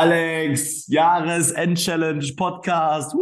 Alex, 0.00 0.86
Jahresend-Challenge, 0.86 2.24
Podcast. 2.34 3.14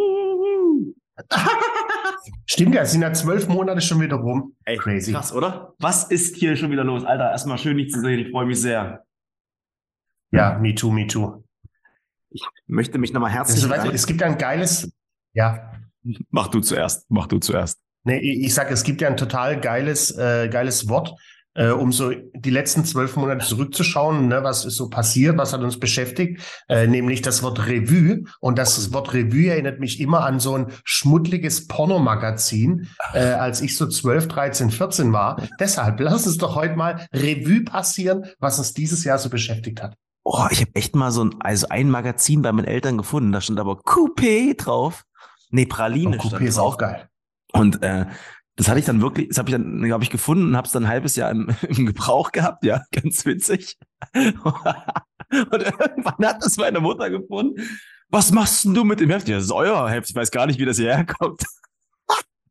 Stimmt 2.47 2.73
ja, 2.73 2.83
es 2.83 2.93
sind 2.93 3.03
ja 3.03 3.13
zwölf 3.13 3.49
Monate 3.49 3.81
schon 3.81 4.01
wieder 4.01 4.15
rum. 4.15 4.55
Ey, 4.65 4.77
Crazy. 4.77 5.11
Krass, 5.11 5.33
oder? 5.33 5.75
Was 5.81 6.05
ist 6.05 6.37
hier 6.37 6.55
schon 6.55 6.71
wieder 6.71 6.85
los? 6.85 7.05
Alter, 7.05 7.33
erstmal 7.33 7.59
schön, 7.59 7.79
dich 7.79 7.91
zu 7.91 8.01
sehen. 8.01 8.21
Ich 8.21 8.31
freue 8.31 8.47
mich 8.47 8.61
sehr. 8.61 9.05
Ja, 10.31 10.57
me 10.61 10.73
too, 10.73 10.93
me 10.93 11.09
too. 11.09 11.43
Ich 12.31 12.47
möchte 12.69 12.99
mich 12.99 13.13
nochmal 13.13 13.33
herzlich 13.33 13.65
es, 13.65 13.85
es 13.95 14.07
gibt 14.07 14.23
ein 14.23 14.39
geiles, 14.39 14.93
ja. 15.33 15.73
Mach 16.31 16.47
du 16.47 16.61
zuerst, 16.61 17.11
mach 17.11 17.27
du 17.27 17.41
zuerst. 17.41 17.81
Nee, 18.05 18.21
ich, 18.21 18.45
ich 18.45 18.55
sag, 18.55 18.71
es 18.71 18.85
gibt 18.85 19.01
ja 19.01 19.09
ein 19.09 19.17
total 19.17 19.61
geiles, 19.61 20.17
äh, 20.17 20.49
geiles 20.49 20.89
Wort, 20.89 21.13
äh, 21.59 21.71
um 21.71 21.91
so 21.91 22.13
die 22.35 22.51
letzten 22.51 22.85
zwölf 22.85 23.17
Monate 23.17 23.45
zurückzuschauen, 23.45 24.29
ne, 24.29 24.45
was 24.45 24.65
ist 24.65 24.77
so 24.77 24.89
passiert, 24.89 25.37
was 25.37 25.53
hat 25.53 25.61
uns 25.61 25.81
beschäftigt, 25.81 26.41
äh, 26.69 26.87
nämlich 26.87 27.21
das 27.21 27.43
Wort 27.43 27.67
Revue. 27.67 28.25
Und 28.41 28.59
das 28.59 28.93
Wort 28.93 29.13
Revue 29.13 29.51
erinnert 29.51 29.81
mich 29.81 30.01
immer 30.01 30.25
an 30.25 30.39
so 30.39 30.55
ein 30.55 30.69
schmuddliges 30.85 31.67
Pornomagazin, 31.67 32.89
äh, 33.13 33.19
als 33.19 33.61
ich 33.61 33.77
so 33.77 33.89
12, 33.89 34.29
13, 34.29 34.71
14 34.71 35.13
war. 35.13 35.43
Deshalb 35.59 35.99
lass 35.99 36.27
uns 36.27 36.39
doch 36.39 36.55
heute 36.55 36.77
mal 36.77 37.09
Revue 37.13 37.65
passieren, 37.65 38.25
was 38.39 38.59
uns 38.59 38.73
dieses 38.73 39.03
Jahr 39.03 39.19
so 39.19 39.29
beschäftigt 39.29 39.83
hat. 39.83 39.97
Oh, 40.23 40.47
ich 40.51 40.61
habe 40.61 40.71
echt 40.75 40.95
mal 40.95 41.11
so 41.11 41.25
ein, 41.25 41.35
also 41.41 41.69
ein 41.71 41.91
Magazin 41.91 42.43
bei 42.43 42.53
meinen 42.53 42.67
Eltern 42.67 42.99
gefunden, 42.99 43.33
da 43.33 43.41
stand 43.41 43.59
aber 43.59 43.81
Coupé 43.81 44.57
drauf. 44.57 45.03
Nee, 45.51 45.67
Praline. 45.67 46.19
Oh, 46.21 46.29
Coupé 46.29 46.45
ist 46.45 46.59
auch 46.59 46.79
geil. 46.79 47.09
Und 47.53 47.83
äh, 47.83 48.07
das 48.59 48.69
hatte 48.69 48.81
ich 48.81 48.87
dann 48.87 49.01
wirklich, 49.01 49.29
das 49.29 49.39
habe 49.39 49.51
ich 49.51 49.55
dann, 49.55 49.85
glaube 49.85 50.03
ich, 50.03 50.11
gefunden 50.11 50.49
und 50.49 50.57
habe 50.57 50.67
es 50.67 50.73
dann 50.73 50.83
ein 50.83 50.89
halbes 50.89 51.15
Jahr 51.15 51.31
im, 51.31 51.49
im 51.69 51.87
Gebrauch 51.87 52.33
gehabt, 52.33 52.65
ja, 52.65 52.83
ganz 52.91 53.25
witzig. 53.25 53.79
und 54.15 54.35
irgendwann 55.63 56.27
hat 56.27 56.45
das 56.45 56.57
meine 56.57 56.81
Mutter 56.81 57.09
gefunden. 57.09 57.63
Was 58.11 58.33
machst 58.33 58.65
denn 58.65 58.75
du 58.75 58.83
mit 58.83 58.99
dem 58.99 59.11
Heft? 59.11 59.29
Ja, 59.29 59.37
das 59.37 59.45
ist 59.45 59.53
euer 59.53 59.89
Heft. 59.89 60.11
Ich 60.11 60.17
weiß 60.17 60.33
gar 60.33 60.47
nicht, 60.47 60.59
wie 60.59 60.65
das 60.65 60.77
hierher 60.77 61.07
kommt. 61.07 61.43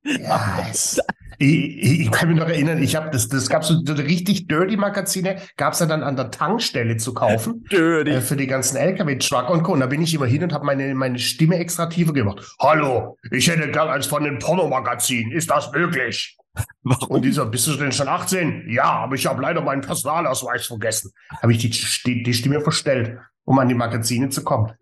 Ja, 0.08 0.67
es, 0.69 1.00
ich, 1.39 2.02
ich, 2.02 2.11
kann 2.11 2.30
mich 2.30 2.39
noch 2.39 2.47
erinnern, 2.47 2.81
ich 2.81 2.95
habe 2.95 3.11
das, 3.11 3.27
das 3.27 3.47
gab 3.50 3.63
so, 3.63 3.83
so 3.86 3.94
richtig 3.94 4.47
dirty 4.47 4.75
Magazine, 4.75 5.38
gab 5.55 5.73
es 5.73 5.80
ja 5.80 5.86
dann 5.86 6.02
an 6.02 6.16
der 6.16 6.31
Tankstelle 6.31 6.97
zu 6.97 7.13
kaufen. 7.13 7.63
Dirty. 7.72 8.11
Äh, 8.11 8.22
für 8.22 8.35
die 8.35 8.47
ganzen 8.47 8.78
LKW-Truck 8.78 9.50
und 9.50 9.63
Co. 9.63 9.73
Und 9.73 9.81
da 9.81 9.85
bin 9.85 10.02
ich 10.02 10.13
immer 10.13 10.25
hin 10.25 10.44
und 10.44 10.53
habe 10.53 10.66
meine, 10.66 10.95
meine 10.95 11.19
Stimme 11.19 11.58
extra 11.58 11.85
tiefer 11.88 12.13
gemacht. 12.13 12.44
Hallo, 12.59 13.17
ich 13.31 13.47
hätte 13.47 13.69
gern 13.69 13.89
eins 13.89 14.08
von 14.08 14.23
den 14.23 14.39
Pornomagazinen. 14.39 15.31
Ist 15.31 15.52
das 15.52 15.72
möglich? 15.72 16.38
Warum? 16.81 17.17
Und 17.17 17.22
dieser, 17.22 17.45
bist 17.45 17.67
du 17.67 17.73
denn 17.73 17.91
schon 17.91 18.08
18? 18.08 18.69
Ja, 18.69 18.85
aber 18.85 19.13
ich 19.13 19.28
habe 19.28 19.41
leider 19.41 19.61
meinen 19.61 19.81
Personalausweis 19.81 20.66
vergessen. 20.66 21.11
Habe 21.41 21.52
ich 21.52 21.59
die, 21.59 22.23
die 22.23 22.33
Stimme 22.33 22.61
verstellt, 22.61 23.19
um 23.44 23.59
an 23.59 23.67
die 23.67 23.75
Magazine 23.75 24.30
zu 24.30 24.44
kommen. 24.44 24.72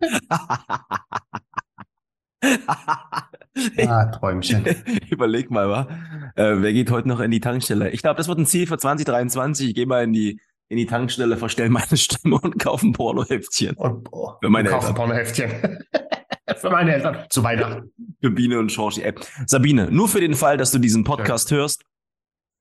Ah, 3.86 4.04
Träumchen. 4.06 4.66
Überleg 5.10 5.50
mal, 5.50 5.70
wa? 5.70 5.88
Äh, 6.34 6.60
wer 6.60 6.72
geht 6.74 6.90
heute 6.90 7.08
noch 7.08 7.20
in 7.20 7.30
die 7.30 7.40
Tankstelle? 7.40 7.90
Ich 7.90 8.02
glaube, 8.02 8.18
das 8.18 8.28
wird 8.28 8.38
ein 8.38 8.44
Ziel 8.44 8.66
für 8.66 8.76
2023. 8.76 9.68
Ich 9.68 9.74
gehe 9.74 9.86
mal 9.86 10.04
in 10.04 10.12
die, 10.12 10.40
in 10.68 10.76
die 10.76 10.84
Tankstelle, 10.84 11.36
verstell 11.38 11.70
meine 11.70 11.86
Stimme 11.96 12.38
und 12.38 12.58
kaufe 12.58 12.86
ein 12.86 12.92
Pornoheftchen. 12.92 13.74
Und, 13.76 14.08
oh, 14.12 14.34
für 14.42 14.50
meine 14.50 14.68
Eltern. 14.68 14.88
ein 14.88 14.94
Pornoheftchen. 14.94 15.50
für 16.56 16.70
meine 16.70 16.94
Eltern. 16.94 17.26
Zu 17.30 17.42
Weihnachten. 17.42 17.92
Für 18.20 18.30
Biene 18.30 18.58
und 18.58 18.70
Schorschi. 18.70 19.02
Ey, 19.02 19.14
Sabine, 19.46 19.90
nur 19.90 20.08
für 20.08 20.20
den 20.20 20.34
Fall, 20.34 20.58
dass 20.58 20.70
du 20.70 20.78
diesen 20.78 21.04
Podcast 21.04 21.50
ja. 21.50 21.56
hörst. 21.56 21.82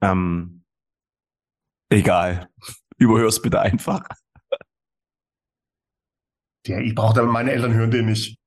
Ähm, 0.01 0.63
egal. 1.89 2.47
Überhörst 2.97 3.43
bitte 3.43 3.59
einfach. 3.59 4.07
Ja, 6.67 6.79
ich 6.79 6.95
brauche 6.95 7.19
aber 7.19 7.31
meine 7.31 7.51
Eltern 7.51 7.73
hören 7.73 7.91
den 7.91 8.05
nicht. 8.07 8.39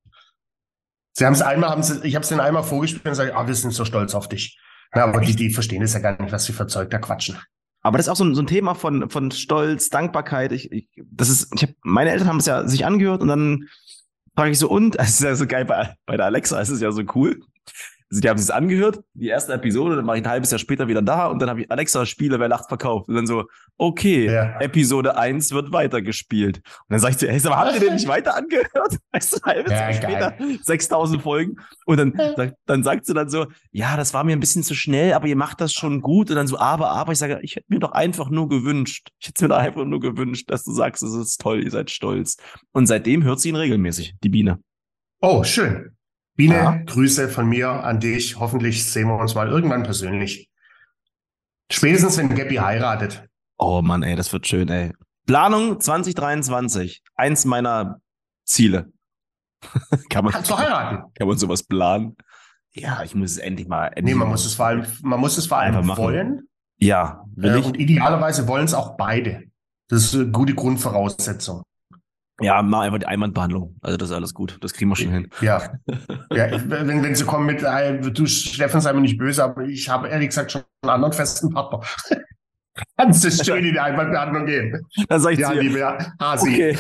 Sie 1.19 1.27
haben 1.27 1.33
es 1.33 1.43
einmal, 1.43 1.71
haben 1.71 1.83
sie, 1.83 1.99
ich 2.05 2.15
habe 2.15 2.23
es 2.23 2.31
ihnen 2.31 2.39
einmal 2.39 2.63
vorgespielt 2.63 3.05
und 3.05 3.17
sage, 3.17 3.35
ah, 3.35 3.45
wir 3.45 3.55
sind 3.57 3.73
so 3.73 3.85
stolz 3.85 4.15
auf 4.15 4.29
dich. 4.29 4.57
Ja, 4.95 5.03
aber 5.03 5.21
die, 5.21 5.35
die 5.35 5.51
verstehen 5.51 5.83
es 5.83 5.93
ja 5.93 5.99
gar 5.99 6.23
nicht, 6.23 6.31
was 6.31 6.45
sie 6.45 6.53
für 6.53 6.69
Zeug 6.69 6.91
da 6.91 6.99
quatschen. 6.99 7.37
Aber 7.81 7.99
das 7.99 8.07
ist 8.07 8.13
auch 8.13 8.17
so 8.17 8.23
ein, 8.23 8.37
so 8.37 8.43
ein 8.43 8.47
Thema 8.47 8.77
von, 8.77 9.11
von 9.11 9.33
Stolz, 9.33 9.91
Dankbarkeit. 9.91 10.53
Ich, 10.53 10.71
ich, 10.71 10.89
das 11.11 11.29
ist, 11.29 11.53
ich 11.57 11.65
hab, 11.65 11.71
meine 11.83 12.13
Eltern 12.13 12.29
haben 12.29 12.37
es 12.37 12.47
ja 12.47 12.69
sich 12.69 12.87
angehört 12.87 13.21
und 13.21 13.27
dann 13.27 13.67
frage 14.37 14.53
ich 14.53 14.61
so, 14.61 14.69
und? 14.69 14.97
Es 15.01 15.09
ist 15.09 15.25
ja 15.25 15.35
so 15.35 15.49
geil 15.49 15.65
bei, 15.65 15.93
bei 16.07 16.17
der 16.17 16.27
Alexa, 16.27 16.61
es 16.61 16.69
ist 16.69 16.81
ja 16.81 16.93
so 16.93 17.03
cool. 17.17 17.41
Also 18.11 18.23
die 18.23 18.29
haben 18.31 18.39
es 18.39 18.51
angehört, 18.51 19.01
die 19.13 19.29
erste 19.29 19.53
Episode, 19.53 19.97
dann 19.97 20.07
war 20.07 20.17
ich 20.17 20.25
ein 20.25 20.31
halbes 20.31 20.51
Jahr 20.51 20.59
später 20.59 20.89
wieder 20.89 21.03
da 21.03 21.27
und 21.27 21.41
dann 21.41 21.51
habe 21.51 21.61
ich 21.61 21.71
Alexa 21.71 22.07
Spiele, 22.07 22.41
wer 22.41 22.49
lacht, 22.49 22.69
verkauft. 22.69 23.09
Und 23.09 23.17
dann 23.17 23.27
so, 23.27 23.45
okay, 23.77 24.33
ja. 24.33 24.59
Episode 24.61 25.19
1 25.19 25.53
wird 25.53 25.73
weitergespielt. 25.73 26.57
Und 26.57 26.65
dann 26.89 27.01
sag 27.01 27.11
ich 27.11 27.19
zu 27.19 27.29
hey, 27.29 27.39
aber 27.45 27.59
habt 27.59 27.75
ihr 27.75 27.81
den 27.81 27.95
nicht 27.95 28.09
weiter 28.09 28.35
angehört? 28.35 28.97
Weißt 29.13 29.33
du, 29.33 29.37
ein 29.43 29.43
halbes 29.43 29.73
ja, 29.73 29.91
Jahr 29.91 29.93
später, 29.93 30.35
6000 30.63 31.23
Folgen. 31.23 31.57
Und 31.85 31.99
dann, 31.99 32.13
dann, 32.37 32.53
dann 32.65 32.83
sagt 32.83 33.05
sie 33.05 33.13
dann 33.13 33.29
so, 33.29 33.47
ja, 33.73 33.99
das 33.99 34.15
war 34.15 34.25
mir 34.25 34.33
ein 34.33 34.41
bisschen 34.41 34.63
zu 34.63 34.75
schnell, 34.75 35.13
aber 35.13 35.27
ihr 35.27 35.37
macht 35.37 35.61
das 35.61 35.75
schon 35.75 36.01
gut. 36.01 36.31
Und 36.31 36.37
dann 36.37 36.47
so, 36.47 36.59
aber, 36.59 36.91
aber, 36.91 37.13
ich 37.13 37.19
sage, 37.19 37.41
ich 37.43 37.57
hätte 37.57 37.67
mir 37.69 37.79
doch 37.79 37.93
einfach 37.93 38.31
nur 38.31 38.49
gewünscht. 38.49 39.11
Ich 39.19 39.29
hätte 39.29 39.45
mir 39.45 39.49
doch 39.51 39.59
einfach 39.59 39.85
nur 39.85 40.01
gewünscht, 40.01 40.51
dass 40.51 40.65
du 40.65 40.73
sagst, 40.73 41.03
es 41.03 41.13
ist 41.13 41.43
toll, 41.43 41.63
ihr 41.63 41.71
seid 41.71 41.91
stolz. 41.91 42.39
Und 42.73 42.87
seitdem 42.87 43.23
hört 43.23 43.41
sie 43.41 43.51
ihn 43.51 43.57
regelmäßig, 43.57 44.15
die 44.23 44.31
Biene. 44.31 44.61
Oh, 45.21 45.45
schön. 45.45 45.98
Biene, 46.39 46.55
ja. 46.55 46.81
Grüße 46.87 47.29
von 47.29 47.49
mir 47.49 47.69
an 47.69 47.99
dich. 47.99 48.39
Hoffentlich 48.39 48.85
sehen 48.85 49.09
wir 49.09 49.19
uns 49.19 49.35
mal 49.35 49.49
irgendwann 49.49 49.83
persönlich. 49.83 50.49
Spätestens, 51.69 52.17
wenn 52.17 52.33
Gabby 52.33 52.55
heiratet. 52.55 53.25
Oh 53.59 53.83
Mann, 53.83 54.05
ey, 54.05 54.15
das 54.15 54.33
wird 54.33 54.47
schön, 54.47 54.69
ey. 54.69 54.93
Planung 55.27 55.81
2023. 55.81 57.03
Eins 57.17 57.45
meiner 57.45 58.01
Ziele. 58.45 58.93
kann 60.11 60.25
man, 60.25 60.33
Kannst 60.33 60.49
du 60.49 60.57
heiraten? 60.57 61.13
Kann 61.19 61.27
man 61.27 61.37
sowas 61.37 61.65
planen? 61.65 62.17
Ja, 62.71 63.03
ich 63.03 63.17
muss 63.17 63.33
es 63.33 63.39
endlich 63.39 63.67
mal. 63.67 63.89
Endlich 63.89 64.05
nee, 64.05 64.15
man 64.15 64.29
muss 64.29 64.47
es 64.47 64.55
vor 64.55 64.67
allem, 64.67 64.87
man 65.03 65.19
muss 65.19 65.37
es 65.39 65.49
vor 65.49 65.59
allem 65.59 65.89
wollen. 65.97 66.49
Ja, 66.77 67.25
will 67.35 67.51
äh, 67.51 67.59
ich. 67.59 67.67
Und 67.67 67.81
idealerweise 67.81 68.47
wollen 68.47 68.65
es 68.65 68.75
auch 68.75 68.97
beide. 68.97 69.43
Das 69.89 70.05
ist 70.05 70.15
eine 70.15 70.29
gute 70.29 70.55
Grundvoraussetzung. 70.55 71.65
Ja, 72.41 72.63
mach 72.63 72.81
einfach 72.81 72.99
die 72.99 73.07
Einwandbehandlung. 73.07 73.77
Also 73.81 73.97
das 73.97 74.11
ist 74.11 74.15
alles 74.15 74.33
gut. 74.33 74.59
Das 74.61 74.73
kriegen 74.73 74.91
wir 74.91 74.97
schon 74.97 75.11
hin. 75.11 75.31
Ja. 75.41 75.61
ja 76.33 76.51
wenn, 76.71 77.03
wenn 77.03 77.15
sie 77.15 77.25
kommen 77.25 77.47
mit, 77.47 77.63
äh, 77.63 77.99
du 77.99 78.27
Steffen, 78.27 78.81
sei 78.81 78.93
mir 78.93 79.01
nicht 79.01 79.19
böse, 79.19 79.43
aber 79.43 79.63
ich 79.63 79.89
habe 79.89 80.09
ehrlich 80.09 80.29
gesagt 80.29 80.53
schon 80.53 80.63
einen 80.83 80.91
anderen 80.91 81.13
festen 81.13 81.53
Partner. 81.53 81.81
Kannst 82.97 83.25
du 83.25 83.31
schön 83.31 83.65
in 83.65 83.73
die 83.73 83.81
Einwandbehandlung 83.81 84.47
gehen. 84.47 84.81
Dann 85.09 85.21
sag 85.21 85.33
ich 85.33 85.41
ja, 85.41 85.51
liebe 85.51 85.99
Hasi. 86.21 86.49
Okay. 86.49 86.79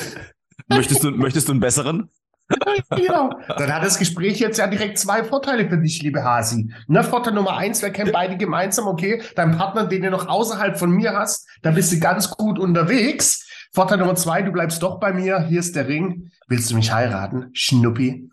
Möchtest 0.69 1.02
du, 1.02 1.10
möchtest 1.10 1.48
du 1.48 1.52
einen 1.52 1.60
besseren? 1.60 2.08
genau. 2.90 3.30
Dann 3.46 3.75
hat 3.75 3.84
das 3.84 3.98
Gespräch 3.98 4.38
jetzt 4.38 4.58
ja 4.58 4.66
direkt 4.66 4.98
zwei 4.98 5.22
Vorteile 5.22 5.69
für 5.69 5.76
dich, 5.76 6.02
liebe 6.02 6.25
Hasi. 6.25 6.72
Ne, 6.86 7.04
Vorteil 7.04 7.34
Nummer 7.34 7.56
eins, 7.56 7.82
wir 7.82 7.90
kennen 7.90 8.10
beide 8.12 8.36
gemeinsam, 8.36 8.86
okay, 8.86 9.22
dein 9.34 9.56
Partner, 9.56 9.86
den 9.86 10.02
du 10.02 10.10
noch 10.10 10.28
außerhalb 10.28 10.78
von 10.78 10.90
mir 10.90 11.12
hast, 11.12 11.46
da 11.62 11.70
bist 11.70 11.92
du 11.92 11.98
ganz 11.98 12.30
gut 12.30 12.58
unterwegs. 12.58 13.47
Vorteil 13.73 13.99
Nummer 13.99 14.15
zwei, 14.15 14.43
du 14.43 14.53
bleibst 14.53 14.83
doch 14.83 14.99
bei 14.99 15.12
mir. 15.12 15.41
Hier 15.41 15.61
ist 15.61 15.77
der 15.77 15.89
Ring. 15.89 16.31
Willst 16.47 16.71
du 16.71 16.75
mich 16.75 16.93
heiraten? 16.93 17.51
Schnuppi. 17.53 18.31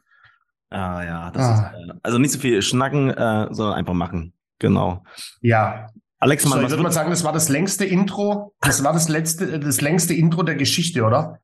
Ah 0.70 1.04
ja, 1.04 1.32
das 1.32 1.44
ah. 1.44 1.54
ist, 1.54 1.90
äh, 1.90 1.94
also 2.04 2.18
nicht 2.18 2.32
so 2.32 2.40
viel 2.40 2.62
schnacken, 2.62 3.10
äh, 3.10 3.48
sondern 3.52 3.76
einfach 3.76 3.94
machen. 3.94 4.34
Genau. 4.60 5.04
Ja. 5.42 5.88
Alex, 6.20 6.46
man, 6.46 6.60
so, 6.60 6.66
ich 6.66 6.70
würde 6.72 6.84
mal 6.84 6.92
sagen, 6.92 7.10
das 7.10 7.24
war 7.24 7.34
das 7.34 7.50
längste 7.50 7.86
Intro. 7.86 8.54
Das 8.62 8.84
war 8.84 8.94
das 8.94 9.10
letzte, 9.10 9.60
das 9.60 9.82
längste 9.82 10.14
Intro 10.14 10.44
der 10.44 10.56
Geschichte, 10.56 11.04
oder? 11.04 11.40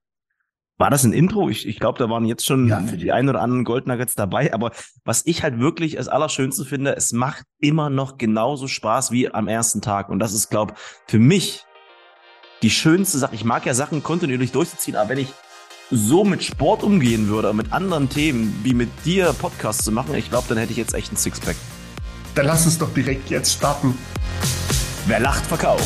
War 0.77 0.89
das 0.89 1.03
ein 1.03 1.13
Intro? 1.13 1.47
Ich, 1.49 1.67
ich 1.67 1.79
glaube, 1.79 1.99
da 1.99 2.09
waren 2.09 2.25
jetzt 2.25 2.43
schon 2.43 2.67
ja, 2.67 2.79
die, 2.79 2.97
die 2.97 3.11
ein 3.11 3.29
oder 3.29 3.41
anderen 3.41 3.65
Goldnuggets 3.65 4.15
dabei. 4.15 4.51
Aber 4.51 4.71
was 5.05 5.23
ich 5.27 5.43
halt 5.43 5.59
wirklich 5.59 5.99
als 5.99 6.07
Allerschönste 6.07 6.65
finde, 6.65 6.95
es 6.95 7.13
macht 7.13 7.43
immer 7.59 7.91
noch 7.91 8.17
genauso 8.17 8.67
Spaß 8.67 9.11
wie 9.11 9.31
am 9.31 9.47
ersten 9.47 9.81
Tag. 9.81 10.09
Und 10.09 10.17
das 10.17 10.33
ist, 10.33 10.49
glaube 10.49 10.73
für 11.05 11.19
mich 11.19 11.65
die 12.61 12.69
schönste 12.69 13.17
Sache. 13.17 13.35
Ich 13.35 13.43
mag 13.43 13.65
ja 13.65 13.73
Sachen 13.73 14.03
kontinuierlich 14.03 14.51
durchzuziehen, 14.51 14.95
aber 14.95 15.09
wenn 15.09 15.17
ich 15.19 15.33
so 15.89 16.23
mit 16.23 16.43
Sport 16.43 16.83
umgehen 16.83 17.27
würde, 17.27 17.53
mit 17.53 17.73
anderen 17.73 18.09
Themen, 18.09 18.59
wie 18.63 18.73
mit 18.73 18.89
dir 19.03 19.33
Podcasts 19.33 19.83
zu 19.83 19.91
machen, 19.91 20.15
ich 20.15 20.29
glaube, 20.29 20.45
dann 20.47 20.57
hätte 20.57 20.71
ich 20.71 20.77
jetzt 20.77 20.93
echt 20.93 21.11
ein 21.11 21.17
Sixpack. 21.17 21.55
Dann 22.35 22.45
lass 22.45 22.65
uns 22.65 22.77
doch 22.77 22.93
direkt 22.93 23.29
jetzt 23.29 23.53
starten. 23.53 23.97
Wer 25.05 25.19
lacht, 25.19 25.45
verkauft. 25.45 25.83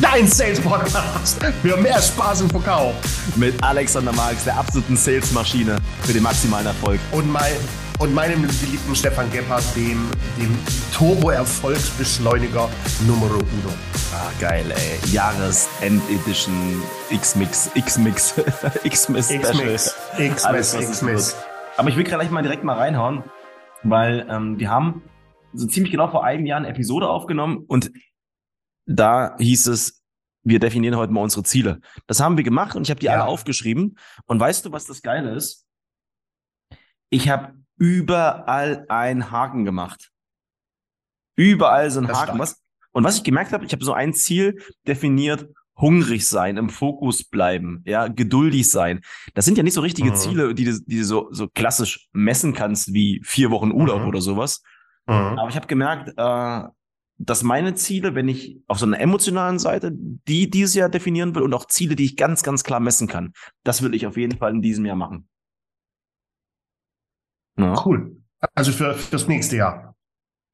Dein 0.00 0.26
Sales 0.28 0.60
Podcast 0.60 1.38
für 1.62 1.76
mehr 1.76 2.00
Spaß 2.00 2.42
im 2.42 2.50
Verkauf. 2.50 2.94
Mit 3.34 3.62
Alexander 3.62 4.12
Marx, 4.12 4.44
der 4.44 4.56
absoluten 4.56 4.96
Salesmaschine 4.96 5.76
für 6.02 6.12
den 6.12 6.22
maximalen 6.22 6.66
Erfolg. 6.66 7.00
Und 7.10 7.30
mein 7.30 7.52
und 7.98 8.14
meinem 8.14 8.42
geliebten 8.42 8.96
Stefan 8.96 9.30
Gebhardt, 9.30 9.64
dem, 9.76 10.08
dem 10.38 10.56
Turbo-Erfolgsbeschleuniger 10.94 12.68
Numero 13.06 13.36
Uno. 13.36 13.74
Ah, 14.12 14.32
geil, 14.40 14.68
ey. 14.72 14.98
Jahresend-Edition 15.12 16.82
X-Mix, 17.10 17.70
X-Mix, 17.76 18.38
X-Mix 18.84 19.30
X-Mix, 19.30 19.94
X-Mix, 20.18 20.74
X-Mix. 20.74 21.36
Aber 21.76 21.88
ich 21.88 21.96
will 21.96 22.02
gleich 22.02 22.28
mal 22.30 22.42
direkt 22.42 22.64
mal 22.64 22.76
reinhauen, 22.76 23.22
weil 23.84 24.26
ähm, 24.28 24.58
wir 24.58 24.68
haben 24.68 25.02
so 25.52 25.68
ziemlich 25.68 25.92
genau 25.92 26.08
vor 26.08 26.24
einem 26.24 26.44
Jahr 26.44 26.58
eine 26.58 26.68
Episode 26.68 27.08
aufgenommen 27.08 27.64
und 27.68 27.92
da 28.86 29.36
hieß 29.38 29.68
es, 29.68 30.02
wir 30.42 30.58
definieren 30.58 30.96
heute 30.96 31.12
mal 31.12 31.22
unsere 31.22 31.44
Ziele. 31.44 31.80
Das 32.08 32.18
haben 32.18 32.36
wir 32.36 32.42
gemacht 32.42 32.74
und 32.74 32.82
ich 32.82 32.90
habe 32.90 32.98
die 32.98 33.06
ja. 33.06 33.12
alle 33.12 33.26
aufgeschrieben. 33.26 33.96
Und 34.26 34.40
weißt 34.40 34.66
du, 34.66 34.72
was 34.72 34.86
das 34.86 35.02
Geile 35.02 35.34
ist? 35.36 35.66
Ich 37.10 37.28
habe 37.28 37.54
überall 37.76 38.86
einen 38.88 39.30
Haken 39.30 39.64
gemacht. 39.64 40.10
Überall 41.36 41.90
so 41.92 42.00
ein 42.00 42.08
Haken. 42.08 42.38
Was, 42.40 42.60
und 42.92 43.04
was 43.04 43.16
ich 43.16 43.24
gemerkt 43.24 43.52
habe, 43.52 43.64
ich 43.64 43.72
habe 43.72 43.84
so 43.84 43.92
ein 43.92 44.14
Ziel 44.14 44.60
definiert, 44.86 45.48
hungrig 45.76 46.28
sein, 46.28 46.56
im 46.56 46.68
Fokus 46.68 47.24
bleiben, 47.24 47.82
ja, 47.86 48.08
geduldig 48.08 48.70
sein. 48.70 49.00
Das 49.34 49.44
sind 49.44 49.56
ja 49.56 49.64
nicht 49.64 49.74
so 49.74 49.80
richtige 49.80 50.10
mhm. 50.10 50.16
Ziele, 50.16 50.54
die 50.54 50.64
du, 50.64 50.80
die 50.84 50.98
du 50.98 51.04
so, 51.04 51.28
so 51.30 51.48
klassisch 51.48 52.08
messen 52.12 52.52
kannst 52.52 52.92
wie 52.92 53.20
vier 53.24 53.50
Wochen 53.50 53.72
Urlaub 53.72 54.02
mhm. 54.02 54.08
oder 54.08 54.20
sowas. 54.20 54.62
Mhm. 55.06 55.38
Aber 55.38 55.48
ich 55.48 55.56
habe 55.56 55.66
gemerkt, 55.66 56.12
äh, 56.16 56.68
dass 57.22 57.42
meine 57.42 57.74
Ziele, 57.74 58.14
wenn 58.14 58.28
ich 58.28 58.58
auf 58.66 58.78
so 58.78 58.86
einer 58.86 58.98
emotionalen 58.98 59.58
Seite 59.58 59.92
die 59.92 60.48
dieses 60.48 60.74
Jahr 60.74 60.88
definieren 60.88 61.34
will 61.34 61.42
und 61.42 61.52
auch 61.52 61.66
Ziele, 61.66 61.94
die 61.94 62.04
ich 62.04 62.16
ganz, 62.16 62.42
ganz 62.42 62.64
klar 62.64 62.80
messen 62.80 63.08
kann, 63.08 63.32
das 63.62 63.82
will 63.82 63.94
ich 63.94 64.06
auf 64.06 64.16
jeden 64.16 64.38
Fall 64.38 64.52
in 64.52 64.62
diesem 64.62 64.86
Jahr 64.86 64.96
machen. 64.96 65.28
Ja. 67.58 67.74
Cool. 67.84 68.16
Also 68.54 68.72
für, 68.72 68.94
fürs 68.94 69.28
nächste 69.28 69.56
Jahr. 69.56 69.89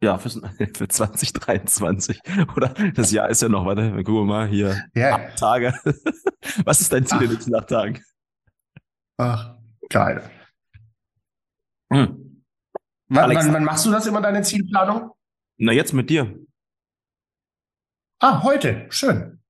Ja, 0.03 0.19
für, 0.19 0.29
für 0.29 0.89
2023. 0.89 2.21
Oder 2.57 2.69
das 2.95 3.13
Jahr 3.13 3.29
ist 3.29 3.43
ja 3.43 3.49
noch, 3.49 3.65
warte, 3.65 3.95
wir 3.95 4.05
gucken 4.05 4.27
mal 4.27 4.47
hier. 4.47 4.85
Ja. 4.95 5.17
Acht 5.17 5.39
Tage. 5.39 5.75
Was 6.65 6.81
ist 6.81 6.93
dein 6.93 7.07
Ziel 7.07 7.19
Ach. 7.19 7.23
in 7.23 7.29
den 7.29 7.35
nächsten 7.35 7.55
acht 7.55 7.69
Tagen? 7.69 8.03
Ach, 9.19 9.57
geil. 9.89 10.31
Hm. 11.93 12.43
Wann, 13.09 13.35
wann, 13.35 13.53
wann 13.53 13.65
machst 13.65 13.87
du 13.87 13.91
das 13.91 14.07
immer, 14.07 14.21
deine 14.21 14.43
Zielplanung? 14.43 15.13
Na, 15.59 15.73
jetzt 15.73 15.93
mit 15.93 16.11
dir. 16.11 16.39
Ah, 18.19 18.43
heute. 18.43 18.87
Schön. 18.91 19.41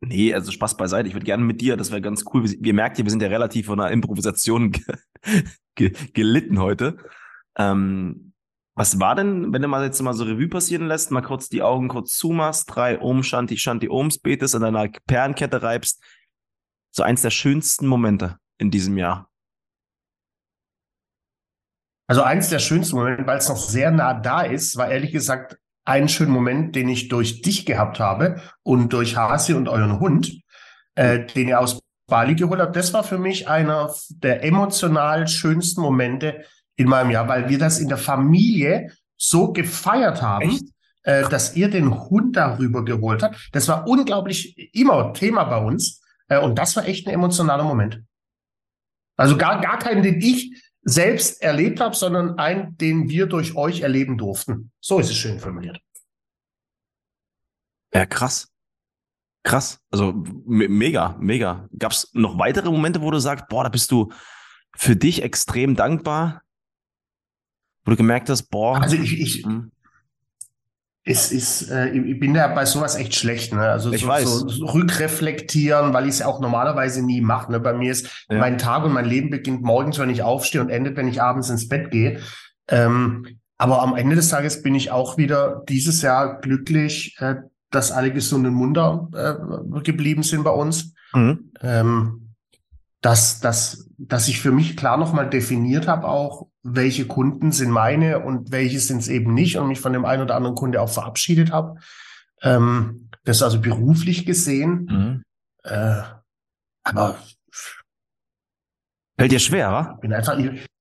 Nee, 0.00 0.34
also 0.34 0.50
Spaß 0.50 0.76
beiseite. 0.76 1.08
Ich 1.08 1.14
würde 1.14 1.26
gerne 1.26 1.44
mit 1.44 1.60
dir, 1.60 1.76
das 1.76 1.90
wäre 1.90 2.00
ganz 2.00 2.24
cool. 2.32 2.44
Wir 2.44 2.74
merkt 2.74 2.98
ja, 2.98 3.04
wir 3.04 3.10
sind 3.10 3.22
ja 3.22 3.28
relativ 3.28 3.66
von 3.66 3.78
einer 3.78 3.92
Improvisation 3.92 4.72
ge 4.72 4.82
ge 5.76 5.92
gelitten 6.12 6.58
heute. 6.58 6.96
Ähm, 7.56 8.31
was 8.74 8.98
war 8.98 9.14
denn, 9.14 9.52
wenn 9.52 9.60
du 9.60 9.68
mal 9.68 9.84
jetzt 9.84 10.00
mal 10.00 10.14
so 10.14 10.24
Revue 10.24 10.48
passieren 10.48 10.86
lässt, 10.86 11.10
mal 11.10 11.20
kurz 11.20 11.48
die 11.48 11.62
Augen 11.62 11.88
kurz 11.88 12.16
zumachst, 12.16 12.74
drei 12.74 13.00
Om 13.00 13.22
Shanti 13.22 13.58
Shanti 13.58 13.88
Oms 13.88 14.18
betest, 14.18 14.54
an 14.54 14.62
deiner 14.62 14.88
Perlenkette 15.06 15.62
reibst, 15.62 16.02
so 16.90 17.02
eins 17.02 17.22
der 17.22 17.30
schönsten 17.30 17.86
Momente 17.86 18.38
in 18.58 18.70
diesem 18.70 18.96
Jahr? 18.96 19.28
Also 22.06 22.22
eins 22.22 22.48
der 22.48 22.58
schönsten 22.58 22.96
Momente, 22.96 23.26
weil 23.26 23.38
es 23.38 23.48
noch 23.48 23.56
sehr 23.56 23.90
nah 23.90 24.14
da 24.14 24.42
ist, 24.42 24.76
war 24.76 24.90
ehrlich 24.90 25.12
gesagt 25.12 25.58
einen 25.84 26.08
schönen 26.08 26.32
Moment, 26.32 26.74
den 26.74 26.88
ich 26.88 27.08
durch 27.08 27.42
dich 27.42 27.66
gehabt 27.66 28.00
habe 28.00 28.40
und 28.62 28.92
durch 28.92 29.16
Hasi 29.16 29.52
und 29.54 29.68
euren 29.68 30.00
Hund, 30.00 30.42
äh, 30.94 31.26
den 31.26 31.48
ihr 31.48 31.60
aus 31.60 31.80
Bali 32.06 32.34
geholt 32.34 32.60
habt. 32.60 32.76
Das 32.76 32.92
war 32.92 33.04
für 33.04 33.18
mich 33.18 33.48
einer 33.48 33.92
der 34.08 34.44
emotional 34.44 35.26
schönsten 35.28 35.80
Momente 35.80 36.44
in 36.76 36.88
meinem 36.88 37.10
Jahr, 37.10 37.28
weil 37.28 37.48
wir 37.48 37.58
das 37.58 37.78
in 37.78 37.88
der 37.88 37.98
Familie 37.98 38.92
so 39.16 39.52
gefeiert 39.52 40.22
haben. 40.22 40.58
Äh, 41.04 41.28
dass 41.28 41.56
ihr 41.56 41.68
den 41.68 41.92
Hund 41.92 42.36
darüber 42.36 42.84
geholt 42.84 43.24
habt. 43.24 43.48
Das 43.50 43.66
war 43.66 43.88
unglaublich 43.88 44.56
immer 44.72 45.12
Thema 45.12 45.42
bei 45.42 45.58
uns. 45.58 46.00
Äh, 46.28 46.38
und 46.38 46.56
das 46.56 46.76
war 46.76 46.86
echt 46.86 47.08
ein 47.08 47.14
emotionaler 47.14 47.64
Moment. 47.64 48.04
Also 49.16 49.36
gar, 49.36 49.60
gar 49.60 49.78
keinen, 49.78 50.04
den 50.04 50.20
ich 50.20 50.62
selbst 50.82 51.42
erlebt 51.42 51.80
habe, 51.80 51.96
sondern 51.96 52.38
einen, 52.38 52.76
den 52.76 53.08
wir 53.08 53.26
durch 53.26 53.56
euch 53.56 53.80
erleben 53.80 54.16
durften. 54.16 54.70
So 54.80 55.00
ist 55.00 55.10
es 55.10 55.16
schön 55.16 55.40
formuliert. 55.40 55.80
Ja, 57.92 58.06
krass. 58.06 58.48
Krass. 59.42 59.80
Also 59.90 60.12
me 60.46 60.68
mega, 60.68 61.16
mega. 61.18 61.68
Gab 61.76 61.90
es 61.90 62.10
noch 62.12 62.38
weitere 62.38 62.70
Momente, 62.70 63.02
wo 63.02 63.10
du 63.10 63.18
sagst, 63.18 63.48
boah, 63.48 63.64
da 63.64 63.70
bist 63.70 63.90
du 63.90 64.12
für 64.76 64.94
dich 64.94 65.22
extrem 65.22 65.74
dankbar? 65.74 66.42
Wo 67.84 67.90
du 67.90 67.96
gemerkt 67.96 68.28
hast, 68.28 68.44
boah. 68.44 68.80
Also 68.80 68.96
ich, 68.96 69.20
ich, 69.20 69.44
hm 69.44 69.70
es 71.04 71.32
ist, 71.32 71.68
äh, 71.70 71.90
ich 71.90 72.20
bin 72.20 72.34
ja 72.34 72.46
bei 72.48 72.64
sowas 72.64 72.94
echt 72.94 73.14
schlecht, 73.14 73.52
ne? 73.52 73.62
Also 73.62 73.92
ich 73.92 74.02
so, 74.02 74.08
weiß. 74.08 74.24
so 74.24 74.66
rückreflektieren, 74.66 75.92
weil 75.92 76.04
ich 76.04 76.10
es 76.10 76.18
ja 76.20 76.26
auch 76.26 76.40
normalerweise 76.40 77.04
nie 77.04 77.20
mache. 77.20 77.50
Ne? 77.50 77.58
Bei 77.58 77.72
mir 77.72 77.90
ist 77.90 78.26
ja. 78.30 78.38
mein 78.38 78.56
Tag 78.56 78.84
und 78.84 78.92
mein 78.92 79.04
Leben 79.04 79.30
beginnt 79.30 79.62
morgens, 79.62 79.98
wenn 79.98 80.10
ich 80.10 80.22
aufstehe 80.22 80.60
und 80.60 80.70
endet, 80.70 80.96
wenn 80.96 81.08
ich 81.08 81.20
abends 81.20 81.50
ins 81.50 81.68
Bett 81.68 81.90
gehe. 81.90 82.20
Ähm, 82.68 83.26
aber 83.58 83.82
am 83.82 83.96
Ende 83.96 84.14
des 84.14 84.28
Tages 84.28 84.62
bin 84.62 84.76
ich 84.76 84.92
auch 84.92 85.18
wieder 85.18 85.64
dieses 85.68 86.02
Jahr 86.02 86.40
glücklich, 86.40 87.16
äh, 87.18 87.36
dass 87.70 87.90
alle 87.90 88.12
gesunden 88.12 88.54
Munder 88.54 89.08
äh, 89.12 89.80
geblieben 89.82 90.22
sind 90.22 90.44
bei 90.44 90.50
uns. 90.50 90.94
Mhm. 91.14 91.52
Ähm, 91.60 92.34
dass, 93.00 93.40
dass, 93.40 93.88
dass 93.98 94.28
ich 94.28 94.40
für 94.40 94.52
mich 94.52 94.76
klar 94.76 94.96
nochmal 94.96 95.28
definiert 95.28 95.88
habe, 95.88 96.06
auch 96.06 96.46
welche 96.62 97.06
Kunden 97.06 97.52
sind 97.52 97.70
meine 97.70 98.20
und 98.20 98.52
welche 98.52 98.80
sind 98.80 98.98
es 98.98 99.08
eben 99.08 99.34
nicht 99.34 99.56
und 99.56 99.68
mich 99.68 99.80
von 99.80 99.92
dem 99.92 100.04
einen 100.04 100.22
oder 100.22 100.36
anderen 100.36 100.56
Kunde 100.56 100.80
auch 100.80 100.90
verabschiedet 100.90 101.52
habe. 101.52 101.80
Ähm, 102.42 103.08
das 103.24 103.42
also 103.42 103.60
beruflich 103.60 104.26
gesehen. 104.26 104.88
Mhm. 104.90 105.22
Äh, 105.64 106.02
aber 106.84 107.16
fällt 109.16 109.32
dir 109.32 109.38
schwer, 109.38 109.70
wa? 109.70 109.98
Bin 110.00 110.12
einfach, 110.12 110.36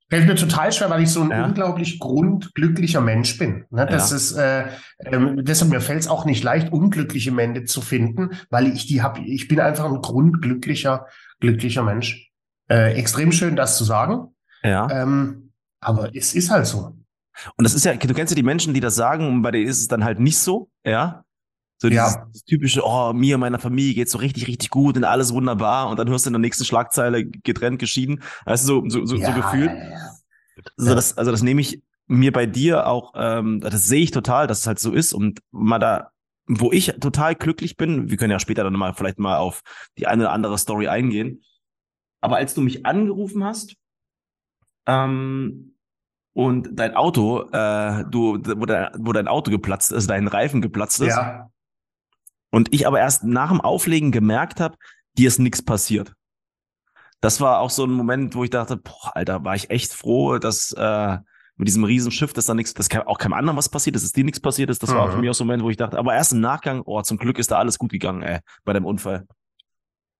fällt 0.09 0.27
mir 0.27 0.35
total 0.35 0.71
schwer, 0.71 0.89
weil 0.89 1.03
ich 1.03 1.09
so 1.09 1.21
ein 1.21 1.29
ja. 1.29 1.45
unglaublich 1.45 1.99
grundglücklicher 1.99 3.01
Mensch 3.01 3.37
bin. 3.37 3.65
Ne? 3.69 3.85
Das 3.85 4.09
ja. 4.09 4.17
ist, 4.17 4.31
äh, 4.33 4.63
äh, 4.99 5.43
deshalb 5.43 5.71
mir 5.71 5.81
fällt 5.81 5.99
es 5.99 6.07
auch 6.07 6.25
nicht 6.25 6.43
leicht, 6.43 6.71
unglückliche 6.71 7.31
Momente 7.31 7.65
zu 7.65 7.81
finden, 7.81 8.31
weil 8.49 8.67
ich 8.67 8.87
die 8.87 9.01
habe. 9.01 9.21
Ich 9.21 9.47
bin 9.47 9.59
einfach 9.59 9.85
ein 9.85 10.01
grundglücklicher 10.01 11.05
glücklicher 11.41 11.83
Mensch. 11.83 12.29
Äh, 12.69 12.93
extrem 12.93 13.33
schön, 13.33 13.57
das 13.57 13.77
zu 13.77 13.83
sagen. 13.83 14.33
Ja. 14.63 14.89
Ähm, 14.89 15.50
aber 15.81 16.15
es 16.15 16.33
ist 16.33 16.49
halt 16.49 16.65
so. 16.65 16.95
Und 17.57 17.63
das 17.63 17.73
ist 17.73 17.85
ja, 17.85 17.95
du 17.95 18.13
kennst 18.13 18.31
ja 18.31 18.35
die 18.35 18.43
Menschen, 18.43 18.73
die 18.73 18.79
das 18.79 18.95
sagen, 18.95 19.27
und 19.27 19.41
bei 19.41 19.51
denen 19.51 19.67
ist 19.67 19.79
es 19.79 19.87
dann 19.87 20.03
halt 20.03 20.19
nicht 20.19 20.37
so, 20.37 20.69
ja. 20.85 21.23
So 21.81 21.89
dieses 21.89 22.13
ja. 22.13 22.27
typische, 22.45 22.81
oh, 22.85 23.11
mir 23.11 23.35
und 23.35 23.41
meiner 23.41 23.57
Familie 23.57 23.95
geht's 23.95 24.11
so 24.11 24.19
richtig, 24.19 24.47
richtig 24.47 24.69
gut 24.69 24.97
und 24.97 25.03
alles 25.03 25.33
wunderbar. 25.33 25.89
Und 25.89 25.97
dann 25.97 26.07
hörst 26.09 26.25
du 26.25 26.29
in 26.29 26.33
der 26.33 26.39
nächsten 26.39 26.63
Schlagzeile 26.63 27.25
getrennt, 27.25 27.79
geschieden. 27.79 28.21
Weißt 28.45 28.69
du, 28.69 28.87
so, 28.87 28.89
so, 28.89 29.05
so, 29.07 29.15
ja, 29.15 29.33
so 29.33 29.41
gefühlt. 29.41 29.71
Ja. 29.71 30.11
Also, 30.77 30.93
das, 30.93 31.17
also 31.17 31.31
das 31.31 31.41
nehme 31.41 31.59
ich 31.61 31.81
mir 32.05 32.31
bei 32.31 32.45
dir 32.45 32.85
auch, 32.85 33.13
ähm, 33.15 33.61
das 33.61 33.85
sehe 33.85 34.03
ich 34.03 34.11
total, 34.11 34.45
dass 34.45 34.59
es 34.59 34.67
halt 34.67 34.77
so 34.77 34.91
ist. 34.91 35.11
Und 35.11 35.39
mal 35.49 35.79
da 35.79 36.11
wo 36.47 36.71
ich 36.71 36.87
total 36.99 37.35
glücklich 37.35 37.77
bin, 37.77 38.09
wir 38.09 38.17
können 38.17 38.31
ja 38.31 38.39
später 38.39 38.63
dann 38.63 38.73
mal 38.73 38.93
vielleicht 38.93 39.19
mal 39.19 39.37
auf 39.37 39.61
die 39.97 40.07
eine 40.07 40.23
oder 40.23 40.33
andere 40.33 40.57
Story 40.57 40.87
eingehen. 40.87 41.43
Aber 42.19 42.35
als 42.35 42.53
du 42.53 42.61
mich 42.61 42.85
angerufen 42.85 43.43
hast 43.43 43.75
ähm, 44.85 45.70
und 46.33 46.69
dein 46.73 46.95
Auto, 46.95 47.49
äh, 47.51 48.05
du, 48.09 48.39
wo, 48.55 48.65
dein, 48.65 48.89
wo 48.97 49.11
dein 49.11 49.27
Auto 49.27 49.51
geplatzt 49.51 49.91
ist, 49.91 50.09
dein 50.09 50.27
Reifen 50.27 50.61
geplatzt 50.61 51.01
ist, 51.01 51.09
ja. 51.09 51.49
und 52.51 52.73
ich 52.73 52.87
aber 52.87 52.99
erst 52.99 53.23
nach 53.23 53.49
dem 53.49 53.61
Auflegen 53.61 54.11
gemerkt 54.11 54.59
habe, 54.59 54.77
dir 55.17 55.27
ist 55.27 55.39
nichts 55.39 55.61
passiert. 55.61 56.13
Das 57.19 57.39
war 57.39 57.59
auch 57.59 57.69
so 57.69 57.85
ein 57.85 57.91
Moment, 57.91 58.33
wo 58.33 58.43
ich 58.43 58.49
dachte, 58.49 58.77
boah, 58.77 59.15
Alter, 59.15 59.43
war 59.43 59.55
ich 59.55 59.69
echt 59.69 59.93
froh, 59.93 60.39
dass 60.39 60.71
äh, 60.71 61.17
mit 61.57 61.67
diesem 61.67 61.83
Riesenschiff, 61.83 62.33
dass 62.33 62.47
da 62.47 62.55
nichts, 62.55 62.73
dass 62.73 62.89
auch 63.05 63.19
keinem 63.19 63.33
anderen 63.33 63.57
was 63.57 63.69
passiert 63.69 63.95
ist, 63.95 64.03
dass 64.03 64.13
dir 64.13 64.23
nichts 64.23 64.39
passiert 64.39 64.71
ist. 64.71 64.81
Das 64.81 64.89
mhm. 64.89 64.95
war 64.95 65.11
für 65.11 65.17
mich 65.17 65.29
auch 65.29 65.35
so 65.35 65.43
ein 65.43 65.47
Moment, 65.47 65.63
wo 65.63 65.69
ich 65.69 65.77
dachte, 65.77 65.99
aber 65.99 66.15
erst 66.15 66.33
im 66.33 66.39
Nachgang, 66.39 66.81
oh, 66.85 67.01
zum 67.03 67.17
Glück 67.17 67.37
ist 67.37 67.51
da 67.51 67.59
alles 67.59 67.77
gut 67.77 67.91
gegangen, 67.91 68.23
ey, 68.23 68.39
bei 68.63 68.73
dem 68.73 68.85
Unfall. 68.85 69.27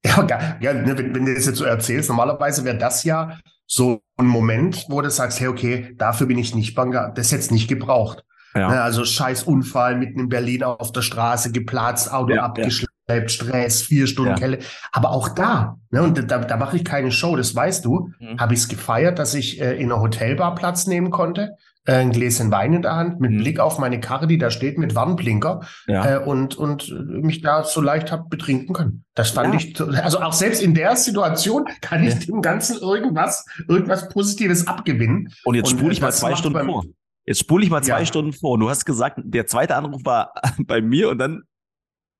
Ja, 0.05 0.27
ja 0.61 0.73
ne, 0.73 0.95
wenn, 0.97 1.15
wenn 1.15 1.25
du 1.25 1.33
das 1.33 1.47
jetzt 1.47 1.57
so 1.57 1.65
erzählst, 1.65 2.09
normalerweise 2.09 2.63
wäre 2.63 2.77
das 2.77 3.03
ja 3.03 3.39
so 3.73 4.01
ein 4.17 4.27
Moment, 4.27 4.85
wo 4.89 5.01
du 5.01 5.09
sagst, 5.09 5.39
hey, 5.39 5.47
okay, 5.47 5.95
dafür 5.97 6.27
bin 6.27 6.37
ich 6.37 6.53
nicht 6.53 6.75
bange, 6.75 7.13
das 7.15 7.31
jetzt 7.31 7.53
nicht 7.53 7.69
gebraucht. 7.69 8.25
Ja. 8.53 8.69
Ne, 8.69 8.81
also 8.81 9.05
scheiß 9.05 9.43
Unfall 9.43 9.95
mitten 9.95 10.19
in 10.19 10.27
Berlin 10.27 10.63
auf 10.63 10.91
der 10.91 11.01
Straße, 11.01 11.53
geplatzt, 11.53 12.11
Auto 12.11 12.33
ja, 12.33 12.43
abgeschleppt, 12.43 12.91
ja. 13.07 13.29
Stress, 13.29 13.81
vier 13.81 14.07
Stunden. 14.07 14.35
Kelle. 14.35 14.59
Aber 14.91 15.11
auch 15.11 15.29
da, 15.29 15.77
ne, 15.89 16.03
und 16.03 16.29
da, 16.29 16.39
da 16.39 16.57
mache 16.57 16.75
ich 16.75 16.83
keine 16.83 17.11
Show, 17.11 17.37
das 17.37 17.55
weißt 17.55 17.85
du, 17.85 18.09
mhm. 18.19 18.41
habe 18.41 18.53
ich 18.53 18.59
es 18.59 18.67
gefeiert, 18.67 19.19
dass 19.19 19.33
ich 19.35 19.61
äh, 19.61 19.75
in 19.75 19.89
einer 19.89 20.01
Hotelbar 20.01 20.53
Platz 20.53 20.85
nehmen 20.85 21.09
konnte, 21.09 21.55
äh, 21.91 21.95
ein 21.95 22.11
Gläschen 22.11 22.51
Wein 22.51 22.73
in 22.73 22.81
der 22.81 22.95
Hand, 22.95 23.19
mit 23.19 23.31
mhm. 23.31 23.39
Blick 23.39 23.59
auf 23.59 23.77
meine 23.77 23.99
Karre, 23.99 24.27
die 24.27 24.37
da 24.37 24.49
steht, 24.49 24.77
mit 24.77 24.95
Warnblinker 24.95 25.61
ja. 25.87 26.15
äh, 26.15 26.23
und, 26.23 26.55
und 26.55 26.89
mich 27.07 27.41
da 27.41 27.63
so 27.63 27.81
leicht 27.81 28.11
hab 28.11 28.29
betrinken 28.29 28.73
können. 28.73 29.03
Das 29.13 29.31
fand 29.31 29.53
ja. 29.53 29.59
ich, 29.59 30.03
also 30.03 30.21
auch 30.21 30.33
selbst 30.33 30.61
in 30.61 30.73
der 30.73 30.95
Situation 30.95 31.65
kann 31.81 32.03
ich 32.03 32.13
ja. 32.13 32.19
dem 32.19 32.41
Ganzen 32.41 32.77
irgendwas, 32.77 33.45
irgendwas 33.67 34.09
Positives 34.09 34.67
abgewinnen. 34.67 35.29
Und 35.43 35.55
jetzt 35.55 35.69
spule 35.69 35.91
ich 35.91 36.01
mal 36.01 36.11
zwei 36.11 36.35
Stunden 36.35 36.65
vor. 36.65 36.85
Jetzt 37.25 37.39
spule 37.39 37.63
ich 37.63 37.69
mal 37.69 37.83
zwei 37.83 38.05
Stunden 38.05 38.33
vor. 38.33 38.57
Du 38.57 38.69
hast 38.69 38.85
gesagt, 38.85 39.19
der 39.23 39.45
zweite 39.45 39.75
Anruf 39.75 40.01
war 40.05 40.33
bei 40.65 40.81
mir 40.81 41.09
und 41.09 41.19
dann 41.19 41.43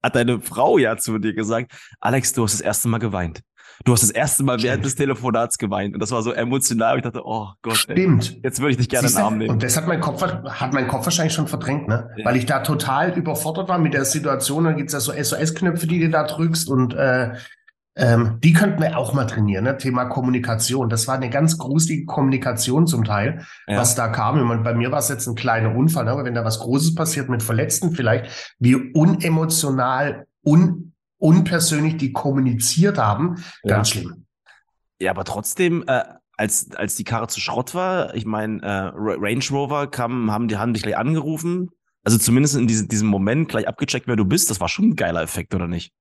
hat 0.04 0.16
deine 0.16 0.42
Frau 0.42 0.78
ja 0.78 0.98
zu 0.98 1.18
dir 1.20 1.34
gesagt, 1.34 1.72
Alex, 2.00 2.34
du 2.34 2.44
hast 2.44 2.54
das 2.54 2.62
erste 2.62 2.88
Mal 2.88 2.98
geweint. 2.98 3.42
Du 3.84 3.94
hast 3.94 4.04
das 4.04 4.12
erste 4.12 4.44
Mal 4.44 4.62
während 4.62 4.86
des 4.86 4.96
Telefonats 4.96 5.58
geweint 5.58 5.94
und 5.94 6.00
das 6.00 6.12
war 6.12 6.22
so 6.22 6.32
emotional. 6.32 6.98
Ich 6.98 7.04
dachte, 7.04 7.22
oh 7.26 7.50
Gott, 7.62 7.78
Stimmt. 7.78 8.32
Ey, 8.36 8.42
jetzt 8.44 8.60
würde 8.60 8.72
ich 8.72 8.78
dich 8.78 8.90
gerne 8.90 9.08
in 9.08 9.14
den 9.14 9.22
Arm 9.22 9.38
nehmen. 9.38 9.50
Und 9.52 9.64
das 9.64 9.78
hat 9.78 9.88
mein 9.88 10.02
Kopf, 10.02 10.22
hat 10.22 10.74
mein 10.74 10.88
Kopf 10.88 11.06
wahrscheinlich 11.06 11.34
schon 11.34 11.48
verdrängt, 11.48 11.88
ne? 11.88 12.10
Ja. 12.18 12.26
Weil 12.26 12.36
ich 12.38 12.46
da 12.46 12.60
total 12.60 13.18
überfordert 13.18 13.70
war 13.70 13.80
mit 13.80 13.94
der 13.94 14.06
Situation. 14.06 14.64
Dann 14.66 14.78
gibt's 14.78 14.94
ja 14.94 15.00
so 15.00 15.12
SOS-Knöpfe, 15.12 15.88
die 15.88 16.00
du 16.00 16.10
da 16.10 16.24
drückst 16.24 16.70
und 16.70 16.94
äh, 16.94 17.34
ähm, 17.96 18.38
die 18.42 18.54
könnten 18.54 18.82
wir 18.82 18.98
auch 18.98 19.14
mal 19.14 19.26
trainieren, 19.26 19.66
ne? 19.66 19.78
Thema 19.78 20.06
Kommunikation. 20.06 20.90
Das 20.90 21.08
war 21.08 21.16
eine 21.16 21.30
ganz 21.30 21.58
gruselige 21.58 22.06
Kommunikation 22.06 22.88
zum 22.88 23.04
Teil, 23.04 23.46
ja. 23.68 23.78
was 23.78 23.96
da 23.96 24.08
kam. 24.08 24.50
Und 24.50 24.64
bei 24.64 24.74
mir 24.74 24.92
war 24.92 25.00
es 25.00 25.10
jetzt 25.10 25.28
ein 25.28 25.36
kleiner 25.36 25.76
Unfall, 25.76 26.06
ne? 26.06 26.12
aber 26.12 26.24
wenn 26.24 26.34
da 26.34 26.46
was 26.46 26.60
Großes 26.60 26.96
passiert 26.96 27.28
mit 27.28 27.44
Verletzten 27.44 27.92
vielleicht, 27.92 28.56
wie 28.60 28.76
unemotional, 28.76 30.26
un, 30.46 30.91
unpersönlich 31.22 31.98
die 31.98 32.12
kommuniziert 32.12 32.98
haben, 32.98 33.44
ja. 33.64 33.76
ganz 33.76 33.90
schlimm. 33.90 34.26
Ja, 35.00 35.12
aber 35.12 35.24
trotzdem, 35.24 35.84
äh, 35.88 36.04
als, 36.36 36.72
als 36.72 36.96
die 36.96 37.04
Karre 37.04 37.28
zu 37.28 37.40
Schrott 37.40 37.76
war, 37.76 38.16
ich 38.16 38.26
meine, 38.26 38.62
äh, 38.62 38.92
Range 38.96 39.44
Rover 39.52 39.88
kam, 39.88 40.32
haben 40.32 40.48
die, 40.48 40.58
haben 40.58 40.74
dich 40.74 40.84
gleich 40.84 40.98
angerufen. 40.98 41.70
Also 42.04 42.18
zumindest 42.18 42.56
in 42.56 42.68
diesem, 42.68 42.88
diesem 42.88 43.08
Moment 43.08 43.50
gleich 43.50 43.68
abgecheckt, 43.68 44.08
wer 44.08 44.16
du 44.16 44.26
bist. 44.26 44.50
Das 44.50 44.60
war 44.60 44.68
schon 44.68 44.90
ein 44.90 44.96
geiler 44.96 45.22
Effekt, 45.22 45.54
oder 45.54 45.68
nicht? 45.68 45.94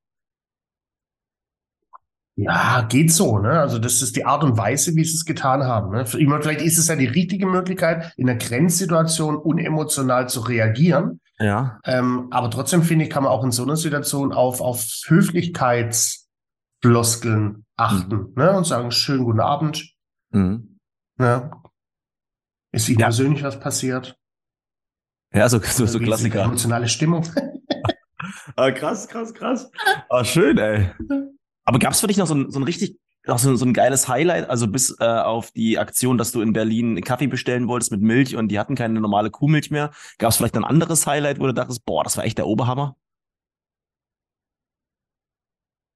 Ja, 2.36 2.86
geht 2.88 3.12
so. 3.12 3.38
Ne? 3.38 3.50
Also 3.50 3.78
das 3.78 4.00
ist 4.00 4.16
die 4.16 4.24
Art 4.24 4.42
und 4.42 4.56
Weise, 4.56 4.94
wie 4.96 5.04
sie 5.04 5.14
es 5.14 5.26
getan 5.26 5.64
haben. 5.64 5.92
Ne? 5.94 6.06
Vielleicht 6.06 6.62
ist 6.62 6.78
es 6.78 6.88
ja 6.88 6.96
die 6.96 7.06
richtige 7.06 7.46
Möglichkeit, 7.46 8.14
in 8.16 8.30
einer 8.30 8.38
Grenzsituation 8.38 9.36
unemotional 9.36 10.30
zu 10.30 10.40
reagieren. 10.40 11.20
Ja. 11.40 11.80
Ähm, 11.84 12.28
aber 12.30 12.50
trotzdem 12.50 12.82
finde 12.82 13.06
ich, 13.06 13.10
kann 13.10 13.24
man 13.24 13.32
auch 13.32 13.42
in 13.42 13.50
so 13.50 13.62
einer 13.62 13.76
Situation 13.76 14.32
auf, 14.32 14.60
auf 14.60 14.84
Höflichkeitsfloskeln 15.06 17.64
achten 17.76 18.16
mhm. 18.16 18.32
ne? 18.36 18.56
und 18.56 18.64
sagen, 18.64 18.90
schönen 18.90 19.24
guten 19.24 19.40
Abend. 19.40 19.94
Mhm. 20.32 20.78
Ja. 21.18 21.50
Ist 22.72 22.88
Ihnen 22.88 23.00
ja. 23.00 23.06
persönlich 23.06 23.42
was 23.42 23.58
passiert? 23.58 24.16
Ja, 25.32 25.48
so, 25.48 25.60
so, 25.60 25.86
so 25.86 25.98
Klassiker. 25.98 26.42
Emotionale 26.42 26.88
Stimmung. 26.88 27.26
ah, 28.56 28.70
krass, 28.70 29.08
krass, 29.08 29.32
krass. 29.32 29.70
Ah, 30.08 30.24
schön, 30.24 30.58
ey. 30.58 30.90
Aber 31.64 31.78
gab 31.78 31.92
es 31.92 32.00
für 32.00 32.06
dich 32.06 32.16
noch 32.16 32.26
so 32.26 32.34
ein, 32.34 32.50
so 32.50 32.58
ein 32.58 32.64
richtig, 32.64 32.98
noch 33.26 33.38
so, 33.38 33.54
so 33.56 33.64
ein 33.64 33.74
geiles 33.74 34.08
Highlight? 34.08 34.48
Also 34.48 34.66
bis 34.68 34.96
äh, 35.00 35.04
auf 35.04 35.50
die 35.50 35.78
Aktion, 35.78 36.18
dass 36.18 36.32
du 36.32 36.40
in 36.40 36.52
Berlin 36.52 37.00
Kaffee 37.02 37.26
bestellen 37.26 37.68
wolltest 37.68 37.92
mit 37.92 38.00
Milch 38.00 38.36
und 38.36 38.48
die 38.48 38.58
hatten 38.58 38.74
keine 38.74 39.00
normale 39.00 39.30
Kuhmilch 39.30 39.70
mehr. 39.70 39.90
Gab 40.18 40.30
es 40.30 40.36
vielleicht 40.36 40.56
ein 40.56 40.64
anderes 40.64 41.06
Highlight, 41.06 41.40
wo 41.40 41.46
du 41.46 41.54
dachtest, 41.54 41.84
boah, 41.84 42.04
das 42.04 42.16
war 42.16 42.24
echt 42.24 42.38
der 42.38 42.46
Oberhammer? 42.46 42.96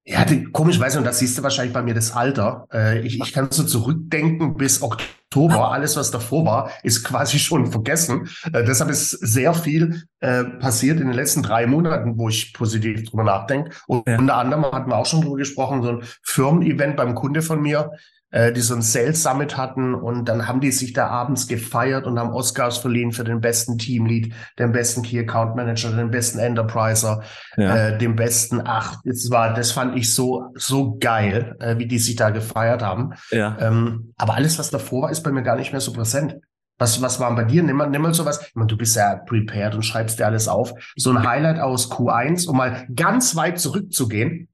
Ja, 0.07 0.23
komisch, 0.51 0.79
weiß 0.79 0.93
nicht, 0.93 0.99
und 0.99 1.05
das 1.05 1.17
siehst 1.17 1.35
du 1.35 1.41
wahrscheinlich 1.41 1.73
bei 1.73 1.81
mir 1.81 1.95
das 1.95 2.11
Alter. 2.11 2.67
Äh, 2.71 2.99
ich, 2.99 3.19
ich 3.19 3.33
kann 3.33 3.49
so 3.49 3.63
zurückdenken 3.63 4.55
bis 4.55 4.83
Oktober. 4.83 5.71
Alles, 5.71 5.97
was 5.97 6.11
davor 6.11 6.45
war, 6.45 6.71
ist 6.83 7.03
quasi 7.03 7.39
schon 7.39 7.71
vergessen. 7.71 8.29
Äh, 8.53 8.63
deshalb 8.63 8.91
ist 8.91 9.09
sehr 9.09 9.55
viel 9.55 10.03
äh, 10.19 10.43
passiert 10.43 10.99
in 10.99 11.07
den 11.07 11.15
letzten 11.15 11.41
drei 11.41 11.65
Monaten, 11.65 12.19
wo 12.19 12.29
ich 12.29 12.53
positiv 12.53 13.09
drüber 13.09 13.23
nachdenke. 13.23 13.71
Und 13.87 14.07
ja. 14.07 14.19
unter 14.19 14.35
anderem 14.35 14.65
hatten 14.65 14.91
wir 14.91 14.97
auch 14.97 15.07
schon 15.07 15.21
drüber 15.21 15.37
gesprochen, 15.37 15.81
so 15.81 15.89
ein 15.89 16.03
Firmen-Event 16.21 16.97
beim 16.97 17.15
Kunde 17.15 17.41
von 17.41 17.59
mir, 17.59 17.89
äh, 18.35 18.51
die 18.51 18.59
so 18.59 18.75
ein 18.75 18.81
Sales 18.81 19.23
Summit 19.23 19.55
hatten 19.55 19.95
und 19.95 20.25
dann 20.25 20.45
haben 20.45 20.59
die 20.59 20.73
sich 20.73 20.91
da 20.91 21.07
abends 21.07 21.47
gefeiert 21.47 22.05
und 22.05 22.19
haben 22.19 22.33
Oscars 22.33 22.77
verliehen 22.77 23.13
für 23.13 23.23
den 23.23 23.39
besten 23.39 23.77
Teamlead, 23.77 24.33
den 24.59 24.73
besten 24.73 25.03
Key 25.03 25.19
Account 25.19 25.55
Manager, 25.55 25.89
den 25.91 26.11
besten 26.11 26.39
Enterpriser, 26.39 27.23
ja. 27.55 27.75
äh, 27.75 27.97
den 27.97 28.17
besten, 28.17 28.61
ach, 28.65 28.97
das 29.05 29.29
war, 29.31 29.53
das 29.53 29.71
fand 29.71 29.97
ich 29.97 30.13
so, 30.13 30.51
so 30.53 30.97
geil, 30.99 31.55
äh, 31.61 31.77
wie 31.77 31.87
die 31.87 31.97
sich 31.97 32.17
da 32.17 32.29
gefeiert 32.29 32.81
haben. 32.81 33.13
Ja. 33.31 33.57
Ähm, 33.57 34.13
aber 34.17 34.33
alles, 34.35 34.59
was 34.59 34.69
davor 34.69 35.03
war, 35.03 35.11
ist 35.11 35.21
bei 35.21 35.31
mir 35.31 35.43
gar 35.43 35.55
nicht 35.55 35.71
mehr 35.71 35.81
so 35.81 35.93
präsent. 35.93 36.35
Was, 36.77 37.01
was 37.01 37.21
war 37.21 37.33
bei 37.35 37.45
dir? 37.45 37.63
Nimm 37.63 37.77
mal, 37.77 37.89
nimm 37.89 38.01
mal 38.01 38.13
sowas. 38.13 38.41
Ich 38.49 38.55
meine, 38.55 38.67
du 38.67 38.75
bist 38.75 38.97
ja 38.97 39.15
prepared 39.15 39.75
und 39.75 39.83
schreibst 39.83 40.19
dir 40.19 40.25
alles 40.25 40.49
auf. 40.49 40.73
So 40.97 41.09
ein 41.09 41.25
Highlight 41.25 41.59
aus 41.59 41.89
Q1, 41.89 42.49
um 42.49 42.57
mal 42.57 42.85
ganz 42.93 43.37
weit 43.37 43.61
zurückzugehen. 43.61 44.49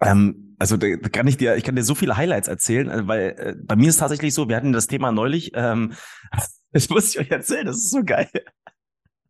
Ähm, 0.00 0.45
also 0.58 0.76
da 0.76 0.96
kann 0.96 1.26
ich 1.26 1.36
dir, 1.36 1.56
ich 1.56 1.64
kann 1.64 1.76
dir 1.76 1.84
so 1.84 1.94
viele 1.94 2.16
Highlights 2.16 2.48
erzählen, 2.48 2.88
äh, 2.88 3.06
weil 3.06 3.34
äh, 3.38 3.54
bei 3.58 3.76
mir 3.76 3.88
ist 3.88 3.98
tatsächlich 3.98 4.34
so, 4.34 4.48
wir 4.48 4.56
hatten 4.56 4.72
das 4.72 4.86
Thema 4.86 5.12
neulich, 5.12 5.52
ähm, 5.54 5.92
das 6.72 6.88
muss 6.88 7.10
ich 7.10 7.20
euch 7.20 7.30
erzählen, 7.30 7.66
das 7.66 7.76
ist 7.76 7.90
so 7.90 8.02
geil. 8.04 8.30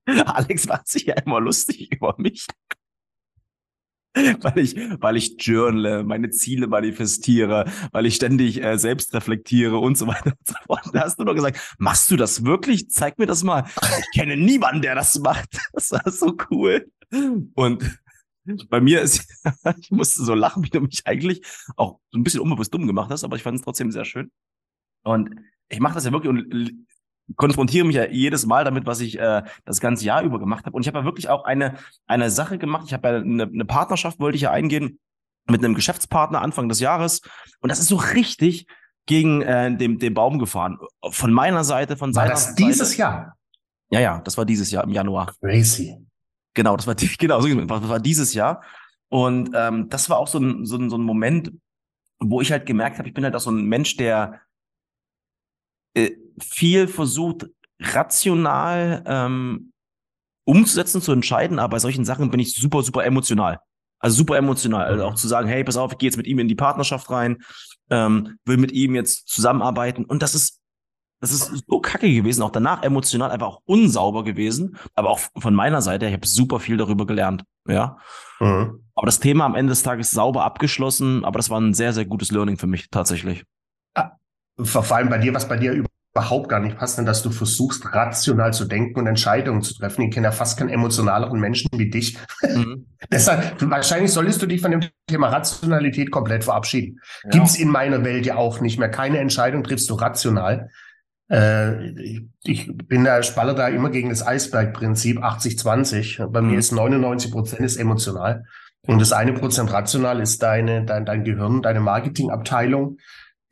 Alex 0.07 0.67
macht 0.67 0.89
sich 0.89 1.05
ja 1.05 1.15
immer 1.15 1.41
lustig 1.41 1.93
über 1.93 2.15
mich. 2.19 2.47
weil 4.41 4.59
ich, 4.59 4.77
weil 5.01 5.17
ich 5.17 5.37
journale, 5.39 6.03
meine 6.03 6.31
Ziele 6.31 6.69
manifestiere, 6.69 7.71
weil 7.93 8.07
ich 8.07 8.15
ständig 8.15 8.63
äh, 8.63 8.79
selbst 8.79 9.13
reflektiere 9.13 9.79
und 9.79 9.99
so 9.99 10.07
weiter 10.07 10.33
und 10.33 10.47
so 10.47 10.55
fort. 10.67 10.89
Da 10.93 11.03
hast 11.03 11.19
du 11.19 11.25
nur 11.25 11.35
gesagt, 11.35 11.61
machst 11.79 12.11
du 12.11 12.17
das 12.17 12.45
wirklich? 12.45 12.89
Zeig 12.89 13.19
mir 13.19 13.27
das 13.27 13.43
mal. 13.43 13.65
Ich 13.83 14.19
kenne 14.19 14.37
niemanden, 14.37 14.81
der 14.81 14.95
das 14.95 15.19
macht. 15.19 15.59
Das 15.73 15.91
war 15.91 16.11
so 16.11 16.35
cool. 16.51 16.91
Und 17.55 17.99
bei 18.69 18.81
mir 18.81 19.01
ist, 19.01 19.27
ich 19.81 19.91
musste 19.91 20.25
so 20.25 20.35
lachen, 20.35 20.65
wie 20.65 20.71
du 20.71 20.81
mich 20.81 21.07
eigentlich 21.07 21.43
auch 21.77 21.99
so 22.11 22.19
ein 22.19 22.25
bisschen 22.25 22.41
unbewusst 22.41 22.73
dumm 22.73 22.87
gemacht 22.87 23.11
hast, 23.11 23.25
aber 23.25 23.37
ich 23.37 23.43
fand 23.43 23.59
es 23.59 23.65
trotzdem 23.65 23.91
sehr 23.91 24.05
schön. 24.05 24.31
Und 25.05 25.31
ich 25.69 25.81
mache 25.81 25.95
das 25.95 26.05
ja 26.05 26.13
wirklich 26.13 26.31
und 26.31 26.87
konfrontiere 27.35 27.87
mich 27.87 27.97
ja 27.97 28.07
jedes 28.07 28.47
Mal 28.47 28.65
damit, 28.65 28.87
was 28.87 29.01
ich 29.01 29.19
äh, 29.19 29.43
das 29.65 29.81
ganze 29.81 30.05
Jahr 30.05 30.23
über 30.23 30.39
gemacht 30.39 30.65
habe. 30.67 30.77
Und 30.77 30.83
ich 30.83 30.89
habe 30.89 30.99
ja 30.99 31.05
wirklich 31.05 31.29
auch 31.29 31.45
eine, 31.45 31.75
eine 32.07 32.31
Sache 32.31 32.59
gemacht. 32.59 32.85
Ich 32.87 32.93
habe 32.93 33.09
ja 33.09 33.17
eine, 33.17 33.43
eine 33.45 33.65
Partnerschaft, 33.65 34.21
wollte 34.21 34.37
ich 34.37 34.43
ja 34.43 34.53
eingehen 34.53 34.99
mit 35.49 35.65
einem 35.65 35.75
Geschäftspartner 35.75 36.41
Anfang 36.41 36.69
des 36.69 36.81
Jahres. 36.81 37.23
Und 37.61 37.71
das 37.71 37.79
ist 37.79 37.89
so 37.89 37.97
richtig 37.97 38.67
gegen 39.07 39.43
äh, 39.43 39.77
den, 39.77 39.99
den 39.99 40.15
Baum 40.15 40.39
gefahren. 40.39 40.79
Von 41.11 41.33
meiner 41.33 41.65
Seite, 41.65 41.97
von 41.97 42.13
seiner 42.13 42.37
Seite. 42.37 42.61
War 42.63 42.69
das 42.69 42.77
dieses 42.77 42.97
Jahr? 42.97 43.37
Ja, 43.91 44.01
ja, 44.01 44.21
das 44.21 44.37
war 44.37 44.45
dieses 44.45 44.71
Jahr 44.71 44.85
im 44.85 44.91
Januar. 44.91 45.33
Crazy. 45.41 45.97
Genau, 46.57 46.75
das 46.77 46.87
war, 46.87 46.95
genau, 47.19 47.41
das 47.41 47.89
war 47.89 48.01
dieses 48.01 48.35
Jahr. 48.35 48.65
Und 49.09 49.51
ähm, 49.55 49.89
das 49.89 50.11
war 50.11 50.19
auch 50.19 50.27
so 50.27 50.39
ein, 50.39 50.65
so, 50.65 50.77
ein, 50.77 50.91
so 50.91 50.97
ein 50.97 51.03
Moment, 51.03 51.53
wo 52.19 52.41
ich 52.41 52.51
halt 52.51 52.67
gemerkt 52.67 52.99
habe, 52.99 53.07
ich 53.07 53.15
bin 53.15 53.23
halt 53.23 53.37
auch 53.37 53.41
so 53.41 53.51
ein 53.51 53.67
Mensch, 53.67 53.97
der 53.97 54.41
äh, 55.95 56.11
viel 56.43 56.89
versucht, 56.89 57.47
rational 57.79 59.05
ähm, 59.07 59.73
umzusetzen, 60.45 61.03
zu 61.03 61.13
entscheiden, 61.13 61.59
aber 61.59 61.73
bei 61.73 61.79
solchen 61.79 62.05
Sachen 62.05 62.31
bin 62.31 62.41
ich 62.41 62.55
super, 62.55 62.83
super 62.83 63.05
emotional. 63.05 63.61
Also 63.99 64.17
super 64.17 64.37
emotional. 64.37 64.87
Also 64.87 65.05
auch 65.05 65.15
zu 65.15 65.29
sagen, 65.29 65.49
hey, 65.49 65.63
pass 65.63 65.77
auf, 65.77 65.93
ich 65.93 65.99
gehe 65.99 66.09
jetzt 66.09 66.17
mit 66.17 66.27
ihm 66.27 66.39
in 66.39 66.49
die 66.49 66.55
Partnerschaft 66.55 67.11
rein, 67.11 67.43
ähm, 67.91 68.39
will 68.45 68.57
mit 68.57 68.73
ihm 68.73 68.95
jetzt 68.95 69.29
zusammenarbeiten. 69.29 70.05
Und 70.05 70.23
das 70.23 70.35
ist 70.35 70.61
das 71.21 71.33
ist 71.33 71.65
so 71.67 71.81
kacke 71.81 72.13
gewesen, 72.13 72.43
auch 72.43 72.51
danach 72.51 72.83
emotional 72.83 73.31
einfach 73.31 73.47
auch 73.47 73.63
unsauber 73.65 74.25
gewesen. 74.25 74.77
Aber 74.95 75.11
auch 75.11 75.21
von 75.37 75.55
meiner 75.55 75.81
Seite, 75.83 76.07
ich 76.07 76.13
habe 76.13 76.27
super 76.27 76.61
viel 76.61 76.77
darüber 76.77 77.07
gelernt. 77.07 77.45
Ja. 77.67 77.99
Mhm. 78.39 78.85
Aber 78.95 79.07
das 79.07 79.21
Thema 79.21 79.45
am 79.45 79.55
Ende 79.55 79.71
des 79.71 79.83
Tages 79.83 80.11
sauber 80.11 80.45
abgeschlossen, 80.45 81.25
aber 81.25 81.39
das 81.39 81.51
war 81.51 81.61
ein 81.61 81.75
sehr, 81.75 81.93
sehr 81.93 82.05
gutes 82.05 82.31
Learning 82.31 82.59
für 82.59 82.67
mich 82.67 82.91
tatsächlich. 82.91 83.45
Vor 84.59 84.91
allem 84.91 85.11
bei 85.11 85.19
dir, 85.19 85.35
was 85.35 85.49
bei 85.49 85.59
dir 85.59 85.85
überhaupt 86.17 86.49
gar 86.49 86.61
nicht 86.61 86.79
passt, 86.79 86.97
denn 86.97 87.05
dass 87.05 87.23
du 87.23 87.31
versuchst, 87.31 87.93
rational 87.93 88.55
zu 88.55 88.65
denken 88.65 88.99
und 88.99 89.07
Entscheidungen 89.07 89.61
zu 89.61 89.75
treffen. 89.75 90.03
Ich 90.03 90.15
kenne 90.15 90.29
ja 90.29 90.33
fast 90.33 90.59
keinen 90.59 90.71
emotionaleren 90.71 91.39
Menschen 91.39 91.69
wie 91.73 91.91
dich. 91.91 92.17
Mhm. 92.43 92.87
Deshalb, 93.13 93.61
wahrscheinlich 93.71 94.13
solltest 94.13 94.41
du 94.41 94.47
dich 94.47 94.63
von 94.63 94.71
dem 94.71 94.81
Thema 95.07 95.29
Rationalität 95.29 96.11
komplett 96.11 96.45
verabschieden. 96.45 97.01
Ja. 97.25 97.31
Gibt's 97.31 97.57
in 97.57 97.69
meiner 97.69 98.03
Welt 98.03 98.25
ja 98.25 98.37
auch 98.37 98.61
nicht 98.61 98.79
mehr. 98.79 98.89
Keine 98.89 99.19
Entscheidung 99.19 99.63
triffst 99.63 99.91
du 99.91 99.95
rational. 99.95 100.71
Äh, 101.31 101.91
ich 102.45 102.71
bin 102.89 103.05
da, 103.05 103.23
spalle 103.23 103.55
da 103.55 103.69
immer 103.69 103.91
gegen 103.91 104.11
das 104.11 104.27
Eisbergprinzip 104.27 105.19
80-20. 105.19 106.27
Bei 106.29 106.41
mhm. 106.41 106.51
mir 106.51 106.59
ist 106.59 106.73
99 106.73 107.31
Prozent 107.33 107.63
ist 107.63 107.77
emotional. 107.77 108.45
Und 108.87 109.01
das 109.01 109.13
eine 109.13 109.33
Prozent 109.33 109.73
rational 109.73 110.21
ist 110.21 110.43
deine, 110.43 110.85
dein, 110.85 111.05
dein 111.05 111.25
Gehirn, 111.25 111.63
deine 111.63 111.81
Marketingabteilung, 111.81 112.99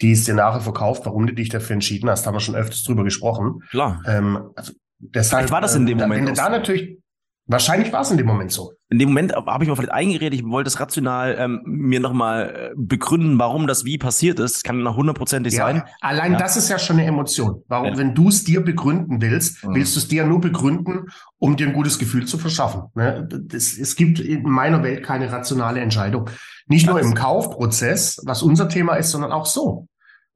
die 0.01 0.13
es 0.13 0.25
dir 0.25 0.35
nachher 0.35 0.61
verkauft, 0.61 1.07
warum 1.07 1.27
du 1.27 1.35
dich 1.35 1.49
dafür 1.49 1.75
entschieden 1.75 2.09
hast, 2.09 2.27
haben 2.27 2.35
wir 2.35 2.41
schon 2.41 2.55
öfters 2.55 2.85
drüber 2.85 3.05
gesprochen. 3.05 3.63
Klar. 3.71 4.01
Ähm, 4.07 4.51
also 4.55 4.73
deshalb, 4.99 5.43
Vielleicht 5.43 5.53
war 5.53 5.61
das 5.61 5.75
in 5.75 5.87
dem 5.87 5.99
äh, 5.99 6.03
Moment. 6.03 6.27
Wenn 6.27 6.35
du 6.35 6.41
da 6.41 6.49
natürlich, 6.49 6.99
Wahrscheinlich 7.47 7.93
war 7.93 8.01
es 8.01 8.11
in 8.11 8.17
dem 8.17 8.27
Moment 8.27 8.53
so. 8.53 8.73
In 8.89 8.99
dem 8.99 9.11
Moment 9.11 9.35
habe 9.35 9.65
ich 9.65 9.69
mir 9.69 9.77
vielleicht 9.77 9.93
eingeredet, 9.93 10.41
ich 10.41 10.47
wollte 10.47 10.69
es 10.69 10.81
rational 10.81 11.37
ähm, 11.39 11.61
mir 11.67 12.01
nochmal 12.01 12.71
äh, 12.73 12.75
begründen, 12.75 13.39
warum 13.39 13.67
das 13.67 13.85
wie 13.85 13.99
passiert 13.99 14.39
ist. 14.39 14.57
Das 14.57 14.63
kann 14.63 14.83
nach 14.83 14.97
hundertprozentig 14.97 15.53
ja, 15.53 15.67
sein. 15.67 15.83
Allein 16.01 16.33
ja. 16.33 16.39
das 16.39 16.57
ist 16.57 16.71
ja 16.71 16.79
schon 16.79 16.97
eine 16.99 17.07
Emotion. 17.07 17.63
Warum, 17.69 17.89
ja. 17.89 17.99
wenn 17.99 18.15
du 18.15 18.29
es 18.29 18.45
dir 18.45 18.63
begründen 18.63 19.21
willst, 19.21 19.63
mhm. 19.63 19.75
willst 19.75 19.95
du 19.95 20.01
es 20.01 20.09
dir 20.09 20.25
nur 20.25 20.41
begründen, 20.41 21.09
um 21.39 21.57
dir 21.57 21.67
ein 21.67 21.75
gutes 21.75 21.99
Gefühl 21.99 22.25
zu 22.25 22.39
verschaffen. 22.39 22.85
Ne? 22.95 23.29
Das, 23.29 23.77
es 23.77 23.95
gibt 23.97 24.21
in 24.21 24.45
meiner 24.45 24.83
Welt 24.83 25.05
keine 25.05 25.31
rationale 25.31 25.81
Entscheidung. 25.81 26.31
Nicht 26.67 26.87
nur 26.87 26.99
im 26.99 27.15
Kaufprozess, 27.15 28.23
was 28.25 28.43
unser 28.43 28.71
Thema 28.71 28.95
ist, 28.95 29.11
sondern 29.11 29.33
auch 29.33 29.45
so. 29.45 29.87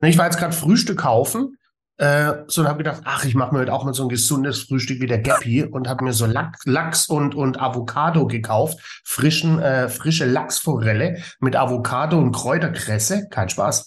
Ich 0.03 0.19
war 0.19 0.27
jetzt 0.27 0.39
gerade 0.39 0.55
Frühstück 0.55 0.99
kaufen 0.99 1.58
Äh, 1.99 2.45
so 2.47 2.61
und 2.61 2.69
habe 2.69 2.79
gedacht, 2.79 3.03
ach, 3.05 3.25
ich 3.25 3.35
mache 3.35 3.53
mir 3.53 3.61
heute 3.61 3.73
auch 3.73 3.85
mal 3.85 3.93
so 3.93 4.05
ein 4.05 4.09
gesundes 4.09 4.63
Frühstück 4.63 5.01
wie 5.01 5.07
der 5.07 5.19
Gappy 5.19 5.65
und 5.65 5.89
habe 5.89 6.05
mir 6.05 6.13
so 6.13 6.27
Lachs, 6.27 6.65
Lachs 6.65 7.09
und, 7.09 7.35
und 7.35 7.61
Avocado 7.61 8.27
gekauft. 8.27 8.79
Frischen, 9.05 9.59
äh, 9.61 9.89
frische 9.89 10.25
Lachsforelle 10.25 11.21
mit 11.41 11.57
Avocado 11.57 12.19
und 12.19 12.33
Kräuterkresse. 12.33 13.29
Kein 13.31 13.49
Spaß. 13.49 13.87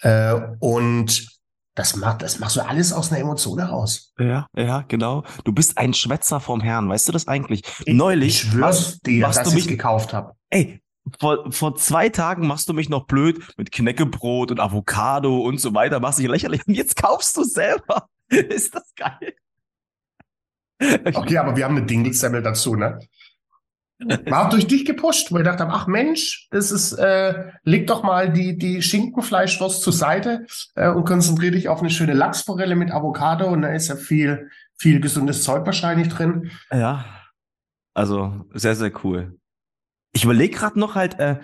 Äh, 0.00 0.34
und 0.60 1.26
das 1.74 1.96
macht, 1.96 2.22
das 2.22 2.38
machst 2.38 2.56
du 2.56 2.66
alles 2.66 2.92
aus 2.92 3.10
einer 3.10 3.20
Emotion 3.20 3.58
heraus. 3.58 4.12
Ja, 4.18 4.46
ja, 4.56 4.84
genau. 4.88 5.24
Du 5.44 5.52
bist 5.52 5.78
ein 5.78 5.94
Schwätzer 5.94 6.40
vom 6.40 6.60
Herrn. 6.60 6.88
Weißt 6.88 7.08
du 7.08 7.12
das 7.12 7.26
eigentlich? 7.28 7.62
Ich, 7.84 7.94
Neulich. 7.94 8.44
Ich 8.44 8.50
schwör's 8.50 8.98
dir, 9.00 9.26
dass 9.26 9.54
ich 9.54 9.68
gekauft 9.68 10.12
habe. 10.12 10.32
Ey, 10.50 10.80
vor, 11.18 11.52
vor 11.52 11.76
zwei 11.76 12.08
Tagen 12.08 12.46
machst 12.46 12.68
du 12.68 12.72
mich 12.72 12.88
noch 12.88 13.06
blöd 13.06 13.42
mit 13.56 13.72
Knäckebrot 13.72 14.50
und 14.50 14.60
Avocado 14.60 15.38
und 15.38 15.60
so 15.60 15.74
weiter, 15.74 16.00
machst 16.00 16.18
dich 16.18 16.28
lächerlich 16.28 16.66
und 16.66 16.74
jetzt 16.74 17.00
kaufst 17.00 17.36
du 17.36 17.44
selber. 17.44 18.08
Ist 18.28 18.74
das 18.74 18.92
geil? 18.96 19.34
Okay, 21.14 21.38
aber 21.38 21.56
wir 21.56 21.64
haben 21.64 21.76
eine 21.76 21.86
Dingelsemmel 21.86 22.42
dazu, 22.42 22.74
ne? 22.74 22.98
War 24.26 24.46
auch 24.46 24.50
durch 24.50 24.66
dich 24.66 24.84
gepusht, 24.84 25.32
wo 25.32 25.38
ich 25.38 25.44
dachte, 25.44 25.66
ach 25.70 25.86
Mensch, 25.86 26.48
das 26.50 26.70
ist, 26.70 26.92
äh, 26.92 27.52
leg 27.62 27.86
doch 27.86 28.02
mal 28.02 28.30
die, 28.30 28.58
die 28.58 28.82
Schinkenfleischwurst 28.82 29.80
zur 29.80 29.92
Seite 29.94 30.44
äh, 30.74 30.90
und 30.90 31.06
konzentriere 31.06 31.52
dich 31.52 31.70
auf 31.70 31.80
eine 31.80 31.88
schöne 31.88 32.12
Lachsforelle 32.12 32.76
mit 32.76 32.90
Avocado 32.90 33.46
und 33.46 33.62
da 33.62 33.72
ist 33.72 33.88
ja 33.88 33.96
viel, 33.96 34.50
viel 34.74 35.00
gesundes 35.00 35.42
Zeug 35.44 35.64
wahrscheinlich 35.64 36.08
drin. 36.08 36.50
Ja, 36.70 37.06
also 37.94 38.44
sehr, 38.52 38.74
sehr 38.76 38.92
cool 39.02 39.38
ich 40.16 40.24
überlege 40.24 40.56
gerade 40.56 40.80
noch 40.80 40.94
halt, 40.94 41.18
äh, 41.20 41.38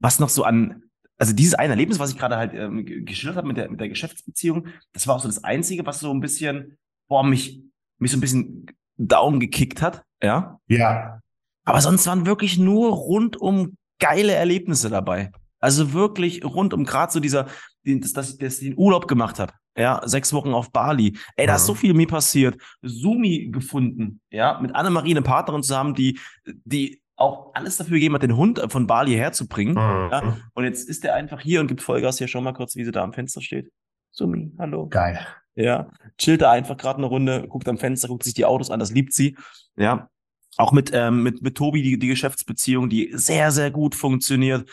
was 0.00 0.20
noch 0.20 0.28
so 0.28 0.44
an, 0.44 0.82
also 1.18 1.32
dieses 1.32 1.54
eine 1.54 1.72
Erlebnis, 1.72 1.98
was 1.98 2.12
ich 2.12 2.18
gerade 2.18 2.36
halt 2.36 2.52
ähm, 2.54 2.84
geschildert 2.84 3.36
habe 3.36 3.48
mit 3.48 3.56
der, 3.56 3.70
mit 3.70 3.80
der 3.80 3.88
Geschäftsbeziehung, 3.88 4.68
das 4.92 5.06
war 5.06 5.16
auch 5.16 5.20
so 5.20 5.28
das 5.28 5.44
Einzige, 5.44 5.84
was 5.86 6.00
so 6.00 6.12
ein 6.12 6.20
bisschen, 6.20 6.78
boah, 7.08 7.24
mich, 7.24 7.62
mich 7.98 8.10
so 8.10 8.18
ein 8.18 8.20
bisschen 8.20 8.66
Daumen 8.98 9.40
gekickt 9.40 9.80
hat, 9.80 10.02
ja. 10.22 10.60
Ja. 10.68 11.20
Aber 11.64 11.80
sonst 11.80 12.06
waren 12.06 12.26
wirklich 12.26 12.58
nur 12.58 12.92
rundum 12.92 13.76
geile 13.98 14.32
Erlebnisse 14.32 14.90
dabei. 14.90 15.30
Also 15.58 15.92
wirklich 15.92 16.44
rundum, 16.44 16.84
gerade 16.84 17.12
so 17.12 17.20
dieser, 17.20 17.46
dass, 17.84 18.12
dass, 18.12 18.36
dass 18.36 18.60
ich 18.60 18.68
den 18.68 18.78
Urlaub 18.78 19.08
gemacht 19.08 19.38
habe. 19.38 19.52
Ja, 19.76 20.02
sechs 20.04 20.32
Wochen 20.32 20.52
auf 20.52 20.72
Bali. 20.72 21.16
Ey, 21.36 21.46
da 21.46 21.56
ist 21.56 21.66
so 21.66 21.74
viel 21.74 21.94
mir 21.94 22.06
passiert. 22.06 22.60
Sumi 22.82 23.48
gefunden, 23.50 24.20
ja, 24.30 24.58
mit 24.60 24.74
Annemarie, 24.74 25.12
eine 25.12 25.22
Partnerin 25.22 25.62
zusammen, 25.62 25.94
die, 25.94 26.18
die 26.44 26.99
auch 27.20 27.54
alles 27.54 27.76
dafür 27.76 27.94
gegeben 27.94 28.14
hat, 28.14 28.22
den 28.22 28.36
Hund 28.36 28.60
von 28.68 28.86
Bali 28.86 29.12
herzubringen. 29.12 29.74
Mhm. 29.74 30.10
Ja? 30.10 30.36
Und 30.54 30.64
jetzt 30.64 30.88
ist 30.88 31.04
er 31.04 31.14
einfach 31.14 31.40
hier 31.40 31.60
und 31.60 31.66
gibt 31.66 31.82
Vollgas 31.82 32.18
hier 32.18 32.28
schon 32.28 32.44
mal 32.44 32.52
kurz, 32.52 32.76
wie 32.76 32.84
sie 32.84 32.92
da 32.92 33.02
am 33.02 33.12
Fenster 33.12 33.42
steht. 33.42 33.70
Sumi, 34.10 34.52
hallo. 34.58 34.88
Geil. 34.88 35.20
Ja, 35.54 35.90
chillt 36.16 36.42
da 36.42 36.50
einfach 36.50 36.76
gerade 36.76 36.98
eine 36.98 37.06
Runde, 37.06 37.46
guckt 37.48 37.68
am 37.68 37.76
Fenster, 37.76 38.08
guckt 38.08 38.24
sich 38.24 38.34
die 38.34 38.44
Autos 38.44 38.70
an, 38.70 38.80
das 38.80 38.92
liebt 38.92 39.12
sie. 39.12 39.36
Ja, 39.76 40.08
auch 40.56 40.72
mit, 40.72 40.90
ähm, 40.94 41.22
mit, 41.22 41.42
mit 41.42 41.56
Tobi 41.56 41.82
die, 41.82 41.98
die 41.98 42.08
Geschäftsbeziehung, 42.08 42.88
die 42.88 43.10
sehr, 43.12 43.50
sehr 43.50 43.70
gut 43.70 43.94
funktioniert. 43.94 44.70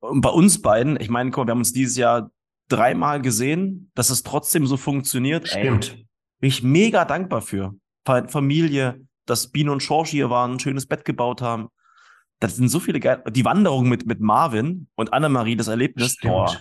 Und 0.00 0.20
bei 0.20 0.30
uns 0.30 0.60
beiden, 0.60 1.00
ich 1.00 1.08
meine, 1.08 1.30
komm, 1.30 1.46
wir 1.46 1.52
haben 1.52 1.58
uns 1.58 1.72
dieses 1.72 1.96
Jahr 1.96 2.30
dreimal 2.68 3.22
gesehen, 3.22 3.90
dass 3.94 4.10
es 4.10 4.22
trotzdem 4.22 4.66
so 4.66 4.76
funktioniert. 4.76 5.48
Stimmt. 5.48 5.92
Ey, 5.92 6.06
bin 6.40 6.48
ich 6.48 6.62
mega 6.62 7.04
dankbar 7.04 7.42
für. 7.42 7.74
Familie, 8.04 9.00
dass 9.24 9.50
Biene 9.50 9.72
und 9.72 9.82
Schorsch 9.82 10.10
hier 10.10 10.28
waren, 10.28 10.52
ein 10.52 10.60
schönes 10.60 10.86
Bett 10.86 11.04
gebaut 11.04 11.40
haben 11.40 11.68
das 12.40 12.56
sind 12.56 12.68
so 12.68 12.80
viele 12.80 13.00
geile, 13.00 13.22
die 13.30 13.44
Wanderung 13.44 13.88
mit, 13.88 14.06
mit 14.06 14.20
Marvin 14.20 14.88
und 14.94 15.12
Annemarie, 15.12 15.56
das 15.56 15.68
Erlebnis, 15.68 16.16
boah, 16.20 16.56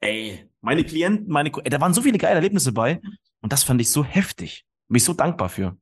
ey, 0.00 0.48
meine 0.60 0.84
Klienten, 0.84 1.28
meine, 1.28 1.50
ey, 1.64 1.70
da 1.70 1.80
waren 1.80 1.94
so 1.94 2.02
viele 2.02 2.18
geile 2.18 2.36
Erlebnisse 2.36 2.72
bei 2.72 3.00
und 3.40 3.52
das 3.52 3.64
fand 3.64 3.80
ich 3.80 3.90
so 3.90 4.04
heftig. 4.04 4.64
Bin 4.88 4.96
ich 4.96 5.04
so 5.04 5.12
dankbar 5.12 5.48
für. 5.48 5.76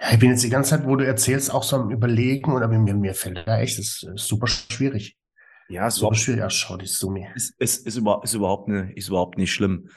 Ja, 0.00 0.12
ich 0.12 0.18
bin 0.18 0.30
jetzt 0.30 0.42
die 0.42 0.50
ganze 0.50 0.70
Zeit, 0.70 0.86
wo 0.86 0.96
du 0.96 1.06
erzählst, 1.06 1.52
auch 1.52 1.62
so 1.62 1.76
am 1.76 1.90
Überlegen 1.90 2.52
und 2.52 2.62
aber 2.62 2.78
mir, 2.78 2.94
mir 2.94 3.14
fällt 3.14 3.46
da 3.46 3.60
echt, 3.60 3.78
das 3.78 4.02
ist 4.02 4.26
super 4.26 4.46
schwierig. 4.46 5.16
Ja, 5.68 5.90
super 5.90 6.14
schwierig. 6.14 6.42
Ach, 6.42 6.50
schau 6.50 6.76
die 6.76 6.86
Summe. 6.86 7.32
Ist, 7.34 7.54
ist, 7.58 7.86
ist, 7.86 7.96
über, 7.96 8.20
ist, 8.22 8.34
überhaupt 8.34 8.68
ne, 8.68 8.92
ist 8.94 9.08
überhaupt 9.08 9.38
nicht 9.38 9.52
schlimm. 9.52 9.88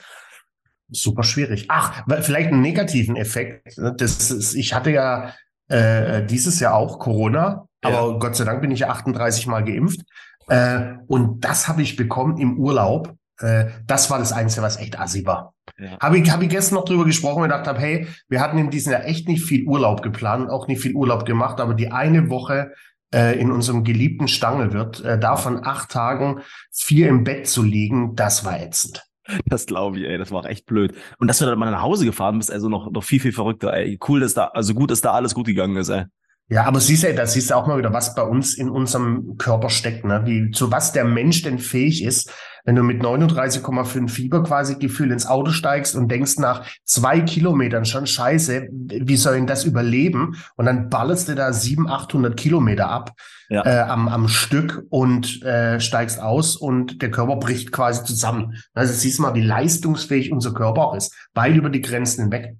Super 0.90 1.24
schwierig. 1.24 1.66
Ach, 1.68 2.06
vielleicht 2.22 2.52
einen 2.52 2.62
negativen 2.62 3.18
Effekt. 3.18 3.78
Ne? 3.78 3.94
Das 3.98 4.32
ist, 4.32 4.56
ich 4.56 4.74
hatte 4.74 4.92
ja 4.92 5.36
äh, 5.68 6.26
dieses 6.26 6.60
Jahr 6.60 6.76
auch 6.76 7.00
Corona, 7.00 7.68
aber 7.82 8.12
ja. 8.12 8.18
Gott 8.18 8.36
sei 8.36 8.46
Dank 8.46 8.62
bin 8.62 8.72
ich 8.72 8.86
38 8.86 9.48
Mal 9.48 9.64
geimpft. 9.64 10.02
Äh, 10.48 10.96
und 11.08 11.42
das 11.42 11.68
habe 11.68 11.82
ich 11.82 11.96
bekommen 11.96 12.38
im 12.38 12.58
Urlaub. 12.58 13.16
Äh, 13.40 13.66
das 13.86 14.10
war 14.10 14.20
das 14.20 14.32
Einzige, 14.32 14.62
was 14.62 14.78
echt 14.78 15.00
assi 15.00 15.26
war. 15.26 15.54
Ja. 15.78 16.00
Habe 16.00 16.18
ich, 16.18 16.32
hab 16.32 16.42
ich 16.42 16.50
gestern 16.50 16.76
noch 16.76 16.86
drüber 16.86 17.06
gesprochen 17.06 17.44
und 17.44 17.50
gedacht 17.50 17.68
habe, 17.68 17.80
hey, 17.80 18.08
wir 18.30 18.42
hatten 18.42 18.58
in 18.58 18.70
diesem 18.70 18.94
Jahr 18.94 19.06
echt 19.06 19.28
nicht 19.28 19.44
viel 19.44 19.66
Urlaub 19.66 20.02
geplant, 20.02 20.50
auch 20.50 20.68
nicht 20.68 20.82
viel 20.82 20.94
Urlaub 20.94 21.26
gemacht, 21.26 21.60
aber 21.60 21.74
die 21.74 21.92
eine 21.92 22.30
Woche 22.30 22.72
äh, 23.14 23.40
in 23.40 23.52
unserem 23.52 23.84
geliebten 23.84 24.28
Stangelwirt, 24.28 25.04
äh, 25.04 25.20
davon 25.20 25.66
acht 25.66 25.92
Tagen 25.92 26.42
vier 26.72 27.10
im 27.10 27.24
Bett 27.24 27.48
zu 27.48 27.64
liegen, 27.64 28.16
das 28.16 28.44
war 28.44 28.60
ätzend. 28.60 29.04
Das 29.46 29.66
glaube 29.66 30.00
ich, 30.00 30.06
ey, 30.06 30.18
das 30.18 30.32
war 30.32 30.46
echt 30.46 30.66
blöd. 30.66 30.96
Und 31.20 31.28
dass 31.28 31.40
du 31.40 31.46
dann 31.46 31.60
mal 31.60 31.70
nach 31.72 31.82
Hause 31.82 32.06
gefahren 32.06 32.38
bist, 32.38 32.52
also 32.52 32.70
noch, 32.70 32.92
noch 32.92 33.04
viel, 33.04 33.20
viel 33.20 33.34
verrückter, 33.34 33.74
ey. 33.74 34.00
Cool, 34.08 34.20
dass 34.20 34.34
da, 34.34 34.46
also 34.46 34.74
gut, 34.74 34.92
dass 34.92 35.02
da 35.02 35.12
alles 35.12 35.34
gut 35.34 35.48
gegangen 35.48 35.78
ist, 35.78 35.90
ey. 35.90 36.06
Ja, 36.50 36.64
aber 36.64 36.80
siehst 36.80 37.04
du, 37.04 37.14
da 37.14 37.26
siehst 37.26 37.50
du 37.50 37.56
auch 37.56 37.68
mal 37.68 37.78
wieder, 37.78 37.92
was 37.92 38.16
bei 38.16 38.22
uns 38.22 38.54
in 38.58 38.70
unserem 38.70 39.38
Körper 39.38 39.70
steckt, 39.70 40.06
ne? 40.06 40.22
Wie, 40.26 40.52
zu 40.52 40.72
was 40.72 40.94
der 40.94 41.04
Mensch 41.04 41.42
denn 41.42 41.60
fähig 41.60 42.04
ist, 42.04 42.32
wenn 42.68 42.76
du 42.76 42.84
mit 42.84 43.02
39,5 43.02 44.10
Fieber 44.10 44.44
quasi 44.44 44.76
Gefühl 44.76 45.14
ins 45.14 45.26
Auto 45.26 45.52
steigst 45.52 45.96
und 45.96 46.12
denkst 46.12 46.38
nach 46.38 46.66
zwei 46.84 47.22
Kilometern 47.22 47.86
schon 47.86 48.06
scheiße, 48.06 48.68
wie 48.70 49.16
soll 49.16 49.36
denn 49.36 49.48
das 49.48 49.64
überleben? 49.64 50.36
Und 50.58 50.66
dann 50.66 50.90
ballerst 50.90 51.30
du 51.30 51.36
da 51.36 51.54
700, 51.54 52.02
800 52.02 52.38
Kilometer 52.38 52.90
ab 52.90 53.14
ja. 53.48 53.66
äh, 53.66 53.80
am, 53.90 54.10
am 54.10 54.28
Stück 54.28 54.86
und 54.90 55.42
äh, 55.44 55.80
steigst 55.80 56.20
aus 56.20 56.58
und 56.58 57.02
der 57.02 57.10
Körper 57.10 57.38
bricht 57.38 57.72
quasi 57.72 58.04
zusammen. 58.04 58.62
Also 58.74 58.94
siehst 58.94 59.20
du 59.20 59.22
mal, 59.22 59.34
wie 59.34 59.44
leistungsfähig 59.44 60.34
unser 60.34 60.54
Körper 60.54 60.88
auch 60.88 60.96
ist, 60.96 61.16
weit 61.36 61.56
über 61.56 61.70
die 61.70 61.82
Grenzen 61.82 62.24
hinweg. 62.24 62.58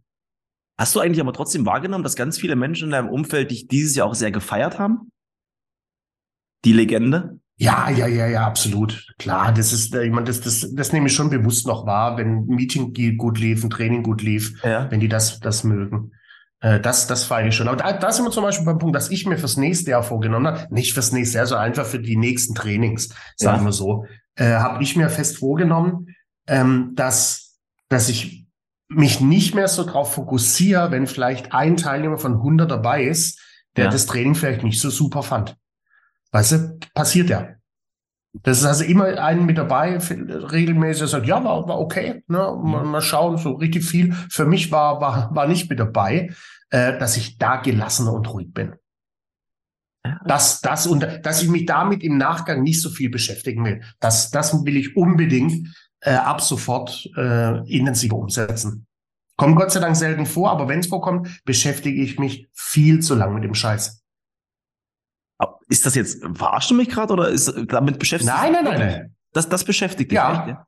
Hast 0.80 0.96
du 0.96 1.02
eigentlich 1.02 1.20
aber 1.20 1.34
trotzdem 1.34 1.66
wahrgenommen, 1.66 2.06
dass 2.06 2.16
ganz 2.16 2.38
viele 2.38 2.56
Menschen 2.56 2.86
in 2.86 2.92
deinem 2.92 3.10
Umfeld 3.10 3.52
dich 3.52 3.68
dieses 3.68 3.98
Jahr 3.98 4.08
auch 4.08 4.16
sehr 4.16 4.32
gefeiert 4.32 4.80
haben? 4.80 5.12
Die 6.64 6.72
Legende? 6.72 7.42
Ja, 7.60 7.90
ja, 7.90 8.06
ja, 8.06 8.28
ja, 8.28 8.46
absolut. 8.46 9.08
Klar, 9.18 9.52
das 9.52 9.74
ist, 9.74 9.94
ich 9.94 10.12
meine, 10.12 10.28
das, 10.28 10.42
das, 10.42 10.68
das 10.74 10.94
nehme 10.94 11.08
ich 11.08 11.14
schon 11.14 11.32
bewusst 11.32 11.66
noch 11.66 11.88
wahr, 11.88 12.18
wenn 12.18 12.44
ein 12.44 12.46
Meeting 12.46 12.94
gut 13.18 13.40
lief, 13.40 13.64
ein 13.64 13.72
Training 13.72 14.04
gut 14.04 14.22
lief, 14.22 14.64
ja. 14.64 14.90
wenn 14.92 15.00
die 15.00 15.10
das, 15.10 15.40
das 15.40 15.64
mögen. 15.64 16.12
Äh, 16.60 16.80
das, 16.80 17.08
das 17.08 17.24
feiere 17.24 17.48
ich 17.48 17.56
schon. 17.56 17.68
Aber 17.68 17.78
da, 17.78 17.94
da 17.94 18.12
sind 18.12 18.26
wir 18.26 18.32
zum 18.32 18.44
Beispiel 18.44 18.66
beim 18.66 18.78
Punkt, 18.78 18.96
dass 18.96 19.10
ich 19.10 19.26
mir 19.26 19.40
fürs 19.40 19.58
nächste 19.58 19.90
Jahr 19.90 20.04
vorgenommen 20.04 20.46
habe, 20.46 20.74
nicht 20.74 20.94
fürs 20.94 21.12
nächste 21.12 21.38
Jahr, 21.38 21.48
sondern 21.48 21.66
einfach 21.66 21.86
für 21.86 22.00
die 22.00 22.16
nächsten 22.16 22.54
Trainings, 22.54 23.10
sagen 23.36 23.60
ja. 23.60 23.66
wir 23.66 23.72
so, 23.72 24.06
äh, 24.36 24.58
habe 24.58 24.84
ich 24.84 24.96
mir 24.96 25.10
fest 25.10 25.38
vorgenommen, 25.38 26.16
ähm, 26.48 26.92
dass, 26.96 27.58
dass 27.90 28.08
ich 28.08 28.46
mich 28.88 29.20
nicht 29.20 29.56
mehr 29.56 29.68
so 29.68 29.84
drauf 29.84 30.14
fokussiere, 30.14 30.92
wenn 30.92 31.08
vielleicht 31.08 31.54
ein 31.54 31.76
Teilnehmer 31.76 32.18
von 32.18 32.34
100 32.34 32.70
dabei 32.70 33.04
ist, 33.04 33.42
der 33.76 33.86
ja. 33.86 33.92
das 33.92 34.06
Training 34.06 34.36
vielleicht 34.36 34.64
nicht 34.64 34.80
so 34.80 34.90
super 34.90 35.24
fand. 35.24 35.58
Weißt 36.38 36.52
du, 36.52 36.80
passiert 36.94 37.32
ja. 37.32 37.56
Das 38.44 38.60
ist 38.60 38.66
also 38.66 38.84
immer 38.84 39.06
einen 39.06 39.48
mit 39.48 39.58
dabei, 39.58 39.98
regelmäßig 39.98 41.00
der 41.00 41.08
sagt, 41.08 41.26
ja, 41.26 41.44
war, 41.44 41.68
war 41.68 41.80
okay, 41.80 42.24
ne? 42.28 42.56
Mal, 42.62 42.84
mal, 42.84 43.02
schauen, 43.02 43.40
so 43.40 43.54
richtig 43.54 43.84
viel. 43.84 44.14
Für 44.30 44.46
mich 44.46 44.72
war, 44.72 45.02
war, 45.02 45.34
war 45.34 45.48
nicht 45.48 45.68
mit 45.68 45.80
dabei, 45.80 46.30
äh, 46.70 47.00
dass 47.00 47.18
ich 47.18 47.40
da 47.40 47.56
gelassener 47.56 48.14
und 48.14 48.32
ruhig 48.32 48.54
bin. 48.54 48.76
Das, 50.26 50.62
das 50.62 50.86
und 50.86 51.08
dass 51.24 51.42
ich 51.42 51.50
mich 51.50 51.66
damit 51.66 52.04
im 52.04 52.20
Nachgang 52.20 52.62
nicht 52.62 52.84
so 52.84 52.92
viel 52.92 53.10
beschäftigen 53.10 53.66
will. 53.66 53.82
Das, 54.00 54.30
das 54.30 54.54
will 54.64 54.78
ich 54.78 54.96
unbedingt 54.96 55.76
äh, 56.02 56.12
ab 56.12 56.42
sofort 56.42 57.10
äh, 57.18 57.68
intensiver 57.68 58.16
umsetzen. 58.16 58.86
Kommt 59.38 59.56
Gott 59.56 59.72
sei 59.72 59.80
Dank 59.80 59.96
selten 59.96 60.28
vor, 60.28 60.52
aber 60.52 60.68
wenn 60.68 60.82
es 60.82 60.88
vorkommt, 60.88 61.42
beschäftige 61.46 62.00
ich 62.00 62.20
mich 62.20 62.48
viel 62.54 63.00
zu 63.00 63.16
lang 63.16 63.34
mit 63.34 63.44
dem 63.44 63.56
Scheiß. 63.56 64.04
Ist 65.70 65.86
das 65.86 65.96
jetzt, 65.96 66.24
verarschst 66.34 66.72
du 66.72 66.76
mich 66.76 66.90
gerade 66.90 67.14
oder 67.14 67.30
ist 67.30 67.54
damit 67.68 68.00
beschäftigt? 68.00 68.34
Nein, 68.34 68.54
nein, 68.54 68.64
nein, 68.64 68.80
nein. 68.80 69.16
Das, 69.34 69.50
das 69.50 69.64
beschäftigt 69.64 70.12
dich 70.12 70.16
ja. 70.16 70.40
Echt, 70.40 70.48
ja? 70.48 70.68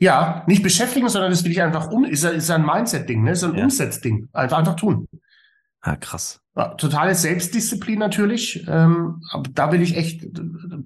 Ja, 0.00 0.44
nicht 0.46 0.62
beschäftigen, 0.62 1.08
sondern 1.08 1.30
das 1.30 1.44
will 1.44 1.50
ich 1.50 1.60
einfach 1.60 1.90
um, 1.90 2.04
ist, 2.04 2.24
ist 2.24 2.50
ein 2.50 2.64
Mindset-Ding, 2.64 3.22
ne? 3.22 3.32
ist 3.32 3.42
ein 3.42 3.56
ja. 3.56 3.64
Umsetzding. 3.64 4.28
Einfach, 4.32 4.58
einfach 4.58 4.76
tun. 4.76 5.08
Ja, 5.84 5.96
krass. 5.96 6.40
Ja, 6.56 6.68
totale 6.74 7.14
Selbstdisziplin 7.14 7.98
natürlich. 7.98 8.64
Ähm, 8.68 9.22
aber 9.30 9.50
da 9.52 9.72
will 9.72 9.82
ich 9.82 9.96
echt 9.96 10.24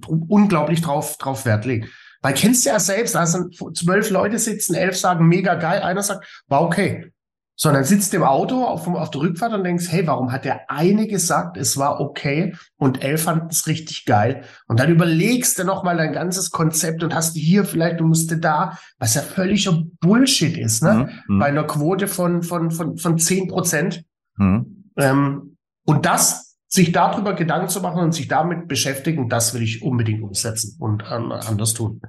unglaublich 0.07 0.81
drauf, 0.81 1.16
drauf 1.18 1.45
Wert 1.45 1.64
legen. 1.64 1.88
Weil 2.23 2.35
kennst 2.35 2.64
du 2.64 2.71
ja 2.71 2.79
selbst, 2.79 3.14
da 3.14 3.27
sind 3.27 3.57
zwölf 3.75 4.11
Leute 4.11 4.38
sitzen, 4.38 4.75
elf 4.75 4.97
sagen 4.97 5.27
mega 5.27 5.57
geil, 5.57 5.83
einer 5.83 6.03
sagt, 6.03 6.45
war 6.47 6.62
okay. 6.62 7.12
Sondern 7.57 7.85
sitzt 7.85 8.15
im 8.15 8.23
Auto 8.23 8.65
auf, 8.65 8.87
auf 8.88 9.11
der 9.11 9.21
Rückfahrt 9.21 9.53
und 9.53 9.65
denkst, 9.65 9.87
hey, 9.88 10.07
warum 10.07 10.33
hat 10.33 10.45
der 10.45 10.71
eine 10.71 11.07
gesagt, 11.07 11.57
es 11.57 11.77
war 11.77 12.01
okay 12.01 12.55
und 12.77 13.05
elf 13.05 13.25
fanden 13.25 13.49
es 13.51 13.67
richtig 13.67 14.05
geil? 14.05 14.43
Und 14.67 14.81
dann 14.81 14.91
überlegst 14.91 15.59
du 15.59 15.65
nochmal 15.65 15.97
dein 15.97 16.12
ganzes 16.12 16.51
Konzept 16.51 17.03
und 17.03 17.15
hast 17.15 17.37
hier 17.37 17.65
vielleicht, 17.65 18.01
du 18.01 18.05
musst 18.05 18.35
da, 18.43 18.79
was 18.99 19.15
ja 19.15 19.23
völliger 19.23 19.83
Bullshit 20.01 20.57
ist, 20.57 20.83
ne? 20.83 21.11
Mhm. 21.29 21.38
Bei 21.38 21.47
einer 21.47 21.65
Quote 21.65 22.09
von, 22.09 22.43
von, 22.43 22.71
von, 22.71 22.97
von 22.97 23.19
zehn 23.19 23.49
Prozent. 23.49 24.05
Mhm. 24.37 24.91
Ähm, 24.97 25.57
und 25.85 26.07
das, 26.07 26.57
sich 26.69 26.91
darüber 26.91 27.35
Gedanken 27.35 27.69
zu 27.69 27.81
machen 27.83 28.03
und 28.03 28.12
sich 28.12 28.29
damit 28.29 28.67
beschäftigen, 28.67 29.29
das 29.29 29.53
will 29.53 29.62
ich 29.62 29.83
unbedingt 29.83 30.23
umsetzen 30.23 30.77
und 30.81 31.05
ähm, 31.11 31.31
anders 31.31 31.75
tun. 31.75 32.01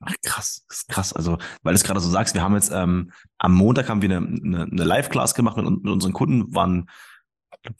Ach, 0.00 0.14
krass, 0.22 0.64
krass. 0.88 1.12
Also, 1.12 1.38
weil 1.62 1.74
du 1.74 1.76
es 1.76 1.84
gerade 1.84 2.00
so 2.00 2.08
sagst, 2.08 2.34
wir 2.34 2.42
haben 2.42 2.54
jetzt 2.54 2.70
ähm, 2.72 3.10
am 3.38 3.54
Montag 3.54 3.88
haben 3.88 4.00
wir 4.02 4.10
eine, 4.16 4.26
eine, 4.26 4.62
eine 4.64 4.84
Live-Class 4.84 5.34
gemacht 5.34 5.56
mit, 5.56 5.66
mit, 5.66 5.92
unseren 5.92 6.12
Kunden, 6.12 6.54
waren 6.54 6.88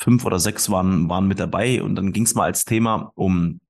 fünf 0.00 0.24
oder 0.24 0.40
sechs 0.40 0.70
waren, 0.70 1.08
waren 1.08 1.28
mit 1.28 1.38
dabei 1.38 1.82
und 1.82 1.94
dann 1.94 2.12
ging 2.12 2.24
es 2.24 2.34
mal 2.34 2.44
als 2.44 2.64
Thema 2.64 3.12
um 3.14 3.60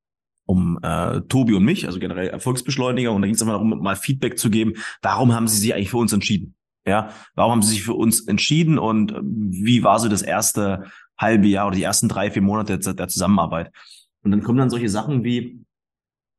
um 0.49 0.79
äh, 0.83 1.21
Tobi 1.29 1.53
und 1.53 1.65
mich, 1.65 1.87
also 1.87 2.01
generell 2.01 2.29
Erfolgsbeschleuniger, 2.29 3.13
und 3.13 3.21
da 3.21 3.27
ging 3.27 3.35
es 3.35 3.43
einfach 3.43 3.57
darum, 3.57 3.83
mal 3.83 3.97
Feedback 3.97 4.39
zu 4.39 4.49
geben, 4.49 4.73
warum 5.03 5.35
haben 5.35 5.47
sie 5.47 5.59
sich 5.59 5.75
eigentlich 5.75 5.91
für 5.91 5.99
uns 5.99 6.15
entschieden? 6.15 6.55
Ja, 6.87 7.11
warum 7.35 7.53
haben 7.53 7.63
sie 7.63 7.75
sich 7.75 7.83
für 7.83 7.93
uns 7.93 8.27
entschieden 8.27 8.79
und 8.79 9.13
wie 9.23 9.83
war 9.83 9.99
so 9.99 10.09
das 10.09 10.23
erste 10.23 10.85
halbe 11.19 11.49
Jahr 11.49 11.67
oder 11.67 11.77
die 11.77 11.83
ersten 11.83 12.09
drei, 12.09 12.31
vier 12.31 12.41
Monate 12.41 12.79
der, 12.79 12.95
der 12.95 13.09
Zusammenarbeit? 13.09 13.71
Und 14.23 14.31
dann 14.31 14.43
kommen 14.43 14.57
dann 14.57 14.71
solche 14.71 14.89
Sachen 14.89 15.23
wie, 15.23 15.61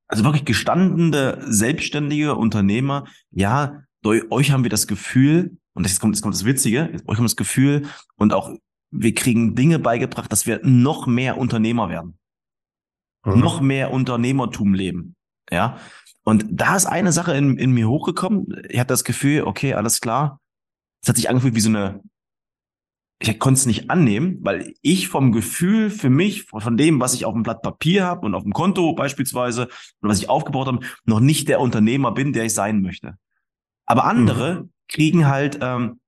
also 0.10 0.24
wirklich 0.24 0.43
gestandene, 0.43 1.38
selbstständige 1.48 2.36
Unternehmer, 2.36 3.06
ja, 3.32 3.84
durch 4.02 4.30
euch 4.32 4.52
haben 4.52 4.63
wir 4.63 4.69
das 4.69 4.88
Gefühl, 4.88 5.58
und 5.74 5.88
jetzt 5.88 6.02
kommt, 6.02 6.15
jetzt 6.15 6.24
kommt 6.24 6.36
das 6.36 6.45
Witzige, 6.45 6.91
euch 7.06 7.17
haben 7.17 7.24
wir 7.24 7.30
das 7.30 7.36
Gefühl 7.36 7.88
und 8.17 8.34
auch 8.34 8.52
wir 8.91 9.13
kriegen 9.13 9.56
Dinge 9.56 9.78
beigebracht, 9.78 10.32
dass 10.32 10.48
wir 10.48 10.60
noch 10.63 11.06
mehr 11.06 11.38
Unternehmer 11.38 11.89
werden. 11.89 12.17
Mhm. 13.24 13.39
Noch 13.39 13.62
mehr 13.62 13.91
Unternehmertum 13.91 14.74
leben. 14.74 15.15
Ja. 15.52 15.78
Und 16.24 16.45
da 16.50 16.76
ist 16.76 16.88
eine 16.88 17.12
Sache 17.12 17.34
in, 17.34 17.58
in 17.58 17.72
mir 17.72 17.88
hochgekommen. 17.88 18.48
Ich 18.67 18.80
hatte 18.80 18.88
das 18.88 19.04
Gefühl, 19.04 19.43
okay, 19.43 19.76
alles 19.76 20.02
klar. 20.02 20.39
Es 21.04 21.10
hat 21.10 21.17
sich 21.17 21.30
angefühlt 21.30 21.56
wie 21.56 21.62
so 21.62 21.69
eine 21.69 22.02
ich 23.21 23.38
konnte 23.39 23.60
es 23.60 23.65
nicht 23.65 23.89
annehmen, 23.89 24.38
weil 24.41 24.73
ich 24.82 25.10
vom 25.10 25.32
Gefühl 25.32 25.89
für 25.89 26.10
mich, 26.10 26.43
von 26.43 26.77
dem, 26.77 27.01
was 27.01 27.13
ich 27.13 27.25
auf 27.25 27.34
dem 27.34 27.43
Blatt 27.43 27.62
Papier 27.62 28.05
habe 28.05 28.25
und 28.25 28.34
auf 28.34 28.43
dem 28.43 28.53
Konto 28.53 28.93
beispielsweise, 28.93 29.67
und 29.99 30.10
was 30.10 30.19
ich 30.19 30.29
aufgebaut 30.29 30.67
habe, 30.67 30.79
noch 31.05 31.19
nicht 31.19 31.49
der 31.49 31.60
Unternehmer 31.60 32.13
bin, 32.13 32.32
der 32.32 32.45
ich 32.45 32.53
sein 32.53 32.82
möchte. 32.82 33.15
Aber 33.86 34.05
andere 34.05 34.62
mhm. 34.62 34.69
kriegen 34.88 35.27
halt 35.27 35.60
ähm, 35.62 35.99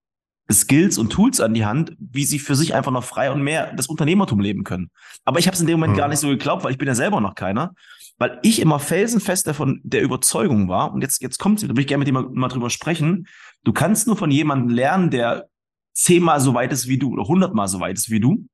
Skills 0.50 0.98
und 0.98 1.12
Tools 1.12 1.42
an 1.42 1.54
die 1.54 1.66
Hand, 1.66 1.96
wie 2.00 2.24
sie 2.24 2.40
für 2.40 2.56
sich 2.56 2.74
einfach 2.74 2.92
noch 2.92 3.04
frei 3.04 3.32
und 3.32 3.42
mehr 3.42 3.74
das 3.74 3.88
Unternehmertum 3.88 4.40
leben 4.40 4.64
können. 4.64 4.90
Aber 5.26 5.40
ich 5.40 5.48
habe 5.48 5.56
es 5.56 5.62
in 5.62 5.68
dem 5.68 5.80
Moment 5.80 5.94
mhm. 5.94 5.98
gar 5.98 6.08
nicht 6.08 6.20
so 6.20 6.30
geglaubt, 6.30 6.64
weil 6.64 6.72
ich 6.72 6.78
bin 6.78 6.88
ja 6.88 6.96
selber 6.96 7.20
noch 7.20 7.36
keiner, 7.36 7.74
weil 8.20 8.40
ich 8.42 8.62
immer 8.62 8.80
felsenfest 8.80 9.48
davon 9.48 9.82
der 9.84 10.02
Überzeugung 10.02 10.70
war, 10.70 10.94
und 10.94 11.02
jetzt, 11.02 11.22
jetzt 11.22 11.40
kommt 11.40 11.62
da 11.62 11.68
will 11.68 11.80
ich 11.80 11.88
gerne 11.88 12.00
mit 12.00 12.08
dir 12.08 12.14
mal, 12.14 12.28
mal 12.32 12.48
drüber 12.48 12.70
sprechen, 12.70 13.28
du 13.64 13.74
kannst 13.74 14.08
nur 14.08 14.16
von 14.16 14.32
jemandem 14.32 14.70
lernen, 14.70 15.10
der 15.10 15.50
zehnmal 15.94 16.40
so 16.40 16.54
weit 16.54 16.72
ist 16.72 16.88
wie 16.88 16.98
du 16.98 17.12
oder 17.12 17.24
hundertmal 17.24 17.68
so 17.68 17.80
weit 17.80 17.98
ist 17.98 18.10
wie 18.10 18.20
du. 18.20 18.46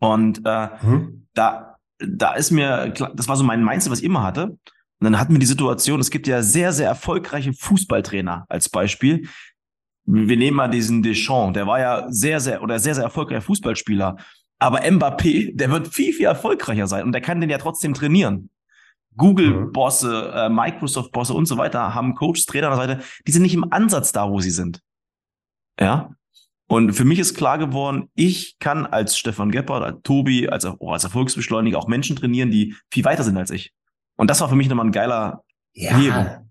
Und 0.00 0.42
äh, 0.44 0.68
mhm. 0.82 1.26
da, 1.34 1.76
da 1.98 2.34
ist 2.34 2.50
mir, 2.50 2.90
klar, 2.90 3.12
das 3.14 3.28
war 3.28 3.36
so 3.36 3.44
mein 3.44 3.64
Mindset, 3.64 3.92
was 3.92 4.00
ich 4.00 4.04
immer 4.04 4.22
hatte. 4.22 4.56
Und 5.00 5.04
dann 5.04 5.18
hatten 5.18 5.32
wir 5.32 5.38
die 5.38 5.46
Situation, 5.46 6.00
es 6.00 6.10
gibt 6.10 6.26
ja 6.26 6.42
sehr, 6.42 6.72
sehr 6.72 6.88
erfolgreiche 6.88 7.52
Fußballtrainer 7.52 8.46
als 8.48 8.68
Beispiel. 8.68 9.28
Wir 10.04 10.36
nehmen 10.36 10.56
mal 10.56 10.68
diesen 10.68 11.02
Deschamps, 11.02 11.54
der 11.54 11.66
war 11.66 11.78
ja 11.78 12.06
sehr, 12.10 12.40
sehr 12.40 12.62
oder 12.62 12.78
sehr, 12.78 12.94
sehr 12.94 13.04
erfolgreicher 13.04 13.42
Fußballspieler. 13.42 14.16
Aber 14.58 14.80
Mbappé, 14.80 15.56
der 15.56 15.70
wird 15.70 15.88
viel, 15.88 16.12
viel 16.12 16.26
erfolgreicher 16.26 16.86
sein 16.86 17.04
und 17.04 17.12
der 17.12 17.22
kann 17.22 17.40
den 17.40 17.48
ja 17.48 17.58
trotzdem 17.58 17.94
trainieren. 17.94 18.50
Google-Bosse, 19.16 20.32
äh, 20.34 20.48
Microsoft-Bosse 20.48 21.32
und 21.34 21.46
so 21.46 21.56
weiter 21.56 21.94
haben 21.94 22.14
Coaches, 22.14 22.46
Trainer 22.46 22.70
an 22.70 22.78
der 22.78 22.88
Seite, 22.88 23.04
die 23.26 23.32
sind 23.32 23.42
nicht 23.42 23.54
im 23.54 23.72
Ansatz 23.72 24.12
da, 24.12 24.30
wo 24.30 24.40
sie 24.40 24.50
sind. 24.50 24.80
Ja. 25.78 26.10
Und 26.70 26.92
für 26.92 27.04
mich 27.04 27.18
ist 27.18 27.34
klar 27.36 27.58
geworden, 27.58 28.10
ich 28.14 28.60
kann 28.60 28.86
als 28.86 29.18
Stefan 29.18 29.50
Geppert, 29.50 29.82
als 29.82 29.96
Tobi, 30.04 30.48
als, 30.48 30.64
oh, 30.64 30.92
als 30.92 31.02
Erfolgsbeschleuniger 31.02 31.76
auch 31.76 31.88
Menschen 31.88 32.14
trainieren, 32.14 32.52
die 32.52 32.76
viel 32.92 33.04
weiter 33.04 33.24
sind 33.24 33.36
als 33.36 33.50
ich. 33.50 33.72
Und 34.16 34.30
das 34.30 34.40
war 34.40 34.48
für 34.48 34.54
mich 34.54 34.68
nochmal 34.68 34.86
ein 34.86 34.92
geiler 34.92 35.42
ja. 35.72 35.96
Hebung. 35.96 36.48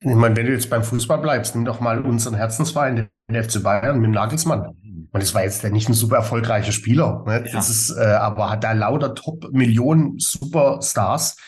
Ich 0.00 0.14
meine, 0.14 0.36
wenn 0.36 0.44
du 0.44 0.52
jetzt 0.52 0.68
beim 0.68 0.84
Fußball 0.84 1.16
bleibst, 1.16 1.54
nimm 1.54 1.64
doch 1.64 1.80
mal 1.80 2.02
unseren 2.02 2.34
Herzensverein, 2.34 3.08
den 3.30 3.42
FC 3.42 3.62
Bayern 3.62 4.00
mit 4.00 4.10
Nagelsmann. 4.10 4.66
Und 4.66 5.22
das 5.22 5.32
war 5.32 5.44
jetzt 5.44 5.64
nicht 5.64 5.88
ein 5.88 5.94
super 5.94 6.16
erfolgreicher 6.16 6.72
Spieler. 6.72 7.24
Ne? 7.26 7.44
Ja. 7.46 7.52
Das 7.52 7.70
ist, 7.70 7.96
äh, 7.96 8.02
aber 8.02 8.50
hat 8.50 8.64
da 8.64 8.72
lauter 8.72 9.14
Top-Millionen 9.14 10.18
Superstars 10.18 11.38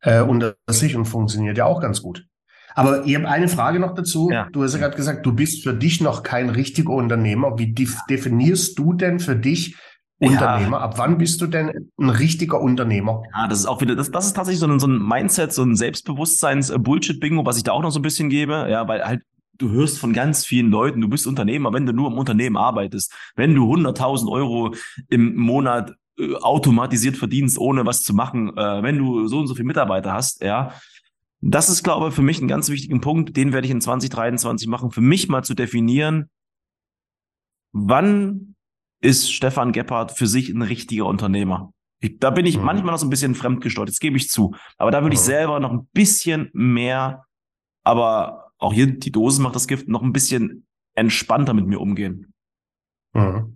äh, 0.00 0.22
unter 0.22 0.56
sich 0.66 0.96
und 0.96 1.04
funktioniert 1.04 1.58
ja 1.58 1.66
auch 1.66 1.82
ganz 1.82 2.00
gut. 2.00 2.24
Aber 2.78 3.04
ich 3.04 3.16
habe 3.16 3.28
eine 3.28 3.48
Frage 3.48 3.80
noch 3.80 3.94
dazu. 3.94 4.30
Ja. 4.30 4.48
Du 4.52 4.62
hast 4.62 4.72
ja 4.72 4.78
gerade 4.78 4.96
gesagt, 4.96 5.26
du 5.26 5.32
bist 5.32 5.64
für 5.64 5.74
dich 5.74 6.00
noch 6.00 6.22
kein 6.22 6.48
richtiger 6.48 6.92
Unternehmer. 6.92 7.58
Wie 7.58 7.74
definierst 8.08 8.78
du 8.78 8.92
denn 8.92 9.18
für 9.18 9.34
dich 9.34 9.76
Unternehmer? 10.20 10.78
Ja. 10.78 10.84
Ab 10.84 10.94
wann 10.96 11.18
bist 11.18 11.40
du 11.40 11.48
denn 11.48 11.90
ein 11.98 12.10
richtiger 12.10 12.60
Unternehmer? 12.60 13.22
Ja, 13.34 13.48
das 13.48 13.58
ist 13.58 13.66
auch 13.66 13.80
wieder, 13.80 13.96
das, 13.96 14.12
das 14.12 14.26
ist 14.26 14.36
tatsächlich 14.36 14.60
so 14.60 14.68
ein, 14.68 14.78
so 14.78 14.86
ein 14.86 14.98
Mindset, 14.98 15.52
so 15.52 15.64
ein 15.64 15.74
Selbstbewusstseins-Bullshit-Bingo, 15.74 17.44
was 17.44 17.56
ich 17.56 17.64
da 17.64 17.72
auch 17.72 17.82
noch 17.82 17.90
so 17.90 17.98
ein 17.98 18.02
bisschen 18.02 18.30
gebe. 18.30 18.68
Ja, 18.70 18.86
weil 18.86 19.04
halt 19.04 19.22
du 19.56 19.70
hörst 19.70 19.98
von 19.98 20.12
ganz 20.12 20.46
vielen 20.46 20.70
Leuten, 20.70 21.00
du 21.00 21.08
bist 21.08 21.26
Unternehmer, 21.26 21.72
wenn 21.72 21.84
du 21.84 21.92
nur 21.92 22.12
im 22.12 22.16
Unternehmen 22.16 22.56
arbeitest, 22.56 23.12
wenn 23.34 23.56
du 23.56 23.72
100.000 23.72 24.30
Euro 24.30 24.72
im 25.08 25.34
Monat 25.34 25.94
äh, 26.16 26.34
automatisiert 26.36 27.16
verdienst, 27.16 27.58
ohne 27.58 27.84
was 27.84 28.02
zu 28.02 28.14
machen, 28.14 28.56
äh, 28.56 28.82
wenn 28.84 28.98
du 28.98 29.26
so 29.26 29.40
und 29.40 29.48
so 29.48 29.56
viele 29.56 29.66
Mitarbeiter 29.66 30.12
hast, 30.12 30.44
ja, 30.44 30.72
das 31.40 31.68
ist, 31.68 31.82
glaube 31.84 32.08
ich, 32.08 32.14
für 32.14 32.22
mich 32.22 32.40
ein 32.40 32.48
ganz 32.48 32.68
wichtiger 32.68 32.98
Punkt, 32.98 33.36
den 33.36 33.52
werde 33.52 33.66
ich 33.66 33.70
in 33.70 33.80
2023 33.80 34.68
machen, 34.68 34.90
für 34.90 35.00
mich 35.00 35.28
mal 35.28 35.44
zu 35.44 35.54
definieren, 35.54 36.30
wann 37.72 38.56
ist 39.00 39.32
Stefan 39.32 39.72
Gebhardt 39.72 40.12
für 40.12 40.26
sich 40.26 40.50
ein 40.50 40.62
richtiger 40.62 41.06
Unternehmer? 41.06 41.72
Ich, 42.00 42.18
da 42.18 42.30
bin 42.30 42.46
ich 42.46 42.58
mhm. 42.58 42.64
manchmal 42.64 42.92
noch 42.92 42.98
so 42.98 43.06
ein 43.06 43.10
bisschen 43.10 43.34
fremdgesteuert, 43.34 43.88
das 43.88 44.00
gebe 44.00 44.16
ich 44.16 44.28
zu. 44.28 44.54
Aber 44.76 44.90
da 44.90 44.98
würde 44.98 45.14
mhm. 45.14 45.20
ich 45.20 45.20
selber 45.20 45.60
noch 45.60 45.72
ein 45.72 45.88
bisschen 45.92 46.50
mehr, 46.52 47.24
aber 47.84 48.52
auch 48.58 48.72
hier 48.72 48.86
die 48.98 49.12
Dose 49.12 49.40
macht 49.40 49.54
das 49.54 49.68
Gift, 49.68 49.88
noch 49.88 50.02
ein 50.02 50.12
bisschen 50.12 50.66
entspannter 50.94 51.54
mit 51.54 51.66
mir 51.66 51.80
umgehen. 51.80 52.32
Mhm. 53.14 53.54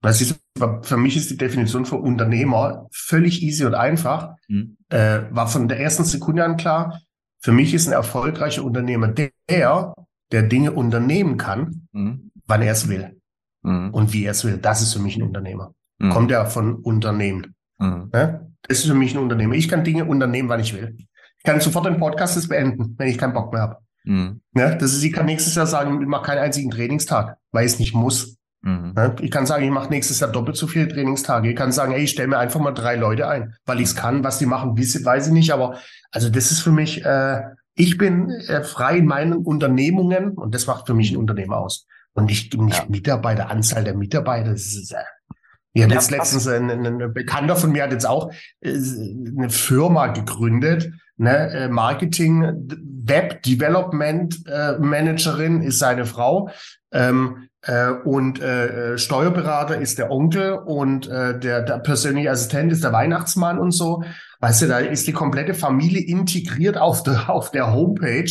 Das 0.00 0.20
ist, 0.20 0.38
für 0.82 0.96
mich 0.96 1.16
ist 1.16 1.30
die 1.30 1.36
Definition 1.36 1.86
von 1.86 2.00
Unternehmer 2.00 2.86
völlig 2.92 3.42
easy 3.42 3.64
und 3.64 3.74
einfach. 3.74 4.34
Mhm. 4.46 4.76
Äh, 4.88 5.22
war 5.30 5.48
von 5.48 5.66
der 5.66 5.80
ersten 5.80 6.04
Sekunde 6.04 6.44
an 6.44 6.56
klar, 6.56 7.00
für 7.40 7.52
mich 7.52 7.74
ist 7.74 7.86
ein 7.86 7.92
erfolgreicher 7.92 8.64
Unternehmer 8.64 9.08
der, 9.08 9.94
der 10.32 10.42
Dinge 10.42 10.72
unternehmen 10.72 11.36
kann, 11.36 11.88
mhm. 11.92 12.30
wann 12.46 12.62
er 12.62 12.72
es 12.72 12.88
will 12.88 13.20
mhm. 13.62 13.90
und 13.92 14.12
wie 14.12 14.24
er 14.24 14.32
es 14.32 14.44
will. 14.44 14.58
Das 14.58 14.82
ist 14.82 14.94
für 14.94 15.00
mich 15.00 15.16
ein 15.16 15.22
Unternehmer. 15.22 15.74
Mhm. 15.98 16.10
Kommt 16.10 16.30
ja 16.30 16.44
von 16.46 16.76
Unternehmen. 16.76 17.54
Mhm. 17.78 18.10
Ne? 18.12 18.52
Das 18.62 18.78
ist 18.78 18.86
für 18.86 18.94
mich 18.94 19.14
ein 19.14 19.22
Unternehmer. 19.22 19.54
Ich 19.54 19.68
kann 19.68 19.84
Dinge 19.84 20.04
unternehmen, 20.04 20.48
wann 20.48 20.60
ich 20.60 20.74
will. 20.74 20.96
Ich 20.98 21.44
kann 21.44 21.60
sofort 21.60 21.86
den 21.86 21.98
Podcast 21.98 22.48
beenden, 22.48 22.94
wenn 22.98 23.08
ich 23.08 23.18
keinen 23.18 23.32
Bock 23.32 23.52
mehr 23.52 23.62
habe. 23.62 23.76
Mhm. 24.04 24.40
Ne? 24.52 24.76
Das 24.78 24.92
ist, 24.92 25.02
ich 25.02 25.12
kann 25.12 25.26
nächstes 25.26 25.54
Jahr 25.54 25.66
sagen, 25.66 26.00
ich 26.00 26.08
mache 26.08 26.26
keinen 26.26 26.38
einzigen 26.38 26.70
Trainingstag, 26.70 27.36
weil 27.52 27.66
ich 27.66 27.72
es 27.72 27.78
nicht 27.78 27.94
muss. 27.94 28.36
Mhm. 28.66 28.94
Ne? 28.96 29.14
Ich 29.20 29.30
kann 29.30 29.46
sagen, 29.46 29.64
ich 29.64 29.70
mache 29.70 29.90
nächstes 29.90 30.18
Jahr 30.18 30.32
doppelt 30.32 30.56
so 30.56 30.66
viele 30.66 30.88
Trainingstage. 30.88 31.50
Ich 31.50 31.56
kann 31.56 31.70
sagen, 31.70 31.92
ey, 31.92 32.02
ich 32.02 32.10
stelle 32.10 32.28
mir 32.28 32.38
einfach 32.38 32.58
mal 32.58 32.72
drei 32.72 32.96
Leute 32.96 33.28
ein, 33.28 33.54
weil 33.64 33.78
ich 33.78 33.86
es 33.86 33.96
kann. 33.96 34.24
Was 34.24 34.38
die 34.38 34.46
machen, 34.46 34.76
weiß 34.76 35.28
ich 35.28 35.32
nicht. 35.32 35.52
Aber 35.52 35.78
also 36.10 36.28
das 36.28 36.50
ist 36.50 36.60
für 36.60 36.72
mich, 36.72 37.04
äh, 37.04 37.42
ich 37.76 37.96
bin 37.96 38.30
äh, 38.30 38.64
frei 38.64 38.98
in 38.98 39.06
meinen 39.06 39.34
Unternehmungen 39.34 40.30
und 40.30 40.52
das 40.52 40.66
macht 40.66 40.86
für 40.86 40.94
mich 40.94 41.12
ein 41.12 41.16
Unternehmer 41.16 41.58
aus. 41.58 41.86
Und 42.14 42.24
nicht, 42.24 42.56
nicht 42.56 42.78
ja. 42.78 42.84
Mitarbeiter, 42.88 43.50
Anzahl 43.50 43.84
der 43.84 43.94
Mitarbeiter. 43.94 44.50
Das 44.50 44.62
ist, 44.62 44.92
äh, 44.92 44.96
ich 45.72 45.84
habe 45.84 45.94
jetzt 45.94 46.10
letztens 46.10 46.48
ein, 46.48 46.68
ein, 46.68 47.12
Bekannter 47.12 47.54
von 47.54 47.70
mir 47.70 47.84
hat 47.84 47.92
jetzt 47.92 48.06
auch 48.06 48.32
äh, 48.62 48.70
eine 48.70 49.50
Firma 49.50 50.08
gegründet, 50.08 50.90
ne, 51.16 51.50
äh, 51.50 51.68
Marketing, 51.68 52.68
Web 53.04 53.42
Development 53.42 54.46
äh, 54.46 54.78
Managerin 54.78 55.62
ist 55.62 55.78
seine 55.78 56.06
Frau. 56.06 56.50
Ähm, 56.92 57.48
äh, 57.62 57.90
und 57.90 58.40
äh, 58.40 58.94
äh, 58.94 58.98
Steuerberater 58.98 59.80
ist 59.80 59.98
der 59.98 60.10
Onkel 60.10 60.52
und 60.52 61.08
äh, 61.08 61.38
der, 61.38 61.62
der 61.62 61.78
persönliche 61.78 62.30
Assistent 62.30 62.72
ist 62.72 62.84
der 62.84 62.92
Weihnachtsmann 62.92 63.58
und 63.58 63.72
so. 63.72 64.04
Weißt 64.40 64.62
du, 64.62 64.66
da 64.66 64.78
ist 64.78 65.06
die 65.06 65.12
komplette 65.12 65.54
Familie 65.54 66.06
integriert 66.06 66.76
auf 66.78 67.02
der, 67.02 67.30
auf 67.30 67.50
der 67.50 67.72
Homepage, 67.72 68.30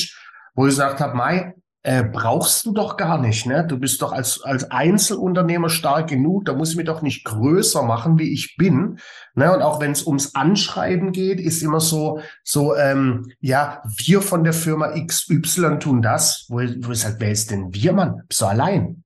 wo 0.53 0.65
ich 0.65 0.71
gesagt 0.71 1.01
habe, 1.01 1.17
Mai, 1.17 1.53
äh, 1.85 2.03
brauchst 2.03 2.65
du 2.65 2.73
doch 2.73 2.97
gar 2.97 3.19
nicht. 3.19 3.45
Ne? 3.45 3.63
Du 3.63 3.77
bist 3.77 4.01
doch 4.01 4.11
als, 4.11 4.41
als 4.41 4.71
Einzelunternehmer 4.71 5.69
stark 5.69 6.09
genug. 6.09 6.45
Da 6.45 6.53
muss 6.53 6.71
ich 6.71 6.77
mich 6.77 6.87
doch 6.87 7.03
nicht 7.03 7.23
größer 7.25 7.83
machen, 7.83 8.17
wie 8.17 8.33
ich 8.33 8.55
bin. 8.57 8.97
Ne? 9.35 9.53
Und 9.53 9.61
auch 9.61 9.79
wenn 9.79 9.91
es 9.91 10.07
ums 10.07 10.33
Anschreiben 10.33 11.11
geht, 11.11 11.39
ist 11.39 11.61
immer 11.61 11.79
so, 11.79 12.21
so 12.43 12.75
ähm, 12.75 13.31
ja, 13.39 13.83
wir 13.97 14.23
von 14.23 14.43
der 14.43 14.53
Firma 14.53 14.99
XY 14.99 15.77
tun 15.77 16.01
das. 16.01 16.47
Wo, 16.49 16.55
wo 16.55 16.91
ich 16.91 17.01
sage, 17.01 17.17
wer 17.19 17.31
ist 17.31 17.51
denn 17.51 17.71
wir, 17.71 17.93
Mann? 17.93 18.23
Bist 18.27 18.41
du 18.41 18.47
allein? 18.47 19.03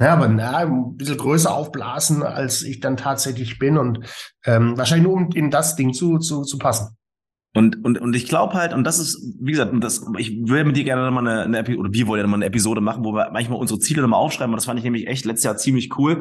Ja, 0.00 0.14
aber 0.14 0.26
na, 0.26 0.56
ein 0.56 0.96
bisschen 0.96 1.18
größer 1.18 1.54
aufblasen, 1.54 2.24
als 2.24 2.62
ich 2.62 2.80
dann 2.80 2.96
tatsächlich 2.96 3.60
bin 3.60 3.78
und 3.78 4.00
ähm, 4.44 4.76
wahrscheinlich 4.76 5.06
nur 5.06 5.14
um 5.14 5.30
in 5.32 5.52
das 5.52 5.76
Ding 5.76 5.94
zu, 5.94 6.18
zu, 6.18 6.42
zu 6.42 6.58
passen. 6.58 6.95
Und, 7.56 7.84
und, 7.84 7.98
und 7.98 8.14
ich 8.14 8.26
glaube 8.26 8.54
halt, 8.54 8.72
und 8.72 8.84
das 8.84 8.98
ist, 8.98 9.34
wie 9.40 9.52
gesagt, 9.52 9.72
das, 9.80 10.06
ich 10.18 10.36
will 10.48 10.64
mit 10.64 10.76
dir 10.76 10.84
gerne 10.84 11.04
nochmal 11.04 11.26
eine, 11.26 11.42
eine 11.42 11.58
Episode, 11.58 11.80
oder 11.80 11.92
wir 11.92 12.06
wollen 12.06 12.18
ja 12.18 12.22
nochmal 12.24 12.38
eine 12.38 12.46
Episode 12.46 12.80
machen, 12.80 13.04
wo 13.04 13.12
wir 13.12 13.30
manchmal 13.32 13.58
unsere 13.58 13.80
Ziele 13.80 14.02
nochmal 14.02 14.20
aufschreiben. 14.20 14.52
Und 14.52 14.56
das 14.56 14.66
fand 14.66 14.78
ich 14.78 14.84
nämlich 14.84 15.06
echt 15.06 15.24
letztes 15.24 15.44
Jahr 15.44 15.56
ziemlich 15.56 15.98
cool. 15.98 16.20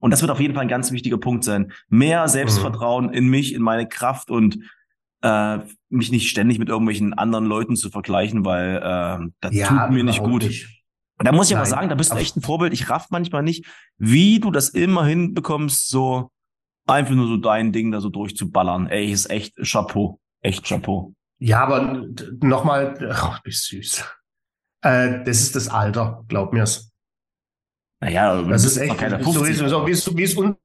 Und 0.00 0.10
das 0.10 0.20
wird 0.20 0.32
auf 0.32 0.40
jeden 0.40 0.54
Fall 0.54 0.62
ein 0.62 0.68
ganz 0.68 0.90
wichtiger 0.90 1.18
Punkt 1.18 1.44
sein. 1.44 1.72
Mehr 1.88 2.26
Selbstvertrauen 2.26 3.06
mhm. 3.06 3.12
in 3.12 3.28
mich, 3.28 3.54
in 3.54 3.62
meine 3.62 3.86
Kraft 3.86 4.30
und 4.30 4.58
äh, 5.22 5.58
mich 5.88 6.10
nicht 6.10 6.28
ständig 6.28 6.58
mit 6.58 6.68
irgendwelchen 6.68 7.14
anderen 7.14 7.44
Leuten 7.44 7.76
zu 7.76 7.90
vergleichen, 7.90 8.44
weil 8.44 8.76
äh, 8.76 9.28
das 9.40 9.54
ja, 9.54 9.68
tut 9.68 9.94
mir 9.94 10.02
nicht 10.02 10.22
gut. 10.22 10.42
Nicht. 10.42 10.82
Da 11.18 11.30
muss 11.30 11.46
ich 11.46 11.52
Nein, 11.52 11.60
aber 11.60 11.66
sagen, 11.66 11.88
da 11.88 11.94
bist 11.94 12.12
du 12.12 12.16
echt 12.16 12.36
ein 12.36 12.42
Vorbild. 12.42 12.72
Ich 12.72 12.90
raff 12.90 13.08
manchmal 13.10 13.44
nicht, 13.44 13.66
wie 13.98 14.40
du 14.40 14.50
das 14.50 14.70
immer 14.70 15.04
hinbekommst, 15.04 15.88
so 15.88 16.30
einfach 16.86 17.14
nur 17.14 17.28
so 17.28 17.36
dein 17.36 17.72
Ding 17.72 17.92
da 17.92 18.00
so 18.00 18.08
durchzuballern. 18.08 18.88
Ey, 18.88 19.12
ist 19.12 19.30
echt 19.30 19.54
Chapeau. 19.62 20.18
Echt 20.42 20.64
Chapeau. 20.64 21.14
Ja, 21.38 21.62
aber 21.62 22.06
nochmal, 22.40 22.98
wie 23.44 23.50
süß. 23.50 24.04
Äh, 24.82 25.24
das 25.24 25.40
ist 25.40 25.56
das 25.56 25.68
Alter, 25.68 26.24
glaub 26.28 26.52
mir's. 26.52 26.92
Naja, 28.00 28.42
das 28.42 28.64
ist 28.64 28.76
echt 28.78 28.98
so, 28.98 29.46
wie, 29.46 29.52
so, 29.52 29.86
wie, 29.86 29.94
so, 29.94 30.16
wie 30.16 30.22
es 30.24 30.34
uns, 30.34 30.56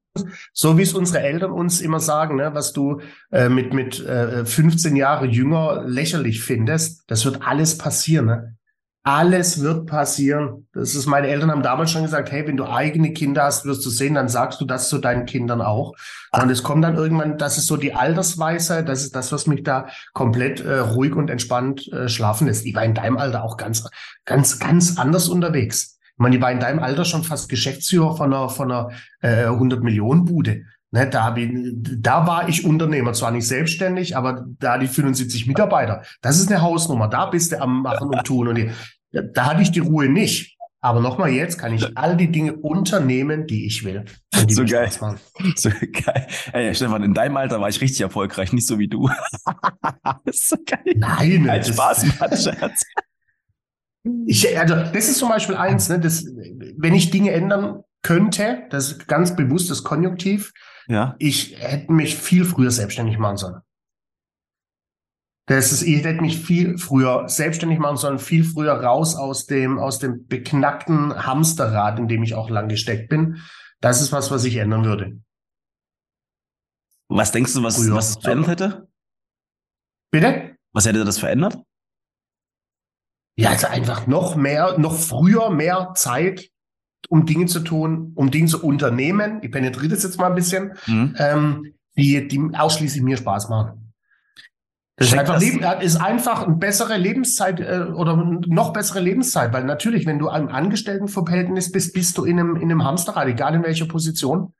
so 0.52 0.76
wie 0.76 0.82
es 0.82 0.92
unsere 0.92 1.20
Eltern 1.20 1.52
uns 1.52 1.80
immer 1.80 2.00
sagen, 2.00 2.34
ne, 2.34 2.52
was 2.52 2.72
du 2.72 3.00
äh, 3.30 3.48
mit 3.48 3.72
mit 3.72 4.04
äh, 4.04 4.44
15 4.44 4.96
Jahre 4.96 5.26
jünger 5.26 5.84
lächerlich 5.84 6.42
findest, 6.42 7.08
das 7.08 7.24
wird 7.24 7.42
alles 7.42 7.78
passieren. 7.78 8.26
Ne? 8.26 8.57
Alles 9.10 9.62
wird 9.62 9.86
passieren. 9.86 10.66
Das 10.74 10.94
ist, 10.94 11.06
meine 11.06 11.28
Eltern 11.28 11.50
haben 11.50 11.62
damals 11.62 11.90
schon 11.90 12.02
gesagt, 12.02 12.30
hey, 12.30 12.46
wenn 12.46 12.58
du 12.58 12.66
eigene 12.66 13.14
Kinder 13.14 13.44
hast, 13.44 13.64
wirst 13.64 13.86
du 13.86 13.88
sehen, 13.88 14.12
dann 14.12 14.28
sagst 14.28 14.60
du 14.60 14.66
das 14.66 14.90
zu 14.90 14.98
deinen 14.98 15.24
Kindern 15.24 15.62
auch. 15.62 15.94
Und 16.30 16.50
es 16.50 16.62
kommt 16.62 16.84
dann 16.84 16.94
irgendwann, 16.94 17.38
das 17.38 17.56
ist 17.56 17.68
so 17.68 17.78
die 17.78 17.94
Altersweisheit, 17.94 18.86
das 18.86 19.04
ist 19.04 19.16
das, 19.16 19.32
was 19.32 19.46
mich 19.46 19.62
da 19.62 19.86
komplett 20.12 20.60
äh, 20.60 20.80
ruhig 20.80 21.14
und 21.14 21.30
entspannt 21.30 21.90
äh, 21.90 22.10
schlafen 22.10 22.48
lässt. 22.48 22.66
Ich 22.66 22.74
war 22.74 22.84
in 22.84 22.92
deinem 22.92 23.16
Alter 23.16 23.44
auch 23.44 23.56
ganz, 23.56 23.88
ganz, 24.26 24.58
ganz 24.58 24.98
anders 24.98 25.30
unterwegs. 25.30 25.98
Ich 26.02 26.18
meine, 26.18 26.36
ich 26.36 26.42
war 26.42 26.52
in 26.52 26.60
deinem 26.60 26.80
Alter 26.80 27.06
schon 27.06 27.24
fast 27.24 27.48
Geschäftsführer 27.48 28.14
von 28.14 28.34
einer, 28.34 28.50
von 28.50 28.70
einer 28.70 28.90
äh, 29.22 29.46
100 29.46 29.82
Millionen 29.82 30.26
Bude. 30.26 30.64
Ne, 30.90 31.06
da, 31.06 31.36
ich, 31.36 31.50
da 32.00 32.26
war 32.26 32.48
ich 32.48 32.64
Unternehmer, 32.64 33.12
zwar 33.12 33.30
nicht 33.30 33.46
selbstständig, 33.46 34.16
aber 34.16 34.46
da 34.58 34.78
die 34.78 34.86
75 34.86 35.46
Mitarbeiter. 35.46 36.02
Das 36.22 36.38
ist 36.38 36.50
eine 36.50 36.62
Hausnummer. 36.62 37.08
Da 37.08 37.26
bist 37.26 37.52
du 37.52 37.60
am 37.60 37.82
Machen 37.82 38.08
und 38.08 38.24
Tun. 38.24 38.48
Und 38.48 38.54
die, 38.54 38.70
da 39.12 39.46
hatte 39.46 39.62
ich 39.62 39.70
die 39.70 39.80
Ruhe 39.80 40.08
nicht. 40.08 40.58
Aber 40.80 41.00
nochmal 41.00 41.30
jetzt 41.30 41.58
kann 41.58 41.74
ich 41.74 41.98
all 41.98 42.16
die 42.16 42.30
Dinge 42.30 42.54
unternehmen, 42.54 43.48
die 43.48 43.66
ich 43.66 43.84
will. 43.84 44.04
Die 44.46 44.54
so 44.54 44.64
geil. 44.64 44.88
So 45.56 45.70
geil. 45.70 46.26
Ey, 46.52 46.74
Stefan, 46.74 47.02
in 47.02 47.14
deinem 47.14 47.36
Alter 47.36 47.60
war 47.60 47.68
ich 47.68 47.80
richtig 47.80 48.00
erfolgreich, 48.00 48.52
nicht 48.52 48.66
so 48.66 48.78
wie 48.78 48.86
du. 48.86 49.08
so 50.30 50.56
geil. 50.64 50.94
Nein, 50.96 51.42
Nein 51.42 51.64
Spaß, 51.64 52.06
Scherz. 52.42 52.84
Ich, 54.26 54.56
also, 54.58 54.76
das 54.76 55.08
ist 55.08 55.18
zum 55.18 55.28
Beispiel 55.28 55.56
eins, 55.56 55.88
ne, 55.88 55.98
das, 55.98 56.24
wenn 56.24 56.94
ich 56.94 57.10
Dinge 57.10 57.32
ändern 57.32 57.82
könnte, 58.02 58.62
das 58.70 58.92
ist 58.92 59.08
ganz 59.08 59.34
bewusst 59.34 59.70
das 59.70 59.82
Konjunktiv, 59.82 60.52
ja. 60.86 61.16
ich 61.18 61.56
hätte 61.58 61.92
mich 61.92 62.16
viel 62.16 62.44
früher 62.44 62.70
selbstständig 62.70 63.18
machen 63.18 63.36
sollen. 63.36 63.60
Das 65.48 65.72
ist, 65.72 65.82
ich 65.82 66.04
hätte 66.04 66.20
mich 66.20 66.38
viel 66.38 66.76
früher 66.76 67.26
selbstständig 67.26 67.78
machen 67.78 67.96
sollen, 67.96 68.18
viel 68.18 68.44
früher 68.44 68.74
raus 68.74 69.16
aus 69.16 69.46
dem, 69.46 69.78
aus 69.78 69.98
dem 69.98 70.26
beknackten 70.26 71.26
Hamsterrad, 71.26 71.98
in 71.98 72.06
dem 72.06 72.22
ich 72.22 72.34
auch 72.34 72.50
lang 72.50 72.68
gesteckt 72.68 73.08
bin. 73.08 73.40
Das 73.80 74.02
ist 74.02 74.12
was, 74.12 74.30
was 74.30 74.44
ich 74.44 74.56
ändern 74.56 74.84
würde. 74.84 75.18
Was 77.08 77.32
denkst 77.32 77.54
du, 77.54 77.62
was, 77.62 77.76
früher. 77.76 77.94
was 77.94 78.16
verändert 78.16 78.48
hätte? 78.48 78.88
Bitte? 80.10 80.56
Was 80.74 80.84
hätte 80.84 81.02
das 81.06 81.18
verändert? 81.18 81.56
Ja, 83.38 83.48
also 83.48 83.68
einfach 83.68 84.06
noch 84.06 84.36
mehr, 84.36 84.78
noch 84.78 84.94
früher 84.94 85.48
mehr 85.48 85.92
Zeit, 85.94 86.50
um 87.08 87.24
Dinge 87.24 87.46
zu 87.46 87.60
tun, 87.60 88.12
um 88.16 88.30
Dinge 88.30 88.48
zu 88.48 88.62
unternehmen. 88.62 89.40
Ich 89.42 89.50
penetriere 89.50 89.94
das 89.94 90.02
jetzt 90.02 90.18
mal 90.18 90.26
ein 90.26 90.34
bisschen, 90.34 90.74
mhm. 90.86 91.14
ähm, 91.18 91.74
die, 91.96 92.28
die 92.28 92.50
ausschließlich 92.52 93.02
mir 93.02 93.16
Spaß 93.16 93.48
machen. 93.48 93.77
Das 94.98 95.08
ist 95.08 95.18
einfach, 95.18 95.38
Leben, 95.38 95.62
ist 95.80 95.96
einfach 95.96 96.42
eine 96.42 96.56
bessere 96.56 96.96
Lebenszeit 96.96 97.60
äh, 97.60 97.84
oder 97.94 98.16
noch 98.16 98.72
bessere 98.72 98.98
Lebenszeit, 98.98 99.52
weil 99.52 99.62
natürlich, 99.62 100.06
wenn 100.06 100.18
du 100.18 100.28
im 100.28 100.48
Angestelltenverhältnis 100.48 101.70
bist, 101.70 101.92
bist 101.92 102.18
du 102.18 102.24
in 102.24 102.40
einem, 102.40 102.56
in 102.56 102.62
einem 102.62 102.84
Hamsterrad, 102.84 103.28
egal 103.28 103.54
in 103.54 103.62
welcher 103.62 103.86
Position. 103.86 104.54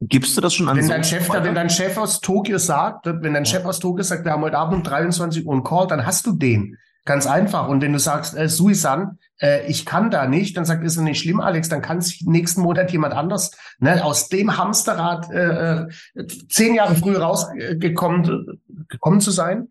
Gibst 0.00 0.36
du 0.36 0.40
das 0.40 0.54
schon 0.54 0.68
an? 0.68 0.76
Wenn 0.76 0.88
dein 0.88 1.02
Chef, 1.02 1.28
wenn 1.28 1.54
dein 1.56 1.70
Chef 1.70 1.96
aus 1.96 2.20
Tokio 2.20 2.58
sagt, 2.58 3.06
wenn 3.06 3.34
dein 3.34 3.46
Chef 3.46 3.64
aus 3.64 3.80
Tokio 3.80 4.04
sagt, 4.04 4.24
wir 4.24 4.30
haben 4.30 4.42
heute 4.42 4.58
Abend 4.58 4.76
um 4.76 4.82
23 4.84 5.44
Uhr 5.44 5.52
einen 5.52 5.64
Call, 5.64 5.88
dann 5.88 6.06
hast 6.06 6.24
du 6.26 6.32
den. 6.32 6.78
Ganz 7.06 7.28
einfach. 7.28 7.68
Und 7.68 7.80
wenn 7.82 7.92
du 7.92 8.00
sagst, 8.00 8.36
äh, 8.36 8.48
Suisan, 8.48 9.18
äh, 9.40 9.64
ich 9.68 9.86
kann 9.86 10.10
da 10.10 10.26
nicht, 10.26 10.56
dann 10.56 10.64
sagt, 10.64 10.84
ist 10.84 10.96
ja 10.96 11.02
nicht 11.02 11.20
schlimm, 11.20 11.40
Alex, 11.40 11.68
dann 11.68 11.80
kann 11.80 12.00
sich 12.00 12.22
nächsten 12.26 12.62
Monat 12.62 12.90
jemand 12.90 13.14
anders 13.14 13.52
ne, 13.78 14.04
aus 14.04 14.28
dem 14.28 14.58
Hamsterrad 14.58 15.30
äh, 15.30 15.82
äh 15.82 16.26
zehn 16.48 16.74
Jahre 16.74 16.96
früher 16.96 17.20
rausgekommen 17.20 18.60
gekommen 18.88 19.20
zu 19.20 19.30
sein. 19.30 19.68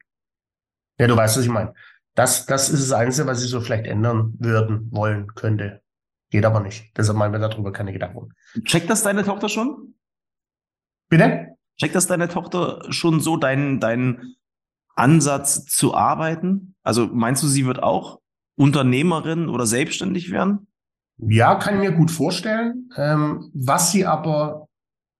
Ja, 0.97 1.07
du 1.07 1.17
weißt, 1.17 1.35
was 1.37 1.43
ich 1.43 1.51
meine. 1.51 1.73
Das, 2.15 2.45
das 2.45 2.69
ist 2.69 2.89
das 2.89 2.97
Einzige, 2.97 3.27
was 3.27 3.43
ich 3.43 3.49
so 3.49 3.59
vielleicht 3.59 3.85
ändern 3.85 4.35
würden, 4.39 4.89
wollen, 4.91 5.35
könnte. 5.35 5.81
Geht 6.29 6.45
aber 6.45 6.61
nicht. 6.61 6.97
Deshalb 6.97 7.17
machen 7.17 7.33
wir 7.33 7.39
darüber 7.39 7.73
keine 7.73 7.91
Gedanken. 7.91 8.31
Checkt 8.63 8.89
das 8.89 9.03
deine 9.03 9.25
Tochter 9.25 9.49
schon? 9.49 9.95
Bitte? 11.09 11.57
Checkt 11.77 11.95
das 11.95 12.07
deine 12.07 12.29
Tochter 12.29 12.81
schon 12.91 13.19
so, 13.19 13.35
dein, 13.35 13.81
dein 13.81 14.35
Ansatz 14.95 15.65
zu 15.65 15.93
arbeiten? 15.93 16.75
Also 16.83 17.07
meinst 17.07 17.43
du, 17.43 17.47
sie 17.47 17.65
wird 17.65 17.83
auch 17.83 18.19
Unternehmerin 18.57 19.49
oder 19.49 19.65
selbstständig 19.65 20.31
werden? 20.31 20.67
Ja, 21.17 21.55
kann 21.55 21.75
ich 21.75 21.89
mir 21.89 21.95
gut 21.95 22.11
vorstellen. 22.11 22.89
Ähm, 22.97 23.49
was 23.53 23.91
sie 23.91 24.05
aber, 24.05 24.67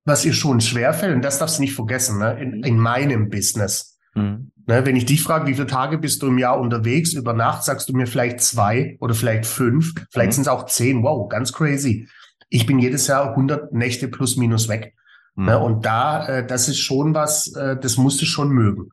was 0.06 0.26
ihr 0.26 0.34
schon 0.34 0.62
schwerfällt, 0.62 1.16
und 1.16 1.24
das 1.24 1.40
darfst 1.40 1.58
du 1.58 1.62
nicht 1.62 1.76
vergessen, 1.76 2.20
ne, 2.20 2.40
in, 2.40 2.64
in 2.64 2.80
meinem 2.80 3.30
Business. 3.30 3.98
Mhm. 4.14 4.52
Ne, 4.68 4.86
wenn 4.86 4.96
ich 4.96 5.06
dich 5.06 5.22
frage, 5.22 5.48
wie 5.48 5.54
viele 5.54 5.68
Tage 5.68 5.98
bist 5.98 6.22
du 6.22 6.28
im 6.28 6.38
Jahr 6.38 6.60
unterwegs, 6.60 7.14
über 7.14 7.34
Nacht 7.34 7.64
sagst 7.64 7.88
du 7.88 7.94
mir 7.94 8.08
vielleicht 8.08 8.42
zwei 8.42 8.98
oder 9.00 9.14
vielleicht 9.14 9.46
fünf, 9.46 9.94
vielleicht 10.12 10.32
mhm. 10.32 10.34
sind 10.34 10.42
es 10.44 10.48
auch 10.48 10.66
zehn. 10.66 11.04
Wow, 11.04 11.30
ganz 11.30 11.54
crazy. 11.54 12.10
Ich 12.50 12.66
bin 12.66 12.80
jedes 12.80 13.08
Jahr 13.08 13.30
100 13.30 13.74
Nächte 13.74 14.08
plus 14.08 14.38
minus 14.38 14.68
weg. 14.68 14.94
Mhm. 15.36 15.46
Ne, 15.46 15.60
und 15.60 15.86
da, 15.86 16.28
äh, 16.28 16.48
das 16.48 16.68
ist 16.68 16.80
schon 16.80 17.14
was, 17.14 17.54
äh, 17.54 17.78
das 17.78 17.98
musst 17.98 18.22
du 18.22 18.26
schon 18.26 18.50
mögen. 18.50 18.90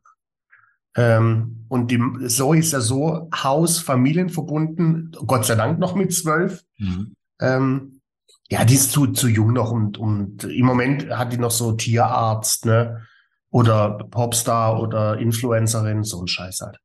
Ähm, 0.95 1.65
und 1.69 1.89
die 1.89 1.99
Zoe 2.27 2.59
ist 2.59 2.73
ja 2.73 2.81
so 2.81 3.29
Haus, 3.33 3.79
Familienverbunden, 3.79 5.11
Gott 5.25 5.45
sei 5.45 5.55
Dank 5.55 5.79
noch 5.79 5.95
mit 5.95 6.13
zwölf. 6.13 6.63
Mhm. 6.77 7.15
Ähm, 7.41 8.01
ja, 8.49 8.65
die 8.65 8.75
ist 8.75 8.91
zu, 8.91 9.07
zu 9.07 9.27
jung 9.27 9.53
noch 9.53 9.71
und, 9.71 9.97
und 9.97 10.43
im 10.43 10.65
Moment 10.65 11.09
hat 11.09 11.33
die 11.33 11.37
noch 11.37 11.51
so 11.51 11.71
Tierarzt, 11.71 12.65
ne? 12.65 13.07
Oder 13.49 13.97
Popstar 14.09 14.81
oder 14.81 15.17
Influencerin, 15.17 16.03
so 16.03 16.21
ein 16.21 16.27
Scheiß 16.27 16.61
halt. 16.61 16.79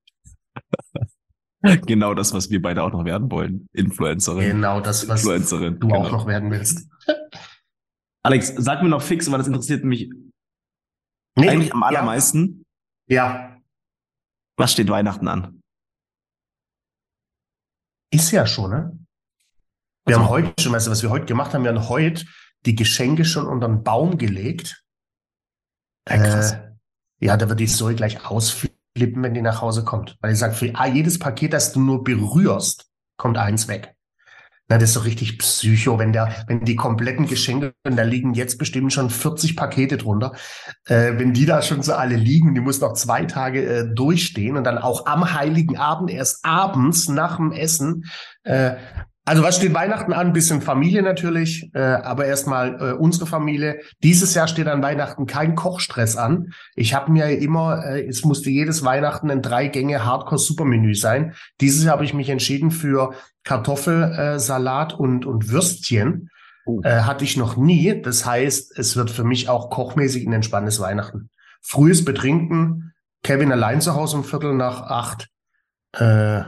Genau 1.86 2.14
das, 2.14 2.32
was 2.32 2.50
wir 2.50 2.62
beide 2.62 2.84
auch 2.84 2.92
noch 2.92 3.04
werden 3.04 3.32
wollen. 3.32 3.68
Influencerin. 3.72 4.48
Genau 4.48 4.80
das, 4.80 5.08
was 5.08 5.22
Influencerin. 5.22 5.80
du 5.80 5.88
genau. 5.88 6.04
auch 6.04 6.12
noch 6.12 6.26
werden 6.28 6.52
willst. 6.52 6.88
Alex, 8.22 8.54
sag 8.56 8.82
mir 8.82 8.88
noch 8.88 9.02
fix, 9.02 9.28
weil 9.30 9.38
das 9.38 9.48
interessiert 9.48 9.84
mich 9.84 10.08
nee, 11.36 11.48
eigentlich 11.48 11.74
am 11.74 11.82
allermeisten. 11.82 12.64
Ja. 13.08 13.26
ja. 13.26 13.57
Was 14.58 14.72
steht 14.72 14.90
Weihnachten 14.90 15.28
an? 15.28 15.62
Ist 18.12 18.32
ja 18.32 18.46
schon, 18.46 18.70
ne? 18.70 18.98
Wir 20.04 20.16
also, 20.16 20.20
haben 20.20 20.30
heute 20.30 20.62
schon, 20.62 20.72
weißt 20.72 20.88
du, 20.88 20.90
was 20.90 21.02
wir 21.02 21.10
heute 21.10 21.26
gemacht 21.26 21.54
haben? 21.54 21.62
Wir 21.62 21.72
haben 21.72 21.88
heute 21.88 22.26
die 22.66 22.74
Geschenke 22.74 23.24
schon 23.24 23.46
unter 23.46 23.68
den 23.68 23.84
Baum 23.84 24.18
gelegt. 24.18 24.82
Ja, 26.08 26.16
krass. 26.16 26.52
Äh, 26.52 26.72
ja, 27.20 27.36
da 27.36 27.48
wird 27.48 27.60
die 27.60 27.66
Zoe 27.66 27.94
gleich 27.94 28.24
ausflippen, 28.24 29.22
wenn 29.22 29.34
die 29.34 29.42
nach 29.42 29.60
Hause 29.60 29.84
kommt. 29.84 30.16
Weil 30.20 30.32
ich 30.32 30.38
sage, 30.38 30.54
für 30.54 30.72
jedes 30.86 31.18
Paket, 31.18 31.52
das 31.52 31.72
du 31.72 31.80
nur 31.80 32.02
berührst, 32.02 32.90
kommt 33.16 33.38
eins 33.38 33.68
weg. 33.68 33.94
Na, 34.70 34.76
das 34.76 34.90
ist 34.90 34.94
so 34.94 35.00
richtig 35.00 35.38
psycho, 35.38 35.98
wenn 35.98 36.12
der, 36.12 36.44
wenn 36.46 36.64
die 36.66 36.76
kompletten 36.76 37.26
Geschenke, 37.26 37.72
und 37.84 37.96
da 37.96 38.02
liegen 38.02 38.34
jetzt 38.34 38.58
bestimmt 38.58 38.92
schon 38.92 39.08
40 39.08 39.56
Pakete 39.56 39.96
drunter, 39.96 40.32
äh, 40.84 41.14
wenn 41.16 41.32
die 41.32 41.46
da 41.46 41.62
schon 41.62 41.82
so 41.82 41.94
alle 41.94 42.16
liegen, 42.16 42.54
die 42.54 42.60
muss 42.60 42.80
noch 42.80 42.92
zwei 42.92 43.24
Tage 43.24 43.64
äh, 43.64 43.94
durchstehen 43.94 44.58
und 44.58 44.64
dann 44.64 44.76
auch 44.76 45.06
am 45.06 45.32
Heiligen 45.32 45.78
Abend, 45.78 46.10
erst 46.10 46.44
abends 46.44 47.08
nach 47.08 47.36
dem 47.36 47.50
Essen, 47.50 48.04
äh, 48.42 48.74
Also 49.28 49.42
was 49.42 49.56
steht 49.56 49.74
Weihnachten 49.74 50.14
an? 50.14 50.32
Bisschen 50.32 50.62
Familie 50.62 51.02
natürlich, 51.02 51.70
äh, 51.74 51.80
aber 51.80 52.24
erstmal 52.24 52.80
äh, 52.80 52.92
unsere 52.94 53.26
Familie. 53.26 53.80
Dieses 54.02 54.32
Jahr 54.32 54.48
steht 54.48 54.68
an 54.68 54.82
Weihnachten 54.82 55.26
kein 55.26 55.54
Kochstress 55.54 56.16
an. 56.16 56.54
Ich 56.74 56.94
habe 56.94 57.12
mir 57.12 57.38
immer, 57.38 57.84
äh, 57.84 58.06
es 58.06 58.24
musste 58.24 58.48
jedes 58.48 58.86
Weihnachten 58.86 59.30
ein 59.30 59.42
drei 59.42 59.66
Gänge 59.66 60.02
Hardcore-Supermenü 60.02 60.94
sein. 60.94 61.34
Dieses 61.60 61.84
Jahr 61.84 61.92
habe 61.92 62.06
ich 62.06 62.14
mich 62.14 62.30
entschieden 62.30 62.70
für 62.70 63.12
Kartoffelsalat 63.44 64.94
äh, 64.94 64.96
und, 64.96 65.26
und 65.26 65.50
Würstchen. 65.50 66.30
Oh. 66.64 66.80
Äh, 66.82 67.02
hatte 67.02 67.24
ich 67.24 67.36
noch 67.36 67.58
nie. 67.58 68.00
Das 68.00 68.24
heißt, 68.24 68.78
es 68.78 68.96
wird 68.96 69.10
für 69.10 69.24
mich 69.24 69.50
auch 69.50 69.68
kochmäßig 69.68 70.26
ein 70.26 70.32
entspanntes 70.32 70.80
Weihnachten. 70.80 71.28
Frühes 71.60 72.02
Betrinken, 72.02 72.94
Kevin 73.22 73.52
allein 73.52 73.82
zu 73.82 73.94
Hause 73.94 74.16
um 74.16 74.24
Viertel 74.24 74.54
nach 74.54 74.80
acht. 74.80 75.28
Äh, 75.92 76.44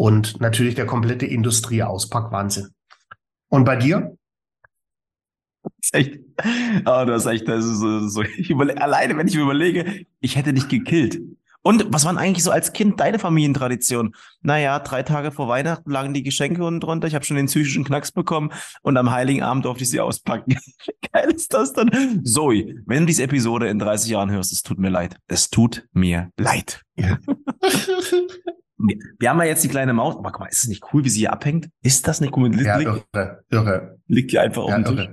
und 0.00 0.40
natürlich 0.40 0.76
der 0.76 0.86
komplette 0.86 1.26
Industrieauspackwahnsinn. 1.26 2.68
Und 3.50 3.64
bei 3.64 3.76
dir? 3.76 4.16
Das 5.62 5.72
ist 5.82 5.94
echt, 5.94 6.20
oh, 6.86 7.04
du 7.04 7.12
hast 7.12 7.26
echt, 7.26 7.46
das 7.46 7.66
ist 7.66 7.80
so, 7.80 8.08
so 8.08 8.22
ich 8.22 8.48
überle 8.48 8.80
alleine, 8.80 9.18
wenn 9.18 9.28
ich 9.28 9.36
mir 9.36 9.42
überlege, 9.42 10.06
ich 10.20 10.36
hätte 10.36 10.54
dich 10.54 10.68
gekillt. 10.68 11.20
Und 11.60 11.84
was 11.92 12.06
waren 12.06 12.16
eigentlich 12.16 12.42
so 12.42 12.50
als 12.50 12.72
Kind 12.72 12.98
deine 12.98 13.18
Familientraditionen? 13.18 14.14
Naja, 14.40 14.78
drei 14.78 15.02
Tage 15.02 15.32
vor 15.32 15.48
Weihnachten 15.48 15.90
lagen 15.90 16.14
die 16.14 16.22
Geschenke 16.22 16.64
unten 16.64 16.80
drunter. 16.80 17.06
Ich 17.06 17.14
habe 17.14 17.26
schon 17.26 17.36
den 17.36 17.44
psychischen 17.44 17.84
Knacks 17.84 18.10
bekommen 18.10 18.52
und 18.80 18.96
am 18.96 19.10
Heiligen 19.10 19.42
Abend 19.42 19.66
durfte 19.66 19.84
ich 19.84 19.90
sie 19.90 20.00
auspacken. 20.00 20.52
Wie 20.86 20.94
geil 21.12 21.30
ist 21.30 21.52
das 21.52 21.74
dann? 21.74 22.24
Zoe, 22.24 22.74
wenn 22.86 23.00
du 23.00 23.06
diese 23.06 23.24
Episode 23.24 23.68
in 23.68 23.78
30 23.78 24.12
Jahren 24.12 24.30
hörst, 24.30 24.50
es 24.50 24.62
tut 24.62 24.78
mir 24.78 24.88
leid. 24.88 25.18
Es 25.26 25.50
tut 25.50 25.86
mir 25.92 26.30
leid. 26.38 26.80
Ja. 26.96 27.18
Wir 29.18 29.30
haben 29.30 29.38
ja 29.38 29.46
jetzt 29.46 29.62
die 29.64 29.68
kleine 29.68 29.92
Maus. 29.92 30.16
Aber 30.16 30.30
guck 30.30 30.40
mal, 30.40 30.46
ist 30.46 30.64
es 30.64 30.68
nicht 30.68 30.82
cool, 30.92 31.04
wie 31.04 31.08
sie 31.08 31.20
hier 31.20 31.32
abhängt? 31.32 31.68
Ist 31.82 32.08
das 32.08 32.20
nicht 32.20 32.36
cool? 32.36 32.54
Ja, 32.62 32.78
irre, 32.80 33.44
irre. 33.50 33.98
Liegt 34.06 34.32
die 34.32 34.38
einfach 34.38 34.68
ja, 34.68 34.76
auf 34.76 34.84
dem 34.84 34.96
Tisch. 34.96 35.08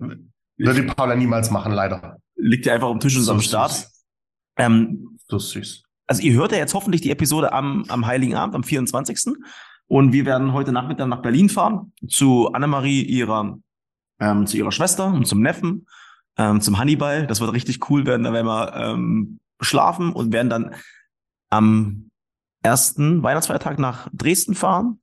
Würde 0.57 0.83
Paula 0.83 1.15
niemals 1.15 1.51
machen, 1.51 1.71
leider. 1.71 2.17
Liegt 2.35 2.65
die 2.65 2.71
einfach 2.71 2.87
auf 2.87 2.97
dem 2.97 2.99
Tisch 2.99 3.15
und 3.17 3.23
so 3.23 3.31
am 3.31 3.41
Start. 3.41 3.87
Ähm, 4.57 5.17
so 5.27 5.37
süß. 5.37 5.83
Also 6.07 6.21
ihr 6.21 6.33
hört 6.33 6.51
ja 6.51 6.57
jetzt 6.57 6.73
hoffentlich 6.73 7.01
die 7.01 7.11
Episode 7.11 7.51
am, 7.51 7.83
am 7.89 8.05
Heiligen 8.07 8.35
Abend, 8.35 8.55
am 8.55 8.63
24. 8.63 9.35
Und 9.87 10.13
wir 10.13 10.25
werden 10.25 10.53
heute 10.53 10.71
Nachmittag 10.71 11.07
nach 11.07 11.21
Berlin 11.21 11.49
fahren 11.49 11.93
zu 12.07 12.51
Annemarie, 12.53 13.01
ihrer, 13.01 13.57
ähm, 14.19 14.47
zu 14.47 14.57
ihrer 14.57 14.71
Schwester 14.71 15.07
und 15.07 15.27
zum 15.27 15.41
Neffen, 15.41 15.87
ähm, 16.37 16.61
zum 16.61 16.77
Hannibal. 16.77 17.27
Das 17.27 17.41
wird 17.41 17.53
richtig 17.53 17.89
cool 17.89 18.05
werden. 18.05 18.23
Da 18.23 18.33
werden 18.33 18.47
wir 18.47 18.73
ähm, 18.75 19.39
schlafen 19.61 20.13
und 20.13 20.33
werden 20.33 20.49
dann 20.49 20.75
am 21.49 22.06
ersten 22.63 23.23
Weihnachtsfeiertag 23.23 23.79
nach 23.79 24.09
Dresden 24.13 24.55
fahren, 24.55 24.99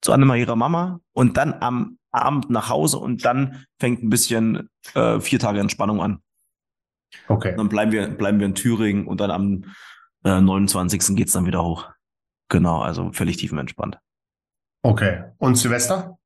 zu 0.00 0.12
Annemarie 0.12 0.40
ihrer 0.40 0.56
Mama 0.56 1.00
und 1.12 1.36
dann 1.36 1.54
am 1.54 1.98
Abend 2.12 2.50
nach 2.50 2.68
Hause 2.68 2.98
und 2.98 3.24
dann 3.24 3.64
fängt 3.78 4.02
ein 4.02 4.10
bisschen 4.10 4.68
äh, 4.94 5.20
vier 5.20 5.38
Tage 5.38 5.60
Entspannung 5.60 6.02
an. 6.02 6.22
Okay. 7.28 7.54
dann 7.56 7.68
bleiben 7.68 7.92
wir, 7.92 8.08
bleiben 8.08 8.38
wir 8.38 8.46
in 8.46 8.54
Thüringen 8.54 9.06
und 9.06 9.20
dann 9.20 9.30
am 9.30 9.64
äh, 10.24 10.40
29. 10.40 11.16
geht's 11.16 11.32
dann 11.32 11.46
wieder 11.46 11.64
hoch. 11.64 11.90
Genau, 12.48 12.80
also 12.80 13.12
völlig 13.12 13.36
tiefenentspannt. 13.36 13.98
Okay. 14.82 15.24
Und 15.38 15.56
Silvester? 15.56 16.18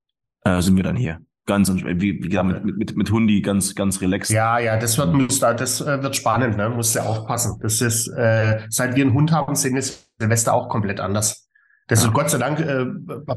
Äh, 0.44 0.60
sind 0.62 0.76
wir 0.76 0.82
dann 0.82 0.96
hier. 0.96 1.20
Ganz, 1.46 1.70
wie, 1.74 2.00
wie 2.00 2.28
gesagt, 2.28 2.64
mit, 2.64 2.76
mit, 2.78 2.96
mit 2.96 3.10
Hundi 3.10 3.42
ganz, 3.42 3.74
ganz 3.74 4.00
relaxed. 4.00 4.30
Ja, 4.30 4.58
ja, 4.58 4.78
das 4.78 4.96
wird, 4.96 5.12
muss, 5.12 5.40
das 5.40 5.80
äh, 5.82 6.02
wird 6.02 6.16
spannend, 6.16 6.56
ne? 6.56 6.70
Muss 6.70 6.94
ja 6.94 7.02
aufpassen. 7.02 7.58
Das 7.60 7.82
ist, 7.82 8.08
äh, 8.08 8.60
seit 8.70 8.96
wir 8.96 9.04
einen 9.04 9.12
Hund 9.12 9.30
haben, 9.30 9.54
sind 9.54 9.76
es 9.76 10.08
Silvester 10.18 10.54
auch 10.54 10.70
komplett 10.70 11.00
anders. 11.00 11.50
Das 11.86 12.00
ja. 12.00 12.08
ist 12.08 12.14
Gott 12.14 12.30
sei 12.30 12.38
Dank, 12.38 12.60
äh, 12.60 12.86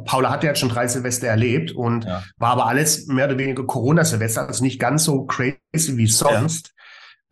Paula 0.05 0.29
hat 0.29 0.43
ja 0.43 0.55
schon 0.55 0.69
drei 0.69 0.87
Silvester 0.87 1.27
erlebt 1.27 1.71
und 1.73 2.05
ja. 2.05 2.23
war 2.37 2.51
aber 2.51 2.67
alles 2.67 3.07
mehr 3.07 3.25
oder 3.25 3.37
weniger 3.37 3.65
Corona-Silvester, 3.65 4.47
also 4.47 4.63
nicht 4.63 4.79
ganz 4.79 5.03
so 5.03 5.25
crazy 5.25 5.97
wie 5.97 6.07
sonst. 6.07 6.73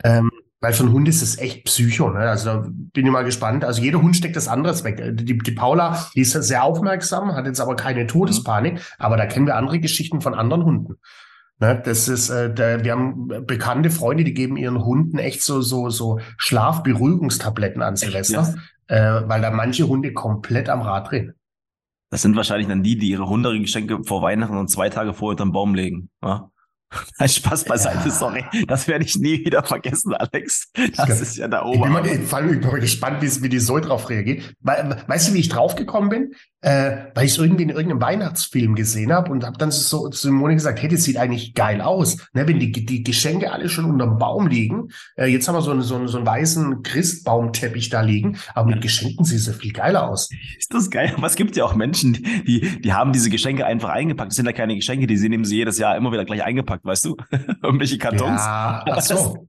Ja. 0.04 0.18
Ähm, 0.18 0.32
weil 0.65 0.73
für 0.73 0.82
einen 0.82 0.93
Hund 0.93 1.08
ist 1.08 1.21
es 1.21 1.38
echt 1.38 1.65
Psycho. 1.65 2.10
Ne? 2.10 2.21
Also 2.21 2.45
da 2.45 2.67
bin 2.67 3.06
ich 3.06 3.12
mal 3.12 3.23
gespannt. 3.23 3.63
Also 3.63 3.84
jeder 3.84 4.01
Hund 4.01 4.15
steckt 4.15 4.36
das 4.36 4.47
anderes 4.47 4.84
weg. 4.84 4.99
Die, 5.15 5.38
die 5.38 5.51
Paula, 5.51 6.08
die 6.15 6.21
ist 6.21 6.32
sehr 6.32 6.63
aufmerksam, 6.63 7.36
hat 7.36 7.45
jetzt 7.45 7.62
aber 7.62 7.75
keine 7.75 8.08
Todespanik. 8.08 8.82
Aber 8.97 9.15
da 9.15 9.28
kennen 9.28 9.45
wir 9.45 9.58
andere 9.58 9.80
Geschichten 9.80 10.21
von 10.21 10.34
anderen 10.34 10.65
Hunden. 10.65 10.95
Ne? 11.60 11.80
Das 11.86 12.08
ist, 12.08 12.32
äh, 12.32 12.51
der, 12.51 12.84
wir 12.84 12.93
haben 12.93 13.28
bekannte 13.45 13.91
Freunde, 13.91 14.23
die 14.23 14.34
geben 14.34 14.58
ihren 14.58 14.84
Hunden 14.84 15.19
echt 15.19 15.43
so 15.43 15.62
so 15.62 15.91
so 15.91 16.19
Schlafberuhigungstabletten 16.38 17.84
an 17.84 17.95
Silvester, 17.95 18.56
ja. 18.89 19.19
äh, 19.19 19.30
weil 19.30 19.41
da 19.41 19.51
manche 19.51 19.88
Hunde 19.88 20.13
komplett 20.13 20.67
am 20.67 20.82
Rad 20.82 21.12
drehen. 21.12 21.34
Das 22.10 22.23
sind 22.23 22.36
wahrscheinlich 22.36 22.67
dann 22.67 22.82
die, 22.82 22.97
die 22.97 23.12
ihre 23.12 23.30
Hundegeschenke 23.30 24.04
vor 24.04 24.23
Weihnachten 24.23 24.58
und 24.58 24.71
zwei 24.71 24.89
Tage 24.89 25.13
vorher 25.13 25.34
unter 25.34 25.45
den 25.45 25.51
Baum 25.51 25.75
legen. 25.75 26.10
Ja? 26.23 26.49
Spaß 27.27 27.65
beiseite, 27.65 28.08
ja. 28.10 28.12
sorry. 28.12 28.45
Das 28.67 28.88
werde 28.88 29.05
ich 29.05 29.15
nie 29.17 29.45
wieder 29.45 29.63
vergessen, 29.63 30.13
Alex. 30.13 30.71
Das 30.95 31.08
ja. 31.10 31.15
ist 31.15 31.38
ja 31.38 31.47
da 31.47 31.63
oben. 31.63 31.75
Ich 31.75 31.81
bin 31.81 31.91
mal, 31.91 32.19
vor 32.25 32.38
allem, 32.39 32.53
ich 32.53 32.62
bin 32.62 32.69
mal 32.69 32.79
gespannt, 32.79 33.21
wie, 33.21 33.43
wie 33.43 33.49
die 33.49 33.60
Zoe 33.60 33.81
drauf 33.81 34.10
reagiert. 34.10 34.53
Weißt 34.62 35.29
du, 35.29 35.34
wie 35.34 35.39
ich 35.39 35.49
draufgekommen 35.49 36.10
bin? 36.10 36.36
Äh, 36.65 37.12
weil 37.13 37.25
ich 37.25 37.34
es 37.34 37.38
irgendwie 37.38 37.62
in 37.62 37.69
irgendeinem 37.69 38.01
Weihnachtsfilm 38.01 38.73
gesehen 38.73 39.13
habe 39.13 39.32
und 39.32 39.43
habe 39.45 39.56
dann 39.56 39.69
so 39.69 40.10
zu 40.10 40.30
Simone 40.30 40.56
gesagt, 40.56 40.82
hey, 40.82 40.89
das 40.89 41.04
sieht 41.04 41.15
eigentlich 41.15 41.54
geil 41.54 41.80
aus. 41.80 42.17
Ne, 42.34 42.47
wenn 42.47 42.58
die, 42.58 42.71
die 42.71 43.04
Geschenke 43.04 43.51
alle 43.51 43.69
schon 43.69 43.86
unterm 43.86 44.17
Baum 44.17 44.47
liegen. 44.47 44.89
Äh, 45.15 45.28
jetzt 45.28 45.47
haben 45.47 45.54
wir 45.54 45.62
so, 45.62 45.69
einen, 45.69 45.84
so, 45.84 45.95
einen, 45.95 46.08
so 46.08 46.17
einen 46.17 46.25
weißen 46.25 46.82
Christbaumteppich 46.82 47.89
da 47.89 48.01
liegen, 48.01 48.39
aber 48.56 48.71
mit 48.71 48.82
Geschenken 48.82 49.25
sieht 49.25 49.41
es 49.41 49.45
ja 49.45 49.54
viel 49.54 49.73
geiler 49.73 50.10
aus. 50.10 50.28
Ist 50.58 50.73
das 50.73 50.89
geil? 50.89 51.13
Aber 51.15 51.28
es 51.28 51.36
gibt 51.36 51.56
ja 51.56 51.65
auch 51.65 51.75
Menschen, 51.75 52.13
die, 52.47 52.82
die 52.82 52.93
haben 52.93 53.13
diese 53.13 53.30
Geschenke 53.30 53.63
einfach 53.63 53.89
eingepackt. 53.89 54.32
Das 54.32 54.36
sind 54.36 54.47
ja 54.47 54.51
keine 54.51 54.73
Geschenke, 54.75 55.06
die 55.06 55.30
nehmen 55.30 55.45
sie 55.45 55.58
jedes 55.58 55.78
Jahr 55.78 55.95
immer 55.95 56.12
wieder 56.12 56.25
gleich 56.25 56.43
eingepackt, 56.43 56.84
weißt 56.84 57.06
du? 57.06 57.15
Irgendwelche 57.62 57.99
Kartons. 57.99 58.41
Ja, 58.41 58.84
ach 58.88 59.01
so 59.01 59.47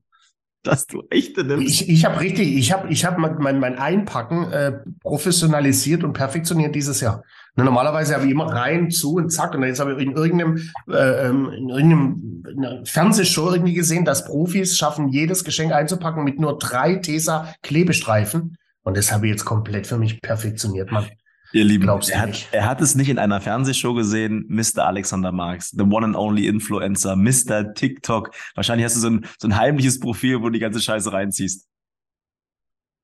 dass 0.67 0.87
du 0.87 1.03
echte 1.11 1.45
nimmst. 1.45 1.67
Ich, 1.67 1.89
ich 1.89 2.05
habe 2.05 2.21
richtig, 2.21 2.57
ich 2.57 2.73
habe 2.73 2.89
ich 2.89 3.05
hab 3.05 3.19
mein, 3.19 3.59
mein 3.61 3.79
Einpacken 3.79 4.51
äh, 4.51 4.73
professionalisiert 5.01 6.05
und 6.05 6.13
perfektioniert 6.13 6.75
dieses 6.75 7.01
Jahr. 7.01 7.23
Ne, 7.57 7.65
normalerweise 7.65 8.15
habe 8.15 8.27
ich 8.27 8.31
immer 8.31 8.53
rein, 8.53 8.91
zu 8.91 9.15
und 9.15 9.31
zack. 9.31 9.55
Und 9.55 9.65
jetzt 9.65 9.81
habe 9.81 9.95
ich 9.95 10.07
in 10.07 10.13
irgendeinem, 10.13 10.59
äh, 10.89 11.27
ähm, 11.27 11.51
in 11.51 11.69
irgendeinem 11.71 12.85
Fernsehshow 12.85 13.51
irgendwie 13.51 13.75
gesehen, 13.75 14.05
dass 14.05 14.27
Profis 14.27 14.77
schaffen, 14.77 15.09
jedes 15.09 15.45
Geschenk 15.45 15.73
einzupacken 15.73 16.25
mit 16.25 16.39
nur 16.39 16.59
drei 16.59 16.97
Tesa-Klebestreifen. 16.97 18.57
Und 18.83 18.97
das 18.97 19.11
habe 19.11 19.27
ich 19.27 19.33
jetzt 19.33 19.45
komplett 19.45 19.87
für 19.87 19.99
mich 19.99 20.21
perfektioniert, 20.21 20.93
Mann. 20.93 21.07
Ihr 21.53 21.65
Lieben, 21.65 21.89
er 21.89 22.21
hat, 22.21 22.49
er 22.53 22.67
hat, 22.67 22.81
es 22.81 22.95
nicht 22.95 23.09
in 23.09 23.19
einer 23.19 23.41
Fernsehshow 23.41 23.95
gesehen, 23.95 24.45
Mr. 24.49 24.87
Alexander 24.87 25.33
Marx, 25.33 25.71
the 25.71 25.83
one 25.83 26.05
and 26.05 26.17
only 26.17 26.47
Influencer, 26.47 27.17
Mr. 27.17 27.75
TikTok. 27.75 28.35
Wahrscheinlich 28.55 28.85
hast 28.85 28.97
du 28.97 29.01
so 29.01 29.11
ein, 29.11 29.27
so 29.39 29.49
ein 29.49 29.57
heimliches 29.57 30.01
Profil, 30.01 30.41
wo 30.41 30.45
du 30.45 30.51
die 30.51 30.59
ganze 30.59 30.81
Scheiße 30.81 31.13
reinziehst. 31.13 31.69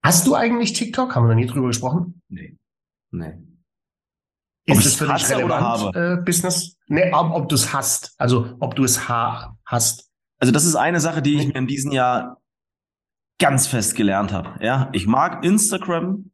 Hast 0.04 0.26
du 0.26 0.34
eigentlich 0.34 0.72
TikTok? 0.72 1.14
Haben 1.14 1.24
wir 1.24 1.34
noch 1.34 1.40
nie 1.40 1.46
drüber 1.46 1.68
gesprochen? 1.68 2.20
Nee. 2.28 2.56
Nee. 3.12 3.34
Ist 4.64 4.86
es 4.86 4.96
für 4.96 5.06
dich 5.06 5.28
relevant, 5.28 5.96
äh, 5.96 6.16
Business? 6.24 6.76
Nee, 6.86 7.12
ob, 7.12 7.30
ob 7.32 7.48
du 7.48 7.54
es 7.54 7.72
hast. 7.72 8.14
Also, 8.18 8.56
ob 8.60 8.74
du 8.74 8.84
es 8.84 9.08
ha 9.08 9.56
hast. 9.64 10.10
Also, 10.38 10.52
das 10.52 10.64
ist 10.64 10.76
eine 10.76 11.00
Sache, 11.00 11.22
die 11.22 11.36
ich 11.36 11.48
mir 11.48 11.56
in 11.56 11.66
diesem 11.66 11.92
Jahr 11.92 12.40
ganz 13.38 13.66
fest 13.66 13.96
gelernt 13.96 14.32
habe. 14.32 14.64
Ja, 14.64 14.88
ich 14.92 15.06
mag 15.06 15.44
Instagram, 15.44 16.31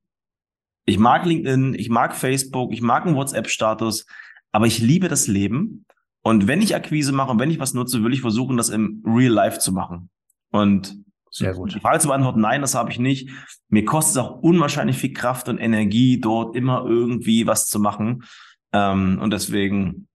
ich 0.89 0.99
mag 0.99 1.27
LinkedIn, 1.27 1.75
ich 1.75 1.91
mag 1.91 2.17
Facebook, 2.17 2.73
ich 2.73 2.81
mag 2.81 3.05
einen 3.05 3.15
WhatsApp-Status, 3.15 4.07
aber 4.53 4.67
ich 4.67 4.79
liebe 4.79 5.09
das 5.09 5.27
Leben. 5.27 5.85
Und 6.23 6.47
wenn 6.47 6.63
ich 6.63 6.75
Akquise 6.75 7.13
mache 7.13 7.31
und 7.31 7.39
wenn 7.39 7.51
ich 7.51 7.61
was 7.61 7.75
nutze, 7.75 8.03
will 8.03 8.13
ich 8.13 8.23
versuchen, 8.23 8.57
das 8.57 8.71
im 8.71 9.03
Real 9.05 9.33
Life 9.33 9.59
zu 9.59 9.73
machen. 9.73 10.09
Und 10.51 10.97
sehr 11.31 11.53
gut. 11.53 11.75
Die 11.75 11.81
Frage 11.81 11.99
zu 11.99 12.09
beantworten, 12.09 12.41
nein, 12.41 12.63
das 12.63 12.75
habe 12.75 12.91
ich 12.91 12.99
nicht. 12.99 13.31
Mir 13.69 13.85
kostet 13.85 14.13
es 14.13 14.17
auch 14.19 14.41
unwahrscheinlich 14.41 14.97
viel 14.97 15.13
Kraft 15.13 15.51
und 15.51 15.59
Energie, 15.59 16.21
dort 16.21 16.57
immer 16.57 16.87
irgendwie 16.87 17.47
was 17.47 17.67
zu 17.67 17.79
machen. 17.79 18.25
Ähm, 18.73 19.19
und 19.21 19.31
deswegen, 19.31 20.09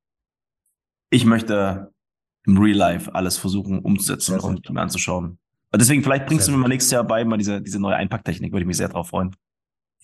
ich 1.12 1.26
möchte 1.26 1.92
im 2.48 2.58
Real 2.58 2.76
Life 2.78 3.14
alles 3.14 3.38
versuchen 3.38 3.80
umzusetzen 3.80 4.40
und 4.40 4.68
mir 4.72 4.82
anzuschauen. 4.82 5.38
Und 5.72 5.82
deswegen, 5.82 6.02
vielleicht 6.02 6.26
bringst 6.26 6.46
sehr 6.46 6.54
du 6.54 6.58
mir 6.58 6.64
mal 6.64 6.68
nächstes 6.68 6.92
Jahr 6.92 7.04
bei, 7.04 7.24
mal 7.24 7.38
diese, 7.38 7.62
diese 7.62 7.80
neue 7.80 7.96
Einpacktechnik, 7.96 8.52
würde 8.52 8.64
ich 8.64 8.68
mich 8.68 8.78
sehr 8.78 8.90
drauf 8.90 9.10
freuen. 9.10 9.36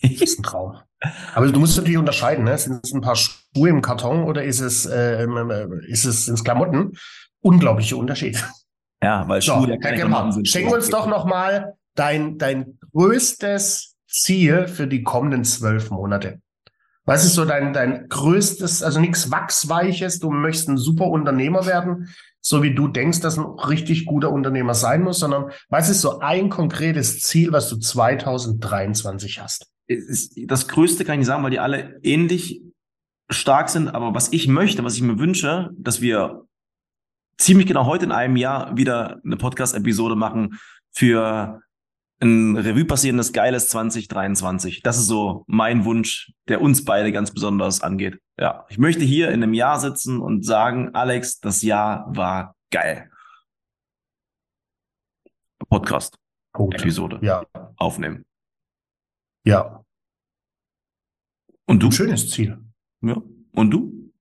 Ist 0.00 0.38
ein 0.38 0.42
Traum. 0.42 0.78
Aber 1.34 1.46
du 1.46 1.60
musst 1.60 1.76
natürlich 1.76 1.98
unterscheiden, 1.98 2.44
ne? 2.44 2.56
Sind 2.58 2.84
es 2.84 2.92
ein 2.92 3.00
paar 3.00 3.16
Schuhe 3.16 3.68
im 3.68 3.82
Karton 3.82 4.24
oder 4.24 4.44
ist 4.44 4.60
es, 4.60 4.86
äh, 4.86 5.26
ist 5.88 6.04
es 6.04 6.28
ins 6.28 6.44
Klamotten? 6.44 6.92
Unglaublicher 7.40 7.96
Unterschied. 7.96 8.42
Ja, 9.02 9.26
weil 9.28 9.40
Schuhe 9.40 9.62
so, 9.62 9.68
ja 9.68 9.76
keine 9.78 9.96
Klamotten 9.96 10.32
sind. 10.32 10.48
Schenk 10.48 10.70
uns 10.70 10.90
doch 10.90 11.06
noch 11.06 11.24
mal 11.24 11.74
dein, 11.94 12.38
dein 12.38 12.78
größtes 12.92 13.96
Ziel 14.08 14.68
für 14.68 14.86
die 14.86 15.02
kommenden 15.02 15.44
zwölf 15.44 15.90
Monate. 15.90 16.40
Was 17.06 17.24
ist 17.24 17.34
so 17.34 17.44
dein, 17.44 17.72
dein 17.72 18.08
größtes, 18.08 18.82
also 18.82 19.00
nichts 19.00 19.30
Wachsweiches, 19.30 20.18
du 20.18 20.30
möchtest 20.30 20.68
ein 20.68 20.76
super 20.76 21.06
Unternehmer 21.06 21.66
werden, 21.66 22.14
so 22.40 22.62
wie 22.62 22.74
du 22.74 22.88
denkst, 22.88 23.20
dass 23.20 23.38
ein 23.38 23.44
richtig 23.44 24.04
guter 24.04 24.30
Unternehmer 24.30 24.74
sein 24.74 25.02
muss, 25.02 25.18
sondern 25.18 25.50
was 25.68 25.88
ist 25.88 26.02
so 26.02 26.20
ein 26.20 26.50
konkretes 26.50 27.20
Ziel, 27.20 27.52
was 27.52 27.68
du 27.68 27.76
2023 27.78 29.40
hast? 29.40 29.69
Das 30.46 30.68
Größte 30.68 31.04
kann 31.04 31.20
ich 31.20 31.26
sagen, 31.26 31.42
weil 31.42 31.50
die 31.50 31.58
alle 31.58 31.98
ähnlich 32.02 32.62
stark 33.28 33.68
sind. 33.68 33.88
Aber 33.88 34.14
was 34.14 34.32
ich 34.32 34.48
möchte, 34.48 34.84
was 34.84 34.94
ich 34.94 35.02
mir 35.02 35.18
wünsche, 35.18 35.70
dass 35.76 36.00
wir 36.00 36.46
ziemlich 37.38 37.66
genau 37.66 37.86
heute 37.86 38.04
in 38.04 38.12
einem 38.12 38.36
Jahr 38.36 38.76
wieder 38.76 39.20
eine 39.24 39.36
Podcast-Episode 39.36 40.14
machen 40.14 40.58
für 40.92 41.62
ein 42.22 42.56
Revue 42.56 42.84
passierendes, 42.84 43.32
geiles 43.32 43.68
2023. 43.68 44.82
Das 44.82 44.98
ist 44.98 45.06
so 45.06 45.44
mein 45.46 45.84
Wunsch, 45.86 46.32
der 46.48 46.60
uns 46.60 46.84
beide 46.84 47.12
ganz 47.12 47.32
besonders 47.32 47.80
angeht. 47.80 48.20
Ja, 48.38 48.66
ich 48.68 48.78
möchte 48.78 49.04
hier 49.04 49.28
in 49.28 49.42
einem 49.42 49.54
Jahr 49.54 49.80
sitzen 49.80 50.20
und 50.20 50.44
sagen, 50.44 50.94
Alex, 50.94 51.40
das 51.40 51.62
Jahr 51.62 52.04
war 52.14 52.54
geil. 52.70 53.10
Podcast. 55.68 56.16
Episode. 56.54 57.20
Ja. 57.22 57.46
Aufnehmen. 57.76 58.24
Ja. 59.44 59.84
Und 61.66 61.82
du? 61.82 61.86
Ein 61.86 61.92
schönes 61.92 62.30
Ziel. 62.30 62.58
Ja. 63.02 63.16
Und 63.52 63.70
du? 63.70 64.12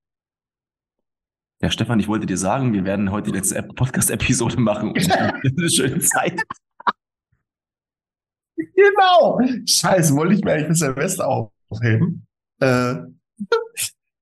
Ja, 1.62 1.70
Stefan, 1.70 2.00
ich 2.00 2.08
wollte 2.08 2.26
dir 2.26 2.38
sagen, 2.38 2.72
wir 2.72 2.86
werden 2.86 3.12
heute 3.12 3.32
die 3.32 3.38
letzte 3.38 3.62
Podcast-Episode 3.62 4.60
machen. 4.62 4.90
Und 4.92 5.12
eine 5.12 5.70
schöne 5.70 6.00
Zeit. 6.00 6.42
Genau. 8.56 9.42
Scheiße, 9.66 10.16
wollte 10.16 10.36
ich 10.36 10.44
mir 10.44 10.54
eigentlich 10.54 10.68
für 10.68 10.76
Silvester 10.76 11.28
aufheben. 11.28 12.26
Äh, 12.60 12.96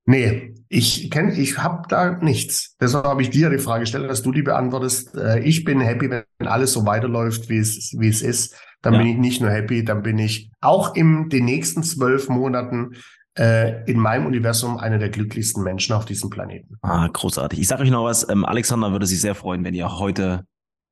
nee, 0.08 0.54
ich 0.68 1.10
kenne, 1.10 1.34
ich 1.34 1.58
habe 1.58 1.86
da 1.88 2.12
nichts. 2.12 2.76
Deshalb 2.80 3.04
habe 3.04 3.22
ich 3.22 3.30
dir 3.30 3.50
die 3.50 3.58
Frage 3.58 3.80
gestellt, 3.80 4.10
dass 4.10 4.22
du 4.22 4.32
die 4.32 4.42
beantwortest. 4.42 5.14
Äh, 5.14 5.40
ich 5.40 5.64
bin 5.64 5.80
happy, 5.80 6.10
wenn 6.10 6.48
alles 6.48 6.72
so 6.72 6.86
weiterläuft, 6.86 7.48
wie 7.48 7.58
es, 7.58 7.94
wie 7.98 8.08
es 8.08 8.22
ist. 8.22 8.56
Dann 8.82 8.94
ja. 8.94 9.00
bin 9.00 9.08
ich 9.08 9.18
nicht 9.18 9.40
nur 9.40 9.50
happy, 9.50 9.84
dann 9.84 10.02
bin 10.02 10.18
ich 10.18 10.50
auch 10.60 10.94
in 10.94 11.28
den 11.28 11.44
nächsten 11.44 11.82
zwölf 11.82 12.28
Monaten 12.28 12.92
äh, 13.36 13.84
in 13.90 13.98
meinem 13.98 14.26
Universum 14.26 14.78
einer 14.78 14.98
der 14.98 15.10
glücklichsten 15.10 15.62
Menschen 15.62 15.94
auf 15.94 16.04
diesem 16.04 16.30
Planeten. 16.30 16.76
Ah, 16.82 17.08
großartig. 17.08 17.58
Ich 17.58 17.68
sage 17.68 17.82
euch 17.82 17.90
noch 17.90 18.04
was, 18.04 18.28
ähm, 18.28 18.44
Alexander 18.44 18.92
würde 18.92 19.06
sich 19.06 19.20
sehr 19.20 19.34
freuen, 19.34 19.64
wenn 19.64 19.74
ihr 19.74 19.98
heute 19.98 20.44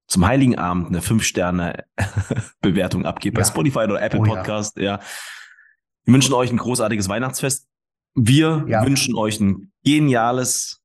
zum 0.08 0.26
Heiligen 0.26 0.56
Abend 0.56 0.88
eine 0.88 1.00
5-Sterne-Bewertung 1.00 3.06
abgebt 3.06 3.36
ja. 3.36 3.42
bei 3.42 3.48
Spotify 3.48 3.80
oder 3.80 4.02
Apple 4.02 4.20
oh, 4.20 4.24
Podcast. 4.24 4.76
Ja. 4.76 4.84
ja. 4.84 5.00
Wir 6.04 6.14
wünschen 6.14 6.34
euch 6.34 6.50
ein 6.50 6.58
großartiges 6.58 7.08
Weihnachtsfest. 7.08 7.66
Wir 8.16 8.64
ja. 8.66 8.84
wünschen 8.84 9.14
euch 9.14 9.38
ein 9.40 9.70
geniales 9.84 10.82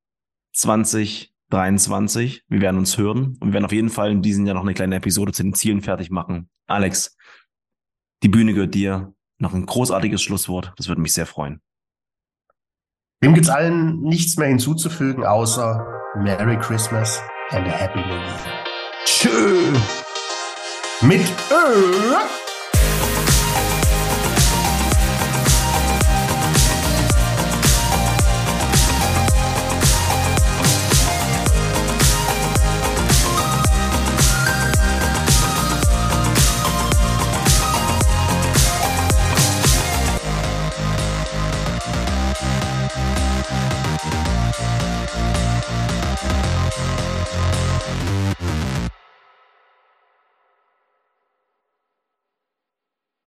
2023. 0.52 2.44
Wir 2.46 2.60
werden 2.60 2.76
uns 2.76 2.98
hören 2.98 3.38
und 3.40 3.48
wir 3.48 3.54
werden 3.54 3.64
auf 3.64 3.72
jeden 3.72 3.88
Fall 3.88 4.10
in 4.12 4.20
diesem 4.20 4.44
Jahr 4.44 4.54
noch 4.54 4.62
eine 4.62 4.74
kleine 4.74 4.96
Episode 4.96 5.32
zu 5.32 5.42
den 5.42 5.54
Zielen 5.54 5.80
fertig 5.80 6.10
machen. 6.10 6.50
Alex, 6.66 7.16
die 8.22 8.28
Bühne 8.28 8.52
gehört 8.52 8.74
dir. 8.74 9.14
Noch 9.38 9.54
ein 9.54 9.66
großartiges 9.66 10.22
Schlusswort. 10.22 10.72
Das 10.76 10.88
würde 10.88 11.00
mich 11.00 11.14
sehr 11.14 11.26
freuen. 11.26 11.60
Dem 13.24 13.34
gibt 13.34 13.46
es 13.46 13.50
allen 13.50 14.02
nichts 14.02 14.36
mehr 14.36 14.48
hinzuzufügen, 14.48 15.24
außer 15.24 15.84
Merry 16.16 16.58
Christmas 16.58 17.20
and 17.50 17.66
a 17.66 17.70
Happy 17.70 18.00
New 18.00 18.14
Year. 18.14 18.64
Tschö. 19.04 19.72
Mit 21.00 21.22
Ö. 21.50 22.41